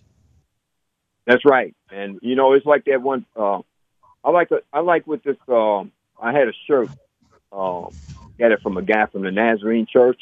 That's 1.26 1.46
right. 1.46 1.76
And 1.92 2.20
you 2.22 2.36
know, 2.36 2.54
it's 2.54 2.66
like 2.66 2.86
that 2.86 3.02
one. 3.02 3.26
Uh, 3.36 3.62
I 4.24 4.32
like. 4.32 4.50
the- 4.50 4.64
I 4.74 4.80
like 4.80 5.06
with 5.08 5.24
this. 5.24 5.38
Um, 5.48 5.92
I 6.22 6.32
had 6.32 6.48
a 6.48 6.54
shirt. 6.68 6.90
Um, 7.52 7.94
got 8.40 8.52
it 8.52 8.62
from 8.62 8.78
a 8.78 8.82
guy 8.82 9.06
from 9.08 9.24
the 9.24 9.32
Nazarene 9.32 9.88
Church. 9.92 10.20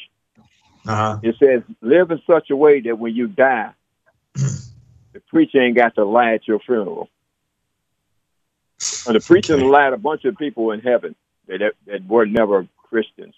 Uh-huh. 0.86 1.18
It 1.22 1.36
says, 1.38 1.62
"Live 1.80 2.10
in 2.10 2.22
such 2.26 2.50
a 2.50 2.56
way 2.56 2.80
that 2.80 2.98
when 2.98 3.14
you 3.14 3.26
die, 3.26 3.72
the 4.34 5.20
preacher 5.28 5.60
ain't 5.60 5.76
got 5.76 5.94
to 5.96 6.04
lie 6.04 6.34
at 6.34 6.46
your 6.46 6.60
funeral." 6.60 7.08
And 9.06 9.16
the 9.16 9.20
preacher 9.20 9.54
Okay. 9.54 9.64
lied 9.64 9.92
a 9.92 9.96
bunch 9.96 10.24
of 10.24 10.36
people 10.36 10.70
in 10.72 10.80
heaven 10.80 11.14
that 11.48 11.72
that 11.86 12.06
were 12.06 12.26
never 12.26 12.66
Christians. 12.76 13.34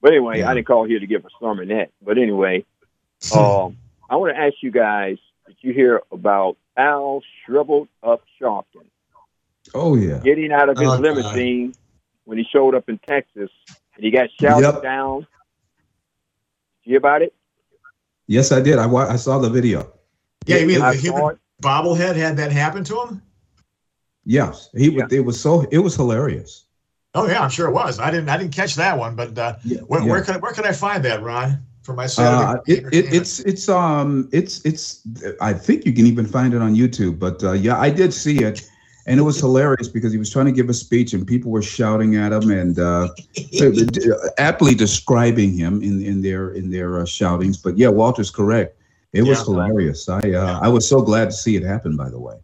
But 0.00 0.12
anyway, 0.12 0.42
I 0.42 0.54
didn't 0.54 0.66
call 0.66 0.84
here 0.84 1.00
to 1.00 1.06
give 1.06 1.24
a 1.24 1.28
sermon 1.40 1.68
sermonette. 1.68 1.90
But 2.02 2.18
anyway, 2.18 2.64
um, 3.32 3.76
I 4.08 4.16
want 4.16 4.34
to 4.34 4.40
ask 4.40 4.54
you 4.60 4.70
guys: 4.70 5.18
Did 5.46 5.56
you 5.60 5.72
hear 5.72 6.02
about 6.10 6.56
Al 6.76 7.22
shriveled 7.44 7.88
up 8.02 8.22
Sharpton 8.40 8.86
Oh 9.74 9.96
yeah. 9.96 10.20
getting 10.20 10.52
out 10.52 10.68
of 10.68 10.78
his 10.78 10.88
God. 10.88 11.00
limousine 11.00 11.74
when 12.28 12.36
he 12.36 12.44
showed 12.44 12.74
up 12.74 12.90
in 12.90 12.98
Texas 12.98 13.48
and 13.94 14.04
he 14.04 14.10
got 14.10 14.28
shouted 14.38 14.66
Yep. 14.66 14.82
down? 14.82 15.20
Did 15.20 15.26
you 16.84 16.90
hear 16.90 16.98
about 16.98 17.22
it? 17.22 17.34
Yes, 18.26 18.52
I 18.52 18.60
did. 18.60 18.78
I 18.78 18.84
wa- 18.84 19.08
I 19.08 19.16
saw 19.16 19.38
the 19.38 19.48
video. 19.48 19.90
Yeah, 20.44 20.58
you 20.58 20.66
mean 20.66 20.80
the 20.80 20.92
human 20.92 21.38
bobblehead 21.62 22.16
had 22.16 22.36
that 22.36 22.52
happen 22.52 22.84
to 22.84 23.00
him? 23.02 23.22
Yes, 24.26 24.68
he 24.76 24.90
was. 24.90 25.10
It 25.10 25.20
was 25.20 25.40
so. 25.40 25.62
It 25.70 25.78
was 25.78 25.96
hilarious. 25.96 26.66
Oh 27.14 27.26
yeah, 27.26 27.42
I'm 27.42 27.48
sure 27.48 27.66
it 27.66 27.72
was. 27.72 27.98
I 27.98 28.10
didn't 28.10 28.28
I 28.28 28.36
didn't 28.36 28.52
catch 28.52 28.74
that 28.74 28.98
one, 28.98 29.16
but 29.16 29.38
uh, 29.38 29.56
Yeah, 29.64 29.78
where, 29.86 30.02
yeah. 30.02 30.10
where 30.10 30.22
can 30.22 30.38
where 30.42 30.52
can 30.52 30.66
I 30.66 30.72
find 30.72 31.02
that, 31.06 31.22
Ron? 31.22 31.64
For 31.82 31.94
my 31.94 32.04
Uh, 32.04 32.08
Saturday. 32.08 32.60
it, 32.66 32.94
it, 32.94 33.14
it's 33.14 33.40
it's 33.40 33.66
um 33.70 34.28
it's 34.30 34.62
it's 34.66 35.00
I 35.40 35.54
think 35.54 35.86
you 35.86 35.94
can 35.94 36.04
even 36.06 36.26
find 36.26 36.52
it 36.52 36.60
on 36.60 36.74
YouTube. 36.76 37.18
But 37.18 37.42
uh, 37.42 37.52
yeah, 37.52 37.78
I 37.80 37.88
did 37.88 38.12
see 38.12 38.44
it, 38.44 38.68
and 39.08 39.18
it 39.18 39.22
was 39.22 39.40
hilarious 39.40 39.88
because 39.88 40.12
he 40.12 40.18
was 40.18 40.30
trying 40.30 40.44
to 40.46 40.52
give 40.52 40.68
a 40.68 40.74
speech 40.74 41.14
and 41.14 41.26
people 41.26 41.50
were 41.50 41.62
shouting 41.62 42.16
at 42.16 42.30
him 42.30 42.50
and 42.50 42.78
uh, 42.78 43.08
aptly 44.38 44.74
describing 44.74 45.56
him 45.56 45.82
in 45.82 46.02
in 46.02 46.20
their 46.20 46.50
in 46.50 46.70
their 46.70 47.00
uh, 47.00 47.06
shoutings. 47.06 47.56
But 47.56 47.76
yeah, 47.78 47.88
Walter's 47.88 48.30
correct. 48.30 48.78
It 49.14 49.22
was 49.22 49.38
Yeah. 49.38 49.44
hilarious. 49.44 50.08
I 50.08 50.32
uh, 50.32 50.60
I 50.60 50.68
was 50.68 50.86
so 50.86 51.00
glad 51.00 51.26
to 51.26 51.32
see 51.32 51.56
it 51.56 51.64
happen. 51.64 51.96
By 51.96 52.10
the 52.10 52.20
way. 52.20 52.36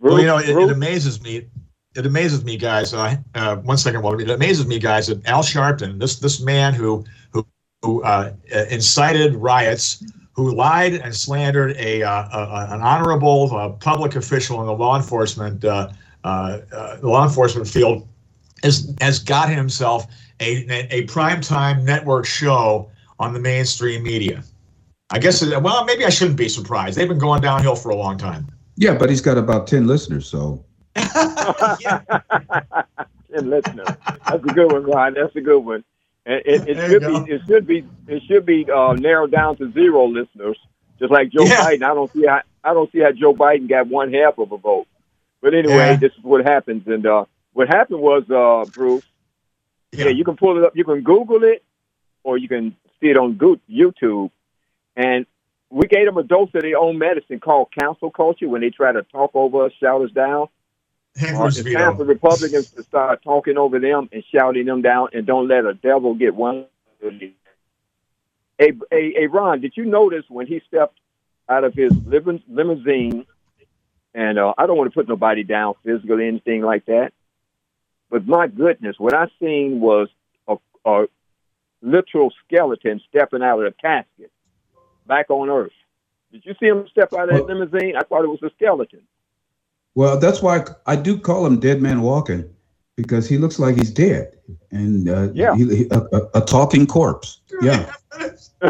Well, 0.00 0.18
you 0.18 0.26
know, 0.26 0.38
it, 0.38 0.48
it 0.48 0.70
amazes 0.70 1.22
me. 1.22 1.46
It 1.94 2.06
amazes 2.06 2.44
me, 2.44 2.56
guys. 2.56 2.92
Uh, 2.92 3.16
uh, 3.34 3.56
one 3.56 3.78
second, 3.78 4.02
Walter. 4.02 4.20
It 4.20 4.30
amazes 4.30 4.66
me, 4.66 4.78
guys, 4.78 5.06
that 5.08 5.26
Al 5.26 5.42
Sharpton, 5.42 6.00
this 6.00 6.18
this 6.18 6.40
man 6.40 6.72
who 6.72 7.04
who 7.30 7.46
who 7.82 8.02
uh, 8.02 8.32
uh, 8.54 8.64
incited 8.70 9.34
riots, 9.36 10.02
who 10.32 10.54
lied 10.54 10.94
and 10.94 11.14
slandered 11.14 11.76
a, 11.78 12.02
uh, 12.02 12.28
a 12.32 12.74
an 12.74 12.80
honorable 12.80 13.54
uh, 13.54 13.70
public 13.70 14.16
official 14.16 14.60
in 14.60 14.66
the 14.66 14.72
law 14.72 14.96
enforcement 14.96 15.64
uh, 15.64 15.68
uh, 15.68 15.82
uh, 15.82 15.92
the 17.00 17.06
law 17.08 17.24
enforcement 17.24 17.68
field, 17.68 18.06
has 18.62 18.94
has 19.00 19.18
got 19.18 19.48
himself 19.48 20.06
a 20.40 20.66
a 20.90 21.06
primetime 21.06 21.82
network 21.84 22.26
show 22.26 22.90
on 23.18 23.32
the 23.32 23.40
mainstream 23.40 24.02
media. 24.02 24.42
I 25.10 25.18
guess. 25.18 25.42
Uh, 25.42 25.60
well, 25.62 25.84
maybe 25.84 26.04
I 26.04 26.10
shouldn't 26.10 26.36
be 26.36 26.48
surprised. 26.48 26.98
They've 26.98 27.08
been 27.08 27.18
going 27.18 27.40
downhill 27.40 27.76
for 27.76 27.90
a 27.90 27.96
long 27.96 28.18
time. 28.18 28.48
Yeah, 28.76 28.96
but 28.98 29.08
he's 29.08 29.20
got 29.20 29.38
about 29.38 29.66
ten 29.66 29.86
listeners, 29.86 30.26
so 30.26 30.64
yeah. 30.96 32.00
and 33.34 33.50
listeners. 33.50 33.86
That's 34.28 34.44
a 34.44 34.52
good 34.54 34.72
one, 34.72 34.84
Ryan. 34.84 35.14
That's 35.14 35.36
a 35.36 35.40
good 35.40 35.60
one. 35.60 35.84
And 36.26 36.42
it, 36.44 36.68
it 36.68 36.90
should 36.90 37.02
go. 37.02 37.24
be 37.24 37.32
it 37.32 37.42
should 37.46 37.66
be 37.66 37.84
it 38.08 38.22
should 38.24 38.44
be 38.44 38.66
uh, 38.70 38.94
narrowed 38.94 39.30
down 39.30 39.56
to 39.58 39.70
zero 39.72 40.06
listeners, 40.06 40.58
just 40.98 41.12
like 41.12 41.30
Joe 41.30 41.44
Yeah. 41.44 41.60
Biden. 41.64 41.82
I 41.84 41.94
don't 41.94 42.12
see 42.12 42.26
how 42.26 42.42
I 42.64 42.74
don't 42.74 42.90
see 42.90 42.98
how 43.00 43.12
Joe 43.12 43.32
Biden 43.32 43.68
got 43.68 43.86
one 43.86 44.12
half 44.12 44.38
of 44.38 44.50
a 44.50 44.58
vote. 44.58 44.88
But 45.46 45.54
anyway, 45.54 45.90
Yeah. 45.90 45.94
this 45.96 46.10
is 46.18 46.24
what 46.24 46.44
happens. 46.44 46.88
And 46.88 47.06
uh, 47.06 47.24
what 47.52 47.68
happened 47.68 48.00
was, 48.00 48.28
uh, 48.28 48.68
Bruce. 48.72 49.04
Yeah. 49.92 50.08
you 50.08 50.24
can 50.24 50.36
pull 50.36 50.58
it 50.58 50.64
up. 50.64 50.76
You 50.76 50.82
can 50.82 51.02
Google 51.02 51.44
it, 51.44 51.62
or 52.24 52.36
you 52.36 52.48
can 52.48 52.74
see 52.98 53.10
it 53.10 53.16
on 53.16 53.38
YouTube. 53.70 54.32
And 54.96 55.24
we 55.70 55.86
gave 55.86 56.04
them 56.04 56.16
a 56.16 56.24
dose 56.24 56.50
of 56.52 56.62
their 56.62 56.76
own 56.76 56.98
medicine 56.98 57.38
called 57.38 57.68
cancel 57.70 58.10
culture 58.10 58.48
when 58.48 58.60
they 58.60 58.70
try 58.70 58.90
to 58.90 59.04
talk 59.04 59.30
over 59.34 59.66
us, 59.66 59.72
shout 59.78 60.02
us 60.02 60.10
down. 60.10 60.48
Uh, 61.22 61.46
it's 61.46 61.62
time 61.62 61.96
for 61.96 62.02
Republicans 62.04 62.72
to 62.72 62.82
start 62.82 63.22
talking 63.22 63.56
over 63.56 63.78
them 63.78 64.08
and 64.10 64.24
shouting 64.34 64.66
them 64.66 64.82
down, 64.82 65.10
and 65.12 65.28
don't 65.28 65.46
let 65.46 65.64
a 65.64 65.74
devil 65.74 66.16
get 66.16 66.34
one. 66.34 66.66
Hey, 67.00 67.38
hey, 68.58 68.72
hey, 68.90 69.26
Ron, 69.28 69.60
did 69.60 69.76
you 69.76 69.84
notice 69.84 70.24
when 70.28 70.48
he 70.48 70.60
stepped 70.66 70.98
out 71.48 71.62
of 71.62 71.72
his 71.72 71.92
limousine? 72.04 73.26
And 74.16 74.38
uh, 74.38 74.54
I 74.56 74.66
don't 74.66 74.78
want 74.78 74.90
to 74.90 74.94
put 74.94 75.08
nobody 75.08 75.44
down 75.44 75.74
physically, 75.84 76.24
or 76.24 76.28
anything 76.28 76.62
like 76.62 76.86
that. 76.86 77.12
But 78.10 78.26
my 78.26 78.46
goodness, 78.46 78.96
what 78.98 79.12
I 79.14 79.26
seen 79.38 79.78
was 79.80 80.08
a, 80.48 80.56
a 80.86 81.04
literal 81.82 82.32
skeleton 82.46 83.02
stepping 83.10 83.42
out 83.42 83.58
of 83.62 83.66
the 83.66 83.74
casket 83.78 84.30
back 85.06 85.28
on 85.28 85.50
Earth. 85.50 85.72
Did 86.32 86.46
you 86.46 86.54
see 86.58 86.66
him 86.66 86.88
step 86.90 87.12
out 87.12 87.28
of 87.28 87.34
that 87.34 87.46
Well- 87.46 87.58
limousine? 87.58 87.94
I 87.94 88.00
thought 88.04 88.24
it 88.24 88.28
was 88.28 88.42
a 88.42 88.50
skeleton. 88.56 89.02
Well, 89.94 90.18
that's 90.18 90.40
why 90.42 90.64
I 90.86 90.96
do 90.96 91.18
call 91.18 91.44
him 91.46 91.60
Dead 91.60 91.80
Man 91.82 92.00
Walking 92.00 92.48
because 92.96 93.28
he 93.28 93.36
looks 93.36 93.58
like 93.58 93.76
he's 93.76 93.90
dead 93.90 94.36
and 94.70 95.08
uh, 95.10 95.28
Yeah. 95.34 95.54
he, 95.56 95.76
he- 95.76 95.88
a, 95.90 95.98
a, 96.12 96.20
a 96.36 96.40
talking 96.40 96.86
corpse. 96.86 97.40
Yeah, 97.60 97.92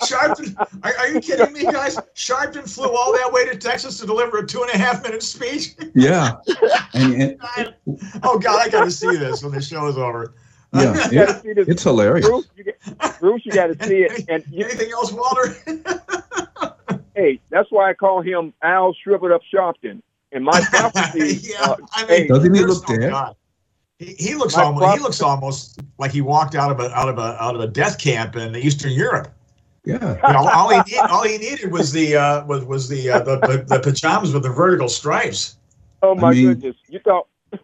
Sharpton, 0.00 0.56
are, 0.82 0.96
are 0.96 1.08
you 1.08 1.20
kidding 1.20 1.52
me, 1.52 1.64
guys? 1.64 1.96
Sharpton 2.14 2.68
flew 2.72 2.94
all 2.94 3.12
that 3.12 3.32
way 3.32 3.46
to 3.46 3.56
Texas 3.56 3.98
to 4.00 4.06
deliver 4.06 4.38
a 4.38 4.46
two 4.46 4.62
and 4.62 4.70
a 4.72 4.78
half 4.78 5.02
minute 5.02 5.22
speech. 5.22 5.74
yeah, 5.94 6.36
and, 6.94 7.38
and 7.56 7.74
oh 8.22 8.38
God, 8.38 8.60
I 8.60 8.68
got 8.68 8.84
to 8.84 8.90
see 8.90 9.16
this 9.16 9.42
when 9.42 9.52
the 9.52 9.60
show 9.60 9.86
is 9.86 9.96
over. 9.96 10.34
yeah, 10.72 11.08
it, 11.12 11.68
it's 11.68 11.82
hilarious. 11.82 12.26
Bruce, 12.26 12.48
you, 12.56 12.72
Bruce, 13.20 13.42
you 13.44 13.52
got 13.52 13.68
to 13.68 13.86
see 13.86 14.02
it. 14.02 14.24
And 14.28 14.44
you, 14.50 14.64
Anything 14.64 14.90
else, 14.92 15.12
Walter? 15.12 15.56
hey, 17.14 17.40
that's 17.50 17.70
why 17.70 17.90
I 17.90 17.94
call 17.94 18.20
him 18.22 18.52
Al 18.62 18.94
Shriveled 18.94 19.32
Up 19.32 19.42
Sharpton. 19.52 20.02
And 20.32 20.44
my 20.44 20.60
prophecy, 20.60 21.48
yeah, 21.50 21.62
uh, 21.62 21.76
I 21.92 22.00
mean, 22.00 22.08
hey, 22.08 22.26
Doesn't 22.28 22.52
he 22.52 22.64
look 22.64 22.88
no 22.88 22.96
dead? 22.96 23.10
God. 23.10 23.36
He, 23.98 24.14
he 24.18 24.34
looks 24.34 24.56
My 24.56 24.64
almost 24.64 24.96
he 24.96 25.02
looks 25.02 25.22
almost 25.22 25.80
like 25.98 26.12
he 26.12 26.20
walked 26.20 26.54
out 26.54 26.70
of 26.70 26.80
a 26.80 26.90
out 26.94 27.08
of 27.08 27.18
a 27.18 27.42
out 27.42 27.54
of 27.54 27.60
a 27.60 27.66
death 27.66 27.98
camp 27.98 28.36
in 28.36 28.54
Eastern 28.56 28.92
Europe. 28.92 29.32
Yeah, 29.84 30.16
You 30.26 30.32
know, 30.32 30.48
all 30.48 30.68
he 30.68 30.78
need, 30.90 30.98
all 30.98 31.22
he 31.22 31.38
needed 31.38 31.70
was 31.70 31.92
the 31.92 32.16
uh, 32.16 32.44
was 32.44 32.64
was 32.64 32.88
the, 32.88 33.08
uh, 33.08 33.20
the, 33.20 33.36
the 33.38 33.64
the 33.68 33.80
pajamas 33.80 34.34
with 34.34 34.42
the 34.42 34.50
vertical 34.50 34.88
stripes. 34.88 35.56
oh 36.02 36.14
my 36.14 36.28
I 36.28 36.32
mean- 36.32 36.46
goodness, 36.46 36.76
you 36.88 36.98
thought 36.98 37.28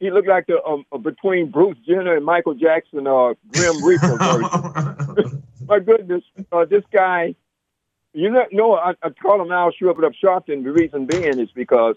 he 0.00 0.10
looked 0.10 0.28
like 0.28 0.46
the 0.46 0.62
um, 0.64 0.84
between 1.02 1.50
Bruce 1.50 1.76
Jenner 1.86 2.16
and 2.16 2.24
Michael 2.24 2.54
Jackson, 2.54 3.06
uh, 3.06 3.34
Grim 3.48 3.84
Reaper 3.84 4.16
version. 5.16 5.42
my 5.68 5.80
goodness, 5.80 6.24
uh, 6.52 6.64
this 6.64 6.84
guy. 6.92 7.34
You 8.14 8.30
know, 8.30 8.46
no, 8.50 8.74
I, 8.76 8.94
I 9.02 9.10
call 9.10 9.42
him 9.42 9.52
Al 9.52 9.72
Shriveled 9.72 10.04
Up 10.04 10.12
Sharpton. 10.12 10.64
The 10.64 10.72
reason 10.72 11.04
being 11.04 11.38
is 11.38 11.50
because 11.50 11.96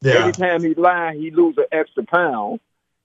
yeah. 0.00 0.14
every 0.14 0.32
time 0.32 0.62
he 0.62 0.72
lie, 0.74 1.14
he 1.14 1.30
lose 1.30 1.58
an 1.58 1.66
extra 1.72 2.04
pound, 2.04 2.60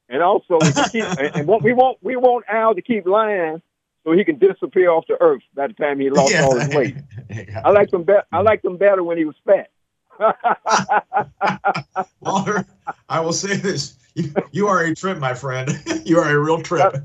and 0.10 0.22
also 0.22 0.60
keep, 0.92 1.04
and, 1.04 1.36
and 1.36 1.48
what 1.48 1.64
we 1.64 1.74
want 1.74 1.98
we 2.02 2.16
want 2.16 2.46
Al 2.48 2.76
to 2.76 2.82
keep 2.82 3.06
lying 3.06 3.62
so 4.08 4.14
he 4.14 4.24
can 4.24 4.38
disappear 4.40 4.90
off 4.90 5.06
the 5.08 5.22
earth 5.22 5.42
by 5.54 5.68
the 5.68 5.74
time 5.74 6.00
he 6.00 6.10
lost 6.12 6.36
all 6.36 6.58
his 6.58 6.74
weight. 6.74 6.96
I 7.66 7.70
liked 7.72 7.94
him 7.94 8.04
better. 8.04 8.24
I 8.32 8.42
liked 8.42 8.64
him 8.64 8.78
better 8.78 9.04
when 9.04 9.18
he 9.18 9.26
was 9.26 9.36
fat. 9.46 9.70
Walter, 12.22 12.66
I 13.08 13.20
will 13.20 13.34
say 13.34 13.58
this: 13.58 13.98
you, 14.16 14.34
you 14.52 14.68
are 14.68 14.82
a 14.84 14.96
trip, 14.96 15.20
my 15.20 15.36
friend. 15.36 15.70
you 16.06 16.18
are 16.18 16.28
a 16.28 16.40
real 16.40 16.60
trip. 16.60 16.96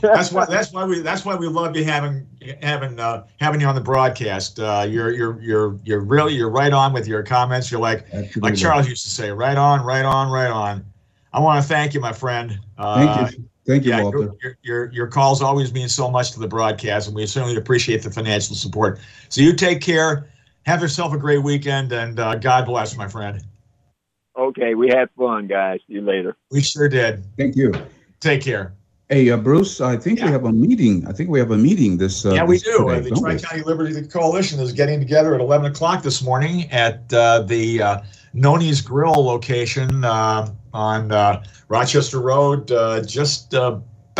that's 0.00 0.30
why. 0.30 0.44
That's 0.44 0.72
why 0.72 0.84
we. 0.84 1.00
That's 1.00 1.24
why 1.24 1.34
we 1.34 1.48
love 1.48 1.76
you 1.76 1.84
having 1.84 2.24
having 2.62 3.00
uh, 3.00 3.26
having 3.40 3.60
you 3.60 3.66
on 3.66 3.74
the 3.74 3.80
broadcast. 3.80 4.60
Uh, 4.60 4.86
you're 4.88 5.10
you're 5.10 5.40
you're 5.42 5.76
you're 5.82 6.00
really 6.00 6.34
you're 6.34 6.50
right 6.50 6.72
on 6.72 6.92
with 6.92 7.08
your 7.08 7.24
comments. 7.24 7.68
You're 7.68 7.80
like 7.80 8.04
absolutely. 8.12 8.42
like 8.42 8.54
Charles 8.54 8.86
used 8.86 9.02
to 9.04 9.10
say, 9.10 9.32
right 9.32 9.56
on, 9.56 9.84
right 9.84 10.04
on, 10.04 10.30
right 10.30 10.50
on. 10.50 10.84
I 11.32 11.40
want 11.40 11.62
to 11.62 11.68
thank 11.68 11.94
you, 11.94 12.00
my 12.00 12.12
friend. 12.12 12.58
Uh, 12.76 13.26
Thank 13.26 13.32
you, 13.38 13.44
thank 13.66 13.84
you, 13.84 13.90
yeah, 13.90 14.02
Walter. 14.02 14.18
your, 14.18 14.34
your, 14.42 14.56
your 14.62 14.92
your 14.92 15.06
calls 15.06 15.42
always 15.42 15.72
mean 15.72 15.88
so 15.88 16.10
much 16.10 16.32
to 16.32 16.40
the 16.40 16.48
broadcast, 16.48 17.06
and 17.06 17.14
we 17.16 17.26
certainly 17.26 17.56
appreciate 17.56 18.02
the 18.02 18.10
financial 18.10 18.56
support. 18.56 18.98
So 19.28 19.40
you 19.40 19.52
take 19.54 19.80
care. 19.80 20.28
Have 20.66 20.82
yourself 20.82 21.12
a 21.14 21.18
great 21.18 21.42
weekend, 21.42 21.92
and 21.92 22.18
uh, 22.18 22.34
God 22.36 22.66
bless, 22.66 22.96
my 22.96 23.08
friend. 23.08 23.40
okay, 24.36 24.74
we 24.74 24.88
had 24.88 25.08
fun, 25.16 25.46
guys. 25.46 25.80
See 25.86 25.94
you 25.94 26.00
later. 26.02 26.36
We 26.50 26.62
sure 26.62 26.88
did. 26.88 27.24
Thank 27.36 27.56
you. 27.56 27.72
Take 28.20 28.42
care. 28.42 28.74
Hey, 29.08 29.28
uh, 29.30 29.36
Bruce, 29.38 29.80
I 29.80 29.96
think 29.96 30.18
Yeah. 30.20 30.26
we 30.26 30.32
have 30.32 30.44
a 30.44 30.52
meeting. 30.52 31.04
I 31.06 31.12
think 31.12 31.30
we 31.30 31.38
have 31.40 31.50
a 31.50 31.56
meeting 31.56 31.96
this. 31.96 32.24
Uh, 32.24 32.34
yeah, 32.34 32.44
we 32.44 32.56
this 32.56 32.62
do. 32.64 32.78
today, 32.88 32.98
Uh, 32.98 33.00
the? 33.14 33.20
Tri 33.20 33.38
County 33.38 33.62
Liberty 33.64 34.02
Coalition 34.06 34.60
is 34.60 34.72
getting 34.72 35.00
together 35.00 35.34
at 35.34 35.40
11 35.40 35.70
o'clock 35.72 36.02
this 36.02 36.22
morning 36.22 36.70
at 36.70 37.12
uh, 37.12 37.40
the 37.42 37.82
uh, 37.82 38.00
Noni's 38.34 38.80
Grill 38.80 39.24
location 39.24 40.04
uh, 40.04 40.46
on 40.72 41.12
uh, 41.12 41.42
Rochester 41.68 42.20
Road, 42.20 42.70
uh, 42.70 43.02
just 43.02 43.54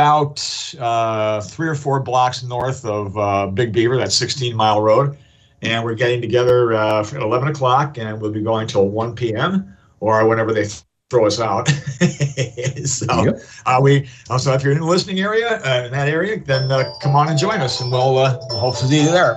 about 0.01 0.75
uh, 0.79 1.41
three 1.41 1.69
or 1.69 1.75
four 1.75 2.01
blocks 2.01 2.43
north 2.43 2.85
of 2.85 3.17
uh, 3.19 3.47
Big 3.49 3.73
Beaver, 3.73 3.97
that's 3.97 4.15
16 4.15 4.57
Mile 4.57 4.81
Road. 4.81 5.17
And 5.63 5.85
we're 5.85 5.95
getting 5.95 6.23
together 6.23 6.73
uh, 6.73 7.01
at 7.01 7.13
11 7.13 7.49
o'clock, 7.49 7.99
and 7.99 8.21
we'll 8.21 8.31
be 8.31 8.43
going 8.43 8.67
till 8.67 8.89
1 8.89 9.15
p.m. 9.15 9.77
or 10.01 10.27
whenever 10.27 10.55
they 10.55 10.67
throw 11.11 11.27
us 11.27 11.39
out. 11.39 11.69
so. 12.87 13.25
Yep. 13.25 13.41
Uh, 13.67 13.81
we 13.83 14.09
also, 14.31 14.55
if 14.55 14.63
you're 14.63 14.73
in 14.73 14.81
the 14.81 14.87
listening 14.87 15.21
area, 15.21 15.61
uh, 15.67 15.85
in 15.85 15.93
that 15.93 16.09
area, 16.09 16.43
then 16.43 16.73
uh, 16.73 16.91
come 17.03 17.15
on 17.15 17.29
and 17.29 17.39
join 17.39 17.61
us, 17.61 17.81
and 17.81 17.91
we'll, 17.91 18.17
uh, 18.17 18.39
we'll 18.49 18.59
hope 18.59 18.79
to 18.79 18.87
see 18.87 19.03
you 19.03 19.11
there. 19.11 19.37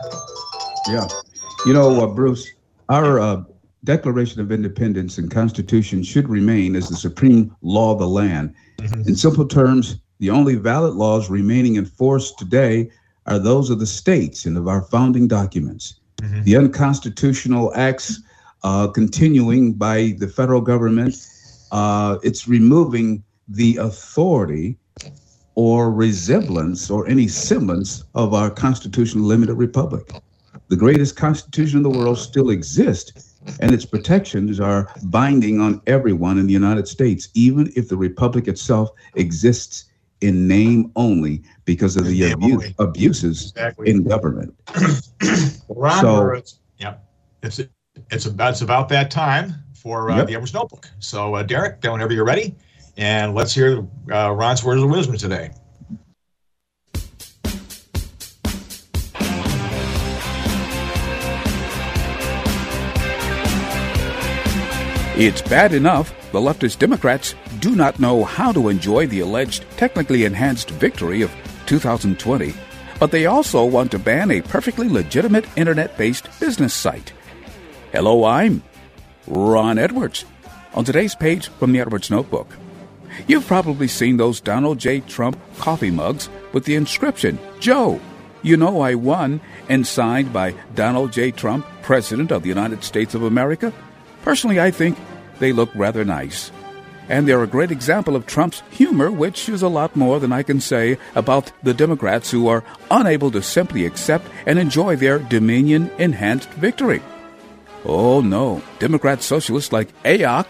Yeah. 0.88 1.08
You 1.66 1.74
know, 1.74 2.04
uh, 2.04 2.08
Bruce, 2.08 2.54
our 2.88 3.20
uh, 3.20 3.44
Declaration 3.84 4.40
of 4.40 4.52
Independence 4.52 5.18
and 5.18 5.30
Constitution 5.30 6.04
should 6.04 6.30
remain 6.30 6.76
as 6.76 6.90
the 6.90 6.96
supreme 6.96 7.56
law 7.62 7.94
of 7.94 8.00
the 8.00 8.08
land. 8.08 8.54
Mhm. 8.80 9.08
In 9.08 9.16
simple 9.16 9.46
terms, 9.46 9.98
the 10.20 10.30
only 10.30 10.56
valid 10.56 10.94
laws 10.96 11.30
remaining 11.30 11.76
in 11.76 11.86
force 11.86 12.32
today 12.32 12.90
are 13.26 13.40
those 13.40 13.70
of 13.70 13.80
the 13.80 13.86
states 13.86 14.46
and 14.46 14.58
of 14.58 14.68
our 14.68 14.82
founding 14.84 15.28
documents. 15.28 15.96
Mm-hmm. 16.22 16.44
The 16.44 16.58
unconstitutional 16.58 17.74
acts 17.76 18.22
uh, 18.64 18.88
continuing 18.88 19.74
by 19.74 20.16
the 20.20 20.28
federal 20.28 20.62
government, 20.62 21.16
uh, 21.72 22.18
it's 22.24 22.48
removing 22.48 23.24
the 23.48 23.78
authority 23.78 24.78
or 25.56 25.92
resemblance 25.92 26.90
or 26.90 27.08
any 27.08 27.28
semblance 27.28 28.04
of 28.16 28.34
our 28.34 28.50
constitutional 28.50 29.26
limited 29.26 29.56
republic. 29.56 30.10
The 30.70 30.78
greatest 30.78 31.16
constitution 31.16 31.78
in 31.78 31.84
the 31.84 31.90
world 31.90 32.18
still 32.18 32.50
exists, 32.50 33.33
and 33.60 33.72
its 33.72 33.86
protections 33.86 34.60
are 34.60 34.88
binding 35.06 35.60
on 35.60 35.82
everyone 35.88 36.38
in 36.38 36.48
the 36.48 36.54
United 36.54 36.88
States, 36.88 37.30
even 37.34 37.72
if 37.76 37.90
the 37.90 37.98
republic 37.98 38.48
itself 38.48 38.90
exists 39.16 39.86
in 40.22 40.48
name 40.48 40.92
only 40.96 41.44
because 41.66 41.98
of 41.98 42.06
the 42.06 42.32
abuse, 42.32 42.72
abuses 42.80 43.52
exactly. 43.52 43.90
in 43.90 44.04
government. 44.04 44.56
Ron, 45.68 46.02
so, 46.02 46.42
yeah, 46.78 46.96
it's 47.42 47.60
it's 48.10 48.26
about 48.26 48.52
it's 48.52 48.62
about 48.62 48.90
that 48.90 49.12
time 49.12 49.54
for 49.74 50.10
uh, 50.10 50.18
yep. 50.18 50.28
the 50.28 50.34
Edwards 50.34 50.54
Notebook. 50.54 50.90
So, 51.00 51.36
uh, 51.36 51.44
Derek, 51.44 51.84
whenever 51.84 52.14
you're 52.14 52.26
ready, 52.26 52.56
and 52.96 53.36
let's 53.36 53.54
hear 53.54 53.86
uh, 54.12 54.32
Ron's 54.32 54.64
words 54.64 54.82
of 54.82 54.90
wisdom 54.90 55.18
today. 55.18 55.52
It's 65.16 65.44
bad 65.44 65.76
enough 65.76 66.12
the 66.32 66.40
leftist 66.40 66.80
Democrats 66.80 67.36
do 67.60 67.76
not 67.76 68.00
know 68.00 68.24
how 68.24 68.52
to 68.52 68.70
enjoy 68.70 69.06
the 69.06 69.20
alleged 69.20 69.64
technically 69.78 70.26
enhanced 70.26 70.72
victory 70.72 71.22
of 71.22 71.32
2020, 71.68 72.56
but 73.00 73.12
they 73.12 73.28
also 73.28 73.64
want 73.64 73.92
to 73.92 74.00
ban 74.00 74.32
a 74.32 74.42
perfectly 74.42 74.90
legitimate 74.90 75.46
internet 75.56 75.96
based 76.00 76.28
business 76.40 76.74
site. 76.74 77.14
Hello, 77.92 78.24
I'm 78.24 78.64
Ron 79.28 79.78
Edwards. 79.78 80.26
On 80.74 80.84
today's 80.84 81.14
page 81.14 81.50
from 81.60 81.74
the 81.74 81.80
Edwards 81.80 82.10
Notebook, 82.10 82.58
you've 83.28 83.46
probably 83.46 83.88
seen 83.88 84.18
those 84.18 84.42
Donald 84.42 84.80
J. 84.80 85.02
Trump 85.02 85.40
coffee 85.60 85.92
mugs 85.92 86.28
with 86.54 86.66
the 86.66 86.74
inscription, 86.74 87.38
Joe, 87.60 88.02
you 88.42 88.58
know 88.58 88.82
I 88.82 88.96
won, 88.96 89.42
and 89.70 89.86
signed 89.86 90.34
by 90.34 90.56
Donald 90.74 91.14
J. 91.14 91.30
Trump, 91.30 91.68
President 91.84 92.32
of 92.32 92.42
the 92.42 92.50
United 92.50 92.84
States 92.84 93.14
of 93.14 93.22
America. 93.22 93.72
Personally, 94.24 94.60
I 94.60 94.72
think 94.72 94.98
they 95.40 95.52
look 95.52 95.70
rather 95.76 96.04
nice. 96.04 96.52
And 97.10 97.28
they're 97.28 97.44
a 97.44 97.48
great 97.48 97.70
example 97.70 98.16
of 98.16 98.26
Trump's 98.26 98.64
humor, 98.72 99.12
which 99.12 99.50
is 99.50 99.62
a 99.62 99.68
lot 99.68 99.96
more 99.96 100.20
than 100.20 100.32
I 100.32 100.42
can 100.42 100.62
say 100.62 100.98
about 101.16 101.52
the 101.62 101.74
Democrats 101.74 102.32
who 102.32 102.48
are 102.48 102.64
unable 102.90 103.30
to 103.32 103.44
simply 103.44 103.86
accept 103.86 104.26
and 104.46 104.58
enjoy 104.58 104.96
their 104.96 105.20
Dominion 105.20 105.92
enhanced 105.98 106.50
victory. 106.52 107.02
Oh 107.84 108.22
no, 108.22 108.62
Democrat 108.80 109.22
socialists 109.22 109.74
like 109.74 109.90
AOC, 110.04 110.48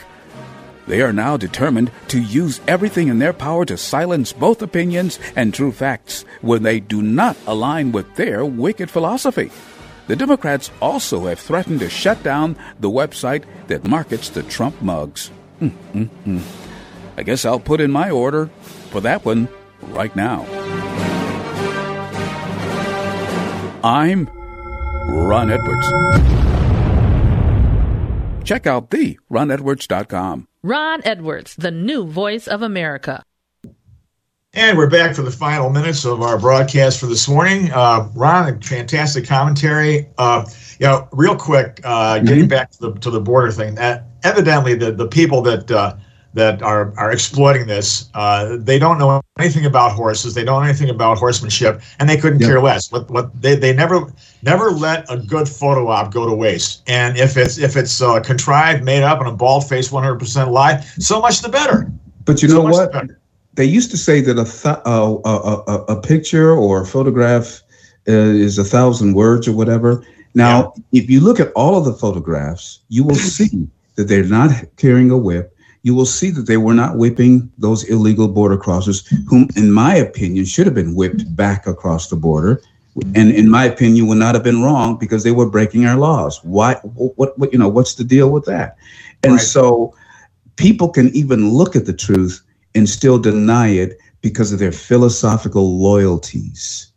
they 0.86 1.02
are 1.02 1.14
now 1.14 1.38
determined 1.38 1.92
to 2.10 2.22
use 2.22 2.60
everything 2.68 3.08
in 3.08 3.20
their 3.20 3.34
power 3.34 3.66
to 3.66 3.78
silence 3.78 4.34
both 4.34 4.62
opinions 4.62 5.18
and 5.36 5.54
true 5.54 5.72
facts 5.72 6.26
when 6.42 6.64
they 6.64 6.80
do 6.80 7.02
not 7.02 7.38
align 7.48 7.92
with 7.92 8.16
their 8.16 8.46
wicked 8.46 8.90
philosophy. 8.90 9.50
The 10.08 10.16
Democrats 10.16 10.70
also 10.82 11.28
have 11.28 11.40
threatened 11.40 11.80
to 11.80 11.90
shut 11.90 12.22
down 12.24 12.58
the 12.80 12.90
website 12.90 13.46
that 13.68 13.88
markets 13.88 14.30
the 14.30 14.44
Trump 14.44 14.82
mugs. 14.82 15.32
Mm-mm-mm. 15.62 16.42
I 17.16 17.24
guess 17.24 17.46
I'll 17.46 17.60
put 17.60 17.80
in 17.80 17.92
my 17.92 18.10
order 18.10 18.48
for 18.90 19.00
that 19.02 19.24
one 19.24 19.48
right 19.82 20.14
now. 20.16 20.46
I'm 23.84 24.30
Ron 25.08 25.52
Edwards. 25.52 25.88
Check 28.44 28.68
out 28.68 28.90
the 28.90 29.18
ronedwards.com. 29.32 30.48
Ron 30.64 31.02
Edwards, 31.06 31.56
the 31.56 31.72
new 31.72 32.06
voice 32.06 32.48
of 32.48 32.62
America. 32.62 33.24
And 34.56 34.78
we're 34.78 34.90
back 34.90 35.16
for 35.16 35.24
the 35.24 35.32
final 35.32 35.72
minutes 35.72 36.06
of 36.06 36.22
our 36.22 36.38
broadcast 36.38 37.00
for 37.00 37.08
this 37.08 37.28
morning. 37.28 37.72
Uh, 37.72 38.08
Ron, 38.14 38.62
fantastic 38.62 39.26
commentary. 39.26 40.08
Uh, 40.20 40.48
you 40.78 40.86
know, 40.86 41.08
real 41.12 41.36
quick, 41.36 41.82
uh, 41.84 42.18
mm-hmm. 42.18 42.28
getting 42.28 42.48
back 42.48 42.70
to 42.74 42.80
the 42.80 42.94
to 43.00 43.10
the 43.10 43.20
border 43.20 43.52
thing. 43.52 43.80
Uh, 43.80 44.04
evidently, 44.22 44.76
the 44.76 44.92
the 44.92 45.08
people 45.08 45.42
that 45.42 45.72
uh, 45.72 45.96
that 46.36 46.62
are 46.62 46.94
are 47.00 47.12
exploiting 47.12 47.66
this, 47.66 48.12
uh, 48.14 48.58
they 48.60 48.78
don't 48.78 49.00
know 49.00 49.24
anything 49.40 49.66
about 49.66 49.94
horses. 49.94 50.36
They 50.36 50.44
don't 50.44 50.62
know 50.62 50.70
anything 50.70 50.92
about 50.92 51.18
horsemanship, 51.18 51.82
and 51.98 52.08
they 52.08 52.18
couldn't 52.18 52.40
yep. 52.40 52.50
care 52.50 52.62
less. 52.62 52.92
What 52.92 53.10
what 53.10 53.42
they, 53.42 53.56
they 53.56 53.74
never 53.74 54.14
never 54.44 54.70
let 54.70 55.12
a 55.12 55.18
good 55.18 55.50
photo 55.50 55.88
op 55.88 56.14
go 56.14 56.30
to 56.30 56.36
waste. 56.36 56.84
And 56.86 57.18
if 57.18 57.38
it's 57.38 57.58
if 57.58 57.76
it's 57.76 57.98
contrived, 58.24 58.84
made 58.84 59.02
up, 59.02 59.18
and 59.18 59.28
a 59.28 59.32
bald 59.32 59.68
face, 59.68 59.92
one 59.92 60.04
hundred 60.04 60.20
percent 60.20 60.52
lie, 60.52 60.82
so 61.00 61.20
much 61.20 61.42
the 61.42 61.50
better. 61.50 61.92
But 62.26 62.44
you 62.44 62.50
so 62.50 62.62
know 62.62 62.70
what? 62.70 62.94
They 63.56 63.66
used 63.66 63.92
to 63.92 63.98
say 63.98 64.22
that 64.22 64.40
a, 64.40 64.46
th- 64.46 64.84
a, 64.86 65.20
a, 65.26 65.96
a, 65.96 66.02
picture 66.02 66.52
or 66.52 66.82
a 66.82 66.86
photograph 66.86 67.62
uh, 68.08 68.12
is 68.12 68.58
a 68.58 68.64
thousand 68.64 69.14
words 69.14 69.48
or 69.48 69.54
whatever. 69.54 70.04
Now, 70.34 70.74
yeah. 70.92 71.02
if 71.04 71.10
you 71.10 71.20
look 71.20 71.40
at 71.40 71.52
all 71.54 71.78
of 71.78 71.86
the 71.86 71.94
photographs, 71.94 72.80
you 72.90 73.04
will 73.04 73.16
see 73.38 73.68
that 73.96 74.06
they're 74.06 74.24
not 74.24 74.52
carrying 74.78 75.12
a 75.12 75.18
whip. 75.18 75.56
You 75.84 75.94
will 75.94 76.06
see 76.06 76.32
that 76.32 76.48
they 76.48 76.58
were 76.58 76.74
not 76.74 76.98
whipping 76.98 77.52
those 77.58 77.84
illegal 77.84 78.30
border 78.30 78.58
crossers, 78.58 79.06
whom, 79.28 79.50
in 79.56 79.72
my 79.72 79.94
opinion, 79.96 80.46
should 80.46 80.66
have 80.66 80.76
been 80.76 80.96
whipped 80.96 81.36
back 81.36 81.68
across 81.68 82.10
the 82.10 82.16
border. 82.16 82.62
And 83.16 83.32
in 83.32 83.50
my 83.50 83.66
opinion, 83.66 84.08
would 84.08 84.20
not 84.20 84.36
have 84.36 84.44
been 84.44 84.62
wrong 84.62 84.98
because 84.98 85.24
they 85.24 85.32
were 85.32 85.50
breaking 85.50 85.86
our 85.86 85.98
laws. 85.98 86.40
Why? 86.44 86.76
What? 86.84 87.38
What? 87.38 87.52
You 87.52 87.60
know? 87.60 87.68
What's 87.68 87.96
the 87.96 88.04
deal 88.04 88.30
with 88.30 88.46
that? 88.46 88.78
And 89.24 89.34
right. 89.34 89.42
so, 89.42 89.96
people 90.56 90.90
can 90.90 91.10
even 91.10 91.50
look 91.50 91.76
at 91.76 91.86
the 91.86 91.94
truth 91.94 92.42
and 92.76 92.90
still 92.90 93.20
deny 93.20 93.68
it 93.68 93.98
because 94.22 94.52
of 94.52 94.60
their 94.60 94.72
philosophical 94.72 95.78
loyalties 95.78 96.92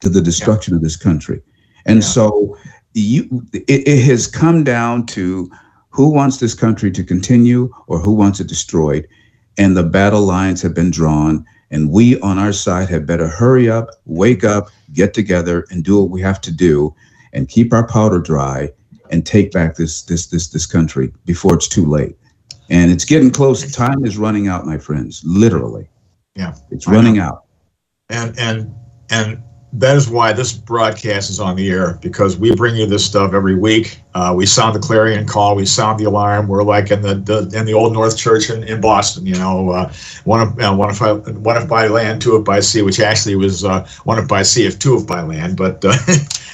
to 0.00 0.08
the 0.08 0.20
destruction 0.20 0.74
yeah. 0.74 0.76
of 0.76 0.82
this 0.82 0.96
country. 0.96 1.40
And 1.86 1.96
yeah. 1.96 2.08
so 2.08 2.58
you 2.94 3.46
it, 3.52 3.88
it, 3.88 4.04
has 4.04 4.26
come 4.26 4.64
down 4.64 5.06
to 5.06 5.50
who 5.90 6.08
wants 6.08 6.38
this 6.38 6.54
country 6.54 6.90
to 6.90 7.04
continue 7.04 7.72
or 7.86 7.98
who 7.98 8.12
wants 8.12 8.40
it 8.40 8.48
destroyed. 8.48 9.08
And 9.56 9.76
the 9.76 9.82
battle 9.82 10.22
lines 10.22 10.62
have 10.62 10.74
been 10.74 10.90
drawn. 10.90 11.44
And 11.70 11.90
we 11.90 12.20
on 12.20 12.38
our 12.38 12.52
side 12.52 12.88
had 12.88 13.06
better 13.06 13.26
hurry 13.26 13.68
up, 13.68 13.88
wake 14.04 14.44
up, 14.44 14.68
get 14.92 15.14
together, 15.14 15.66
and 15.70 15.82
do 15.82 16.00
what 16.00 16.10
we 16.10 16.20
have 16.20 16.40
to 16.42 16.52
do 16.52 16.94
and 17.32 17.48
keep 17.48 17.72
our 17.72 17.86
powder 17.86 18.20
dry 18.20 18.70
and 19.10 19.26
take 19.26 19.52
back 19.52 19.76
this 19.76 20.02
this 20.02 20.26
this 20.26 20.48
this 20.48 20.66
country 20.66 21.12
before 21.24 21.54
it's 21.54 21.68
too 21.68 21.86
late. 21.86 22.16
And 22.70 22.90
it's 22.90 23.04
getting 23.04 23.30
close. 23.30 23.70
Time 23.72 24.04
is 24.04 24.16
running 24.16 24.48
out, 24.48 24.66
my 24.66 24.78
friends. 24.78 25.22
Literally. 25.24 25.88
Yeah. 26.34 26.54
It's 26.70 26.86
running 26.88 27.18
out. 27.18 27.44
And 28.10 28.38
and 28.38 28.74
and 29.10 29.42
that 29.76 29.96
is 29.96 30.08
why 30.08 30.32
this 30.32 30.52
broadcast 30.52 31.30
is 31.30 31.40
on 31.40 31.56
the 31.56 31.68
air 31.68 31.98
because 32.00 32.36
we 32.36 32.54
bring 32.54 32.76
you 32.76 32.86
this 32.86 33.04
stuff 33.04 33.34
every 33.34 33.56
week. 33.56 34.00
Uh, 34.14 34.32
we 34.36 34.46
sound 34.46 34.74
the 34.74 34.78
clarion 34.78 35.26
call, 35.26 35.56
we 35.56 35.66
sound 35.66 35.98
the 35.98 36.04
alarm. 36.04 36.46
We're 36.46 36.62
like 36.62 36.92
in 36.92 37.02
the, 37.02 37.16
the 37.16 37.50
in 37.58 37.66
the 37.66 37.74
old 37.74 37.92
North 37.92 38.16
Church 38.16 38.50
in, 38.50 38.62
in 38.62 38.80
Boston, 38.80 39.26
you 39.26 39.34
know, 39.34 39.70
uh, 39.70 39.92
one 40.22 40.40
of 40.40 40.58
uh, 40.60 40.74
one 40.74 40.90
of 40.90 41.44
one 41.44 41.56
if 41.56 41.68
by 41.68 41.88
land, 41.88 42.22
two 42.22 42.36
if 42.36 42.44
by 42.44 42.60
sea, 42.60 42.82
which 42.82 43.00
actually 43.00 43.34
was 43.34 43.64
uh, 43.64 43.86
one 44.04 44.18
if 44.18 44.28
by 44.28 44.42
sea, 44.42 44.64
if 44.64 44.78
two 44.78 44.96
if 44.96 45.06
by 45.06 45.22
land. 45.22 45.56
But 45.56 45.84
uh, 45.84 45.96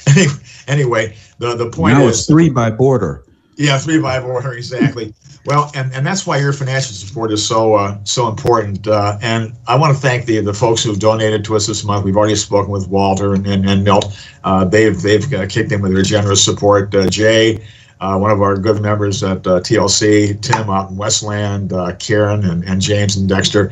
anyway, 0.67 1.15
the 1.37 1.55
the 1.55 1.69
point 1.69 1.99
now 1.99 2.07
is 2.07 2.19
it's 2.19 2.27
three 2.27 2.49
by 2.49 2.71
border. 2.71 3.23
Yeah, 3.57 3.77
three 3.77 3.99
by 3.99 4.19
border 4.19 4.53
exactly. 4.53 5.13
Well, 5.45 5.71
and, 5.73 5.91
and 5.93 6.05
that's 6.05 6.27
why 6.27 6.37
your 6.37 6.53
financial 6.53 6.93
support 6.93 7.31
is 7.31 7.45
so 7.45 7.73
uh, 7.73 7.97
so 8.03 8.27
important. 8.27 8.87
Uh, 8.87 9.17
and 9.21 9.53
I 9.67 9.75
want 9.75 9.95
to 9.95 9.99
thank 9.99 10.25
the 10.25 10.39
the 10.39 10.53
folks 10.53 10.83
who've 10.83 10.99
donated 10.99 11.43
to 11.45 11.55
us 11.55 11.65
this 11.65 11.83
month. 11.83 12.05
We've 12.05 12.17
already 12.17 12.35
spoken 12.35 12.71
with 12.71 12.87
Walter 12.87 13.33
and, 13.33 13.47
and, 13.47 13.67
and 13.67 13.83
Milt. 13.83 14.17
Uh, 14.43 14.65
they've 14.65 14.99
they've 15.01 15.33
uh, 15.33 15.47
kicked 15.47 15.71
in 15.71 15.81
with 15.81 15.93
their 15.93 16.03
generous 16.03 16.43
support. 16.43 16.93
Uh, 16.93 17.09
Jay, 17.09 17.65
uh, 18.01 18.19
one 18.19 18.29
of 18.29 18.41
our 18.41 18.55
good 18.55 18.81
members 18.81 19.23
at 19.23 19.41
TLC, 19.41 20.39
Tim 20.41 20.69
out 20.69 20.91
in 20.91 20.97
Westland, 20.97 21.73
Karen 21.99 22.45
and, 22.45 22.63
and 22.65 22.79
James 22.79 23.15
and 23.15 23.27
Dexter, 23.27 23.71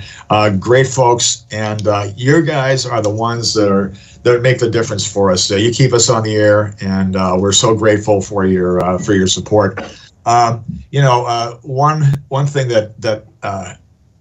great 0.60 0.88
folks. 0.88 1.46
And 1.52 1.88
your 2.16 2.42
guys 2.42 2.86
are 2.86 3.02
the 3.02 3.10
ones 3.10 3.54
that 3.54 3.72
are 3.72 3.94
that 4.24 4.42
make 4.42 4.60
the 4.60 4.70
difference 4.70 5.10
for 5.10 5.32
us. 5.32 5.50
you 5.50 5.72
keep 5.72 5.94
us 5.94 6.10
on 6.10 6.24
the 6.24 6.36
air, 6.36 6.76
and 6.82 7.14
we're 7.42 7.52
so 7.52 7.76
grateful 7.76 8.22
for 8.22 8.46
your 8.46 9.00
for 9.00 9.14
your 9.14 9.28
support. 9.28 9.80
Um, 10.26 10.66
you 10.92 11.02
know, 11.02 11.26
uh, 11.26 11.56
one 11.62 12.04
one 12.28 12.46
thing 12.46 12.68
that 12.68 13.00
that 13.02 13.26
uh, 13.42 13.76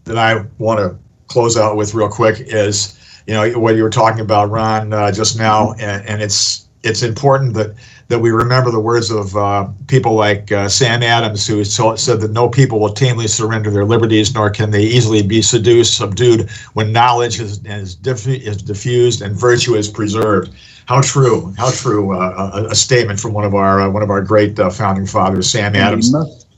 that 0.05 0.19
I 0.19 0.45
want 0.59 0.81
to 0.81 0.99
close 1.27 1.57
out 1.57 1.77
with 1.77 1.95
real 1.95 2.09
quick 2.09 2.41
is, 2.41 2.99
you 3.27 3.35
know, 3.35 3.59
what 3.59 3.77
you 3.77 3.83
were 3.83 3.91
talking 3.91 4.21
about, 4.21 4.51
Ron, 4.51 4.93
uh, 4.93 5.13
just 5.13 5.39
now, 5.39 5.73
and, 5.75 6.07
and 6.07 6.23
it's 6.23 6.68
it's 6.83 7.03
important 7.03 7.55
that 7.55 7.75
that 8.09 8.19
we 8.19 8.31
remember 8.31 8.71
the 8.71 8.81
words 8.81 9.11
of 9.11 9.37
uh, 9.37 9.69
people 9.87 10.15
like 10.15 10.51
uh, 10.51 10.67
Sam 10.69 11.03
Adams, 11.03 11.47
who 11.47 11.63
said 11.63 12.21
that 12.21 12.31
no 12.31 12.49
people 12.49 12.81
will 12.81 12.95
tamely 12.95 13.29
surrender 13.29 13.71
their 13.71 13.85
liberties, 13.85 14.33
nor 14.35 14.49
can 14.49 14.71
they 14.71 14.83
easily 14.83 15.21
be 15.21 15.43
seduced, 15.43 15.99
subdued, 15.99 16.49
when 16.73 16.91
knowledge 16.91 17.39
is, 17.39 17.63
is, 17.67 17.97
diffu- 17.97 18.41
is 18.41 18.63
diffused 18.63 19.21
and 19.21 19.37
virtue 19.37 19.75
is 19.75 19.89
preserved. 19.89 20.55
How 20.87 21.03
true! 21.03 21.53
How 21.59 21.71
true! 21.71 22.19
Uh, 22.19 22.51
a, 22.55 22.65
a, 22.69 22.75
statement 22.75 23.21
from 23.21 23.35
one 23.35 23.45
of 23.45 23.55
our 23.55 23.83
uh, 23.83 23.91
one 23.91 24.03
of 24.03 24.09
our 24.09 24.23
great 24.23 24.59
uh, 24.59 24.71
founding 24.71 25.05
fathers, 25.05 25.51
Sam 25.51 25.77
Adams 25.77 26.11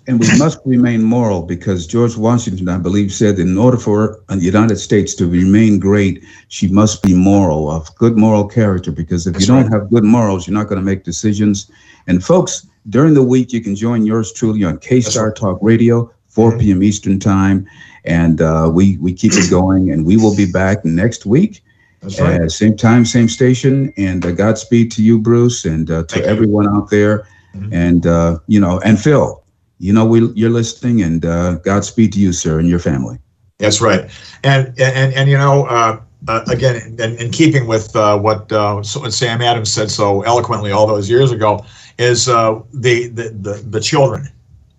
and 0.07 0.18
we 0.18 0.26
must 0.38 0.59
remain 0.64 1.03
moral 1.03 1.42
because 1.42 1.86
George 1.86 2.16
Washington, 2.16 2.68
I 2.68 2.78
believe, 2.78 3.12
said 3.12 3.38
in 3.38 3.57
order 3.59 3.76
for 3.76 4.20
the 4.28 4.38
United 4.38 4.76
States 4.76 5.14
to 5.16 5.26
remain 5.26 5.78
great, 5.78 6.24
she 6.48 6.68
must 6.68 7.03
be 7.03 7.14
moral, 7.14 7.70
of 7.70 7.94
good 7.96 8.16
moral 8.16 8.46
character. 8.46 8.90
Because 8.90 9.26
if 9.26 9.34
That's 9.34 9.46
you 9.46 9.55
don't 9.55 9.70
have 9.70 9.90
good 9.90 10.05
morals, 10.05 10.46
you're 10.46 10.55
not 10.55 10.68
going 10.68 10.80
to 10.80 10.84
make 10.84 11.05
decisions. 11.05 11.70
And 12.07 12.24
folks, 12.24 12.66
during 12.88 13.14
the 13.14 13.22
week, 13.22 13.53
you 13.53 13.61
can 13.61 13.76
join 13.76 14.07
yours 14.07 14.32
truly 14.32 14.64
on 14.64 14.78
K 14.78 15.01
Star 15.01 15.28
right. 15.28 15.36
Talk 15.36 15.59
Radio, 15.61 16.11
4 16.28 16.59
p.m. 16.59 16.76
Mm-hmm. 16.76 16.82
Eastern 16.82 17.20
Time, 17.20 17.68
and 18.05 18.40
uh, 18.40 18.70
we 18.72 18.96
we 18.98 19.12
keep 19.12 19.32
it 19.34 19.51
going. 19.51 19.90
And 19.92 20.07
we 20.07 20.16
will 20.16 20.34
be 20.34 20.51
back 20.51 20.84
next 20.84 21.26
week. 21.26 21.62
Right. 22.03 22.20
Uh, 22.20 22.48
same 22.48 22.76
time, 22.76 23.05
same 23.05 23.28
station. 23.28 23.92
And 23.98 24.24
uh, 24.24 24.32
Godspeed 24.32 24.90
to 24.92 25.03
you, 25.03 25.18
Bruce, 25.18 25.66
and 25.66 25.90
uh, 25.90 26.05
to 26.05 26.14
Thank 26.14 26.24
everyone 26.24 26.64
you. 26.64 26.70
out 26.70 26.88
there. 26.88 27.26
Mm-hmm. 27.55 27.74
And, 27.74 28.07
uh, 28.07 28.38
you 28.46 28.61
know, 28.61 28.80
and 28.80 28.98
Phil, 28.98 29.39
you 29.81 29.93
know 29.93 30.05
we, 30.05 30.28
you're 30.35 30.51
listening, 30.51 31.03
and 31.03 31.24
uh, 31.24 31.55
Godspeed 31.57 32.12
to 32.12 32.20
you, 32.20 32.33
sir, 32.33 32.61
and 32.61 32.68
your 32.68 32.78
family. 32.78 33.18
That's 33.59 33.81
right, 33.81 34.09
and 34.45 34.68
and 34.78 35.14
and 35.14 35.28
you 35.28 35.39
know. 35.39 35.64
Uh, 35.66 36.01
uh, 36.28 36.45
again, 36.49 36.76
in, 36.99 37.16
in, 37.16 37.31
keeping 37.31 37.66
with 37.66 37.97
uh, 37.97 38.18
what 38.18 38.53
uh, 38.53 38.83
Sam 38.83 39.41
Adams 39.41 39.72
said 39.72 39.91
so 39.91 40.20
eloquently 40.20 40.70
all 40.70 40.87
those 40.87 41.09
years 41.09 41.33
ago, 41.33 41.64
is 41.97 42.28
uh, 42.28 42.61
the, 42.74 43.09
the, 43.09 43.31
the 43.31 43.55
the 43.70 43.81
children 43.81 44.28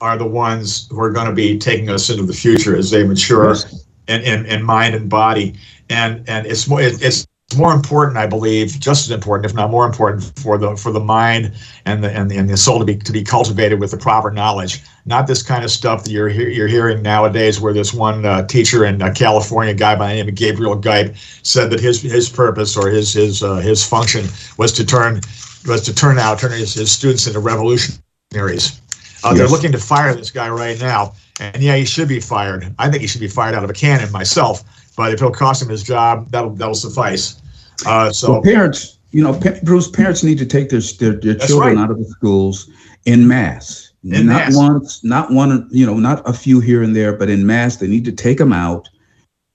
are 0.01 0.17
the 0.17 0.25
ones 0.25 0.87
who 0.89 0.99
are 0.99 1.11
going 1.11 1.27
to 1.27 1.33
be 1.33 1.57
taking 1.57 1.89
us 1.89 2.09
into 2.09 2.23
the 2.23 2.33
future 2.33 2.75
as 2.75 2.91
they 2.91 3.03
mature 3.03 3.49
yes. 3.49 3.85
in, 4.07 4.21
in, 4.21 4.45
in 4.45 4.63
mind 4.63 4.95
and 4.95 5.09
body, 5.09 5.55
and 5.89 6.27
and 6.27 6.45
it's 6.45 6.67
more 6.67 6.81
it's 6.81 7.25
more 7.55 7.73
important, 7.73 8.17
I 8.17 8.27
believe, 8.27 8.79
just 8.79 9.05
as 9.05 9.11
important, 9.11 9.45
if 9.45 9.55
not 9.55 9.69
more 9.69 9.85
important, 9.85 10.23
for 10.39 10.57
the 10.57 10.75
for 10.75 10.91
the 10.91 10.99
mind 10.99 11.53
and 11.85 12.03
the 12.03 12.11
and 12.11 12.29
the, 12.29 12.37
and 12.37 12.49
the 12.49 12.57
soul 12.57 12.79
to 12.79 12.85
be 12.85 12.97
to 12.97 13.11
be 13.11 13.23
cultivated 13.23 13.79
with 13.79 13.91
the 13.91 13.97
proper 13.97 14.31
knowledge. 14.31 14.81
Not 15.05 15.27
this 15.27 15.41
kind 15.41 15.63
of 15.63 15.71
stuff 15.71 16.03
that 16.03 16.11
you're 16.11 16.29
you're 16.29 16.67
hearing 16.67 17.01
nowadays, 17.01 17.59
where 17.59 17.73
this 17.73 17.93
one 17.93 18.25
uh, 18.25 18.45
teacher 18.47 18.85
in 18.85 19.01
uh, 19.01 19.13
California, 19.13 19.73
guy 19.73 19.95
by 19.95 20.09
the 20.09 20.15
name 20.15 20.29
of 20.29 20.35
Gabriel 20.35 20.75
Gipe, 20.75 21.15
said 21.43 21.69
that 21.71 21.79
his 21.79 22.01
his 22.01 22.29
purpose 22.29 22.77
or 22.77 22.89
his 22.89 23.13
his 23.13 23.43
uh, 23.43 23.55
his 23.57 23.85
function 23.85 24.25
was 24.57 24.71
to 24.73 24.85
turn 24.85 25.21
was 25.67 25.81
to 25.81 25.93
turn 25.93 26.19
out 26.19 26.39
turn 26.39 26.51
his, 26.51 26.73
his 26.73 26.91
students 26.91 27.27
into 27.27 27.39
revolutionaries. 27.39 28.81
Uh, 29.23 29.29
yes. 29.29 29.37
They're 29.37 29.47
looking 29.47 29.71
to 29.71 29.77
fire 29.77 30.13
this 30.15 30.31
guy 30.31 30.49
right 30.49 30.79
now, 30.79 31.13
and 31.39 31.61
yeah, 31.61 31.75
he 31.75 31.85
should 31.85 32.07
be 32.07 32.19
fired. 32.19 32.73
I 32.79 32.89
think 32.89 33.01
he 33.01 33.07
should 33.07 33.21
be 33.21 33.27
fired 33.27 33.55
out 33.55 33.63
of 33.63 33.69
a 33.69 33.73
cannon 33.73 34.11
myself. 34.11 34.63
But 34.97 35.13
if 35.13 35.21
it'll 35.21 35.31
cost 35.31 35.61
him 35.61 35.69
his 35.69 35.83
job, 35.83 36.29
that'll 36.31 36.51
that'll 36.51 36.75
suffice. 36.75 37.40
Uh, 37.85 38.11
so 38.11 38.33
well, 38.33 38.41
parents, 38.41 38.99
you 39.11 39.23
know, 39.23 39.39
Bruce, 39.63 39.89
parents 39.89 40.23
need 40.23 40.37
to 40.37 40.45
take 40.45 40.69
their 40.69 40.81
their, 40.99 41.13
their 41.13 41.35
children 41.35 41.75
right. 41.75 41.83
out 41.83 41.91
of 41.91 41.97
the 41.97 42.05
schools 42.05 42.69
in 43.05 43.27
mass. 43.27 43.91
In 44.03 44.25
not 44.25 44.47
mass. 44.47 44.57
once, 44.57 45.03
not 45.03 45.31
one, 45.31 45.67
you 45.71 45.85
know, 45.85 45.95
not 45.95 46.27
a 46.27 46.33
few 46.33 46.59
here 46.59 46.81
and 46.81 46.95
there, 46.95 47.15
but 47.15 47.29
in 47.29 47.45
mass, 47.45 47.75
they 47.77 47.87
need 47.87 48.05
to 48.05 48.11
take 48.11 48.39
them 48.39 48.51
out 48.51 48.89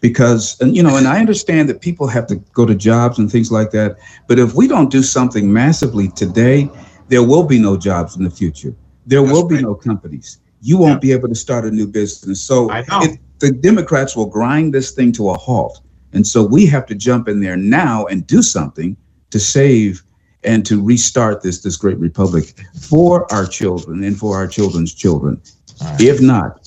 because, 0.01 0.61
and 0.61 0.77
you 0.77 0.83
know, 0.83 0.97
and 0.97 1.09
I 1.09 1.18
understand 1.18 1.68
that 1.68 1.81
people 1.81 2.07
have 2.07 2.27
to 2.29 2.37
go 2.53 2.64
to 2.64 2.74
jobs 2.74 3.18
and 3.18 3.31
things 3.31 3.51
like 3.51 3.72
that. 3.72 3.97
But 4.29 4.39
if 4.39 4.55
we 4.55 4.68
don't 4.68 4.91
do 4.91 5.03
something 5.03 5.53
massively 5.53 6.09
today, 6.09 6.70
there 7.09 7.24
will 7.24 7.43
be 7.43 7.59
no 7.59 7.77
jobs 7.77 8.16
in 8.16 8.22
the 8.22 8.31
future. 8.31 8.74
There 9.07 9.20
That's 9.20 9.33
will 9.33 9.49
be 9.49 9.57
right. 9.57 9.64
no 9.64 9.74
companies. 9.74 10.39
You 10.61 10.79
won't 10.79 11.03
yeah. 11.03 11.09
be 11.09 11.12
able 11.12 11.29
to 11.29 11.35
start 11.35 11.64
a 11.64 11.70
new 11.70 11.87
business. 11.87 12.41
So 12.41 12.68
it, 12.72 13.18
the 13.39 13.51
Democrats 13.51 14.16
will 14.16 14.27
grind 14.27 14.74
this 14.74 14.93
thing 14.93 15.12
to 15.12 15.31
a 15.31 15.35
halt. 15.35 15.81
And 16.16 16.26
so 16.26 16.42
we 16.42 16.64
have 16.66 16.86
to 16.86 16.94
jump 16.94 17.28
in 17.28 17.40
there 17.40 17.58
now 17.58 18.06
and 18.06 18.26
do 18.26 18.42
something 18.42 18.96
to 19.30 19.38
save 19.38 20.02
and 20.44 20.64
to 20.64 20.82
restart 20.82 21.42
this 21.42 21.60
this 21.60 21.76
great 21.76 21.98
republic 21.98 22.54
for 22.80 23.30
our 23.32 23.46
children 23.46 24.02
and 24.02 24.18
for 24.18 24.36
our 24.36 24.46
children's 24.46 24.94
children. 24.94 25.40
Right. 25.82 26.00
If 26.00 26.22
not, 26.22 26.60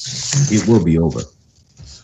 it 0.51 0.67
will 0.67 0.83
be 0.83 0.99
over. 0.99 1.21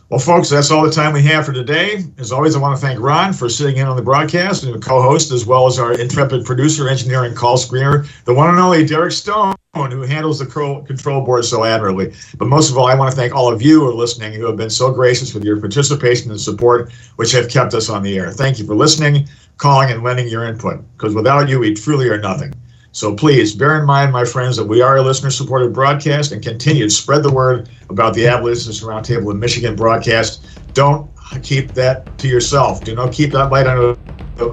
Well, 0.09 0.19
folks, 0.19 0.49
that's 0.49 0.71
all 0.71 0.83
the 0.83 0.91
time 0.91 1.13
we 1.13 1.23
have 1.23 1.45
for 1.45 1.53
today. 1.53 2.03
As 2.17 2.31
always, 2.31 2.55
I 2.55 2.59
want 2.59 2.79
to 2.79 2.81
thank 2.81 2.99
Ron 2.99 3.33
for 3.33 3.49
sitting 3.49 3.77
in 3.77 3.87
on 3.87 3.95
the 3.95 4.03
broadcast 4.03 4.63
and 4.63 4.81
co-host, 4.81 5.31
as 5.31 5.45
well 5.45 5.67
as 5.67 5.77
our 5.79 5.93
intrepid 5.99 6.45
producer, 6.45 6.87
engineer, 6.87 7.23
and 7.23 7.35
call 7.35 7.57
screener, 7.57 8.07
the 8.25 8.33
one 8.33 8.49
and 8.49 8.59
only 8.59 8.85
Derek 8.85 9.11
Stone, 9.11 9.55
who 9.76 10.03
handles 10.03 10.39
the 10.39 10.45
control 10.45 11.21
board 11.21 11.43
so 11.43 11.65
admirably. 11.65 12.13
But 12.38 12.47
most 12.47 12.71
of 12.71 12.78
all, 12.78 12.88
I 12.88 12.95
want 12.95 13.11
to 13.11 13.17
thank 13.17 13.36
all 13.36 13.51
of 13.51 13.61
you 13.61 13.82
who 13.82 13.89
are 13.89 13.93
listening, 13.93 14.32
who 14.32 14.45
have 14.45 14.55
been 14.55 14.69
so 14.69 14.91
gracious 14.93 15.34
with 15.34 15.43
your 15.43 15.59
participation 15.59 16.32
and 16.32 16.39
support, 16.39 16.93
which 17.17 17.34
have 17.34 17.49
kept 17.49 17.73
us 17.73 17.89
on 17.89 18.01
the 18.01 18.17
air. 18.17 18.32
Thank 18.32 18.57
you 18.57 18.65
for 18.65 18.73
listening, 18.73 19.28
calling, 19.57 19.91
and 19.91 20.01
lending 20.01 20.30
your 20.30 20.45
input, 20.45 20.82
because 20.95 21.13
without 21.13 21.49
you, 21.49 21.59
we 21.59 21.73
truly 21.73 22.07
are 22.07 22.17
nothing. 22.17 22.53
So 22.93 23.13
please 23.13 23.53
bear 23.53 23.78
in 23.78 23.86
mind, 23.86 24.13
my 24.13 24.23
friends, 24.23 24.55
that 24.55 24.63
we 24.63 24.82
are 24.82 24.95
a 24.95 25.01
listener 25.01 25.30
supported 25.30 25.73
broadcast 25.73 26.32
and 26.32 26.41
continue 26.41 26.86
to 26.86 26.89
spread 26.89 27.23
the 27.23 27.34
word 27.34 27.69
about 27.89 28.13
the 28.13 28.28
Abolitionists 28.28 28.82
Roundtable 28.82 29.32
in 29.32 29.39
Michigan 29.39 29.76
broadcast. 29.76 30.47
Don't 30.73 31.09
keep 31.43 31.73
that 31.73 32.17
to 32.19 32.30
yourself. 32.30 32.82
Do 32.86 32.95
not 32.95 33.11
keep 33.11 33.34
that 33.34 33.51
light 33.51 33.67
under, 33.67 33.97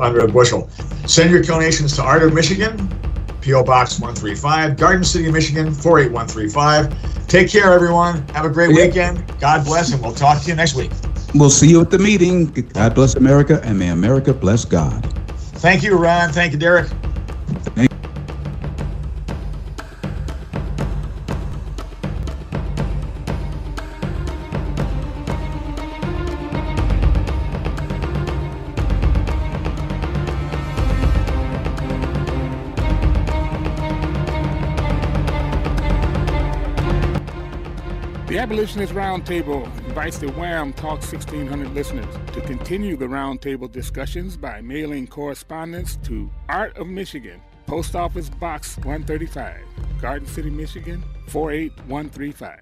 under 0.02 0.20
a 0.20 0.28
bushel. 0.28 0.68
Send 1.06 1.30
your 1.30 1.42
donations 1.42 1.94
to 1.94 2.02
Art 2.02 2.24
of 2.24 2.34
Michigan, 2.34 2.88
P.O. 3.42 3.64
Box 3.64 3.98
135, 3.98 4.76
Garden 4.76 5.04
City, 5.04 5.30
Michigan 5.30 5.74
48135. 5.74 7.26
Take 7.28 7.50
care, 7.50 7.72
everyone. 7.72 8.26
Have 8.28 8.44
a 8.44 8.50
great 8.50 8.68
weekend. 8.68 9.24
God 9.40 9.64
bless, 9.64 9.92
and 9.92 10.00
we'll 10.00 10.14
talk 10.14 10.42
to 10.42 10.48
you 10.48 10.54
next 10.54 10.74
week. 10.76 10.92
We'll 11.34 11.50
see 11.50 11.68
you 11.68 11.80
at 11.80 11.90
the 11.90 11.98
meeting. 11.98 12.46
God 12.52 12.94
bless 12.94 13.16
America, 13.16 13.60
and 13.64 13.78
may 13.78 13.88
America 13.88 14.32
bless 14.32 14.64
God. 14.64 15.04
Thank 15.34 15.82
you, 15.82 15.96
Ron. 15.96 16.30
Thank 16.32 16.52
you, 16.52 16.58
Derek. 16.58 16.88
Abolitionist 38.72 39.26
Roundtable 39.28 39.86
invites 39.86 40.16
the 40.16 40.30
WHAM 40.30 40.72
Talk 40.72 41.02
1600 41.02 41.74
listeners 41.74 42.06
to 42.32 42.40
continue 42.40 42.96
the 42.96 43.04
roundtable 43.04 43.70
discussions 43.70 44.38
by 44.38 44.62
mailing 44.62 45.06
correspondence 45.06 45.96
to 46.04 46.30
Art 46.48 46.74
of 46.78 46.86
Michigan, 46.86 47.42
Post 47.66 47.94
Office 47.94 48.30
Box 48.30 48.78
135, 48.78 49.60
Garden 50.00 50.26
City, 50.26 50.48
Michigan 50.48 51.04
48135. 51.28 52.60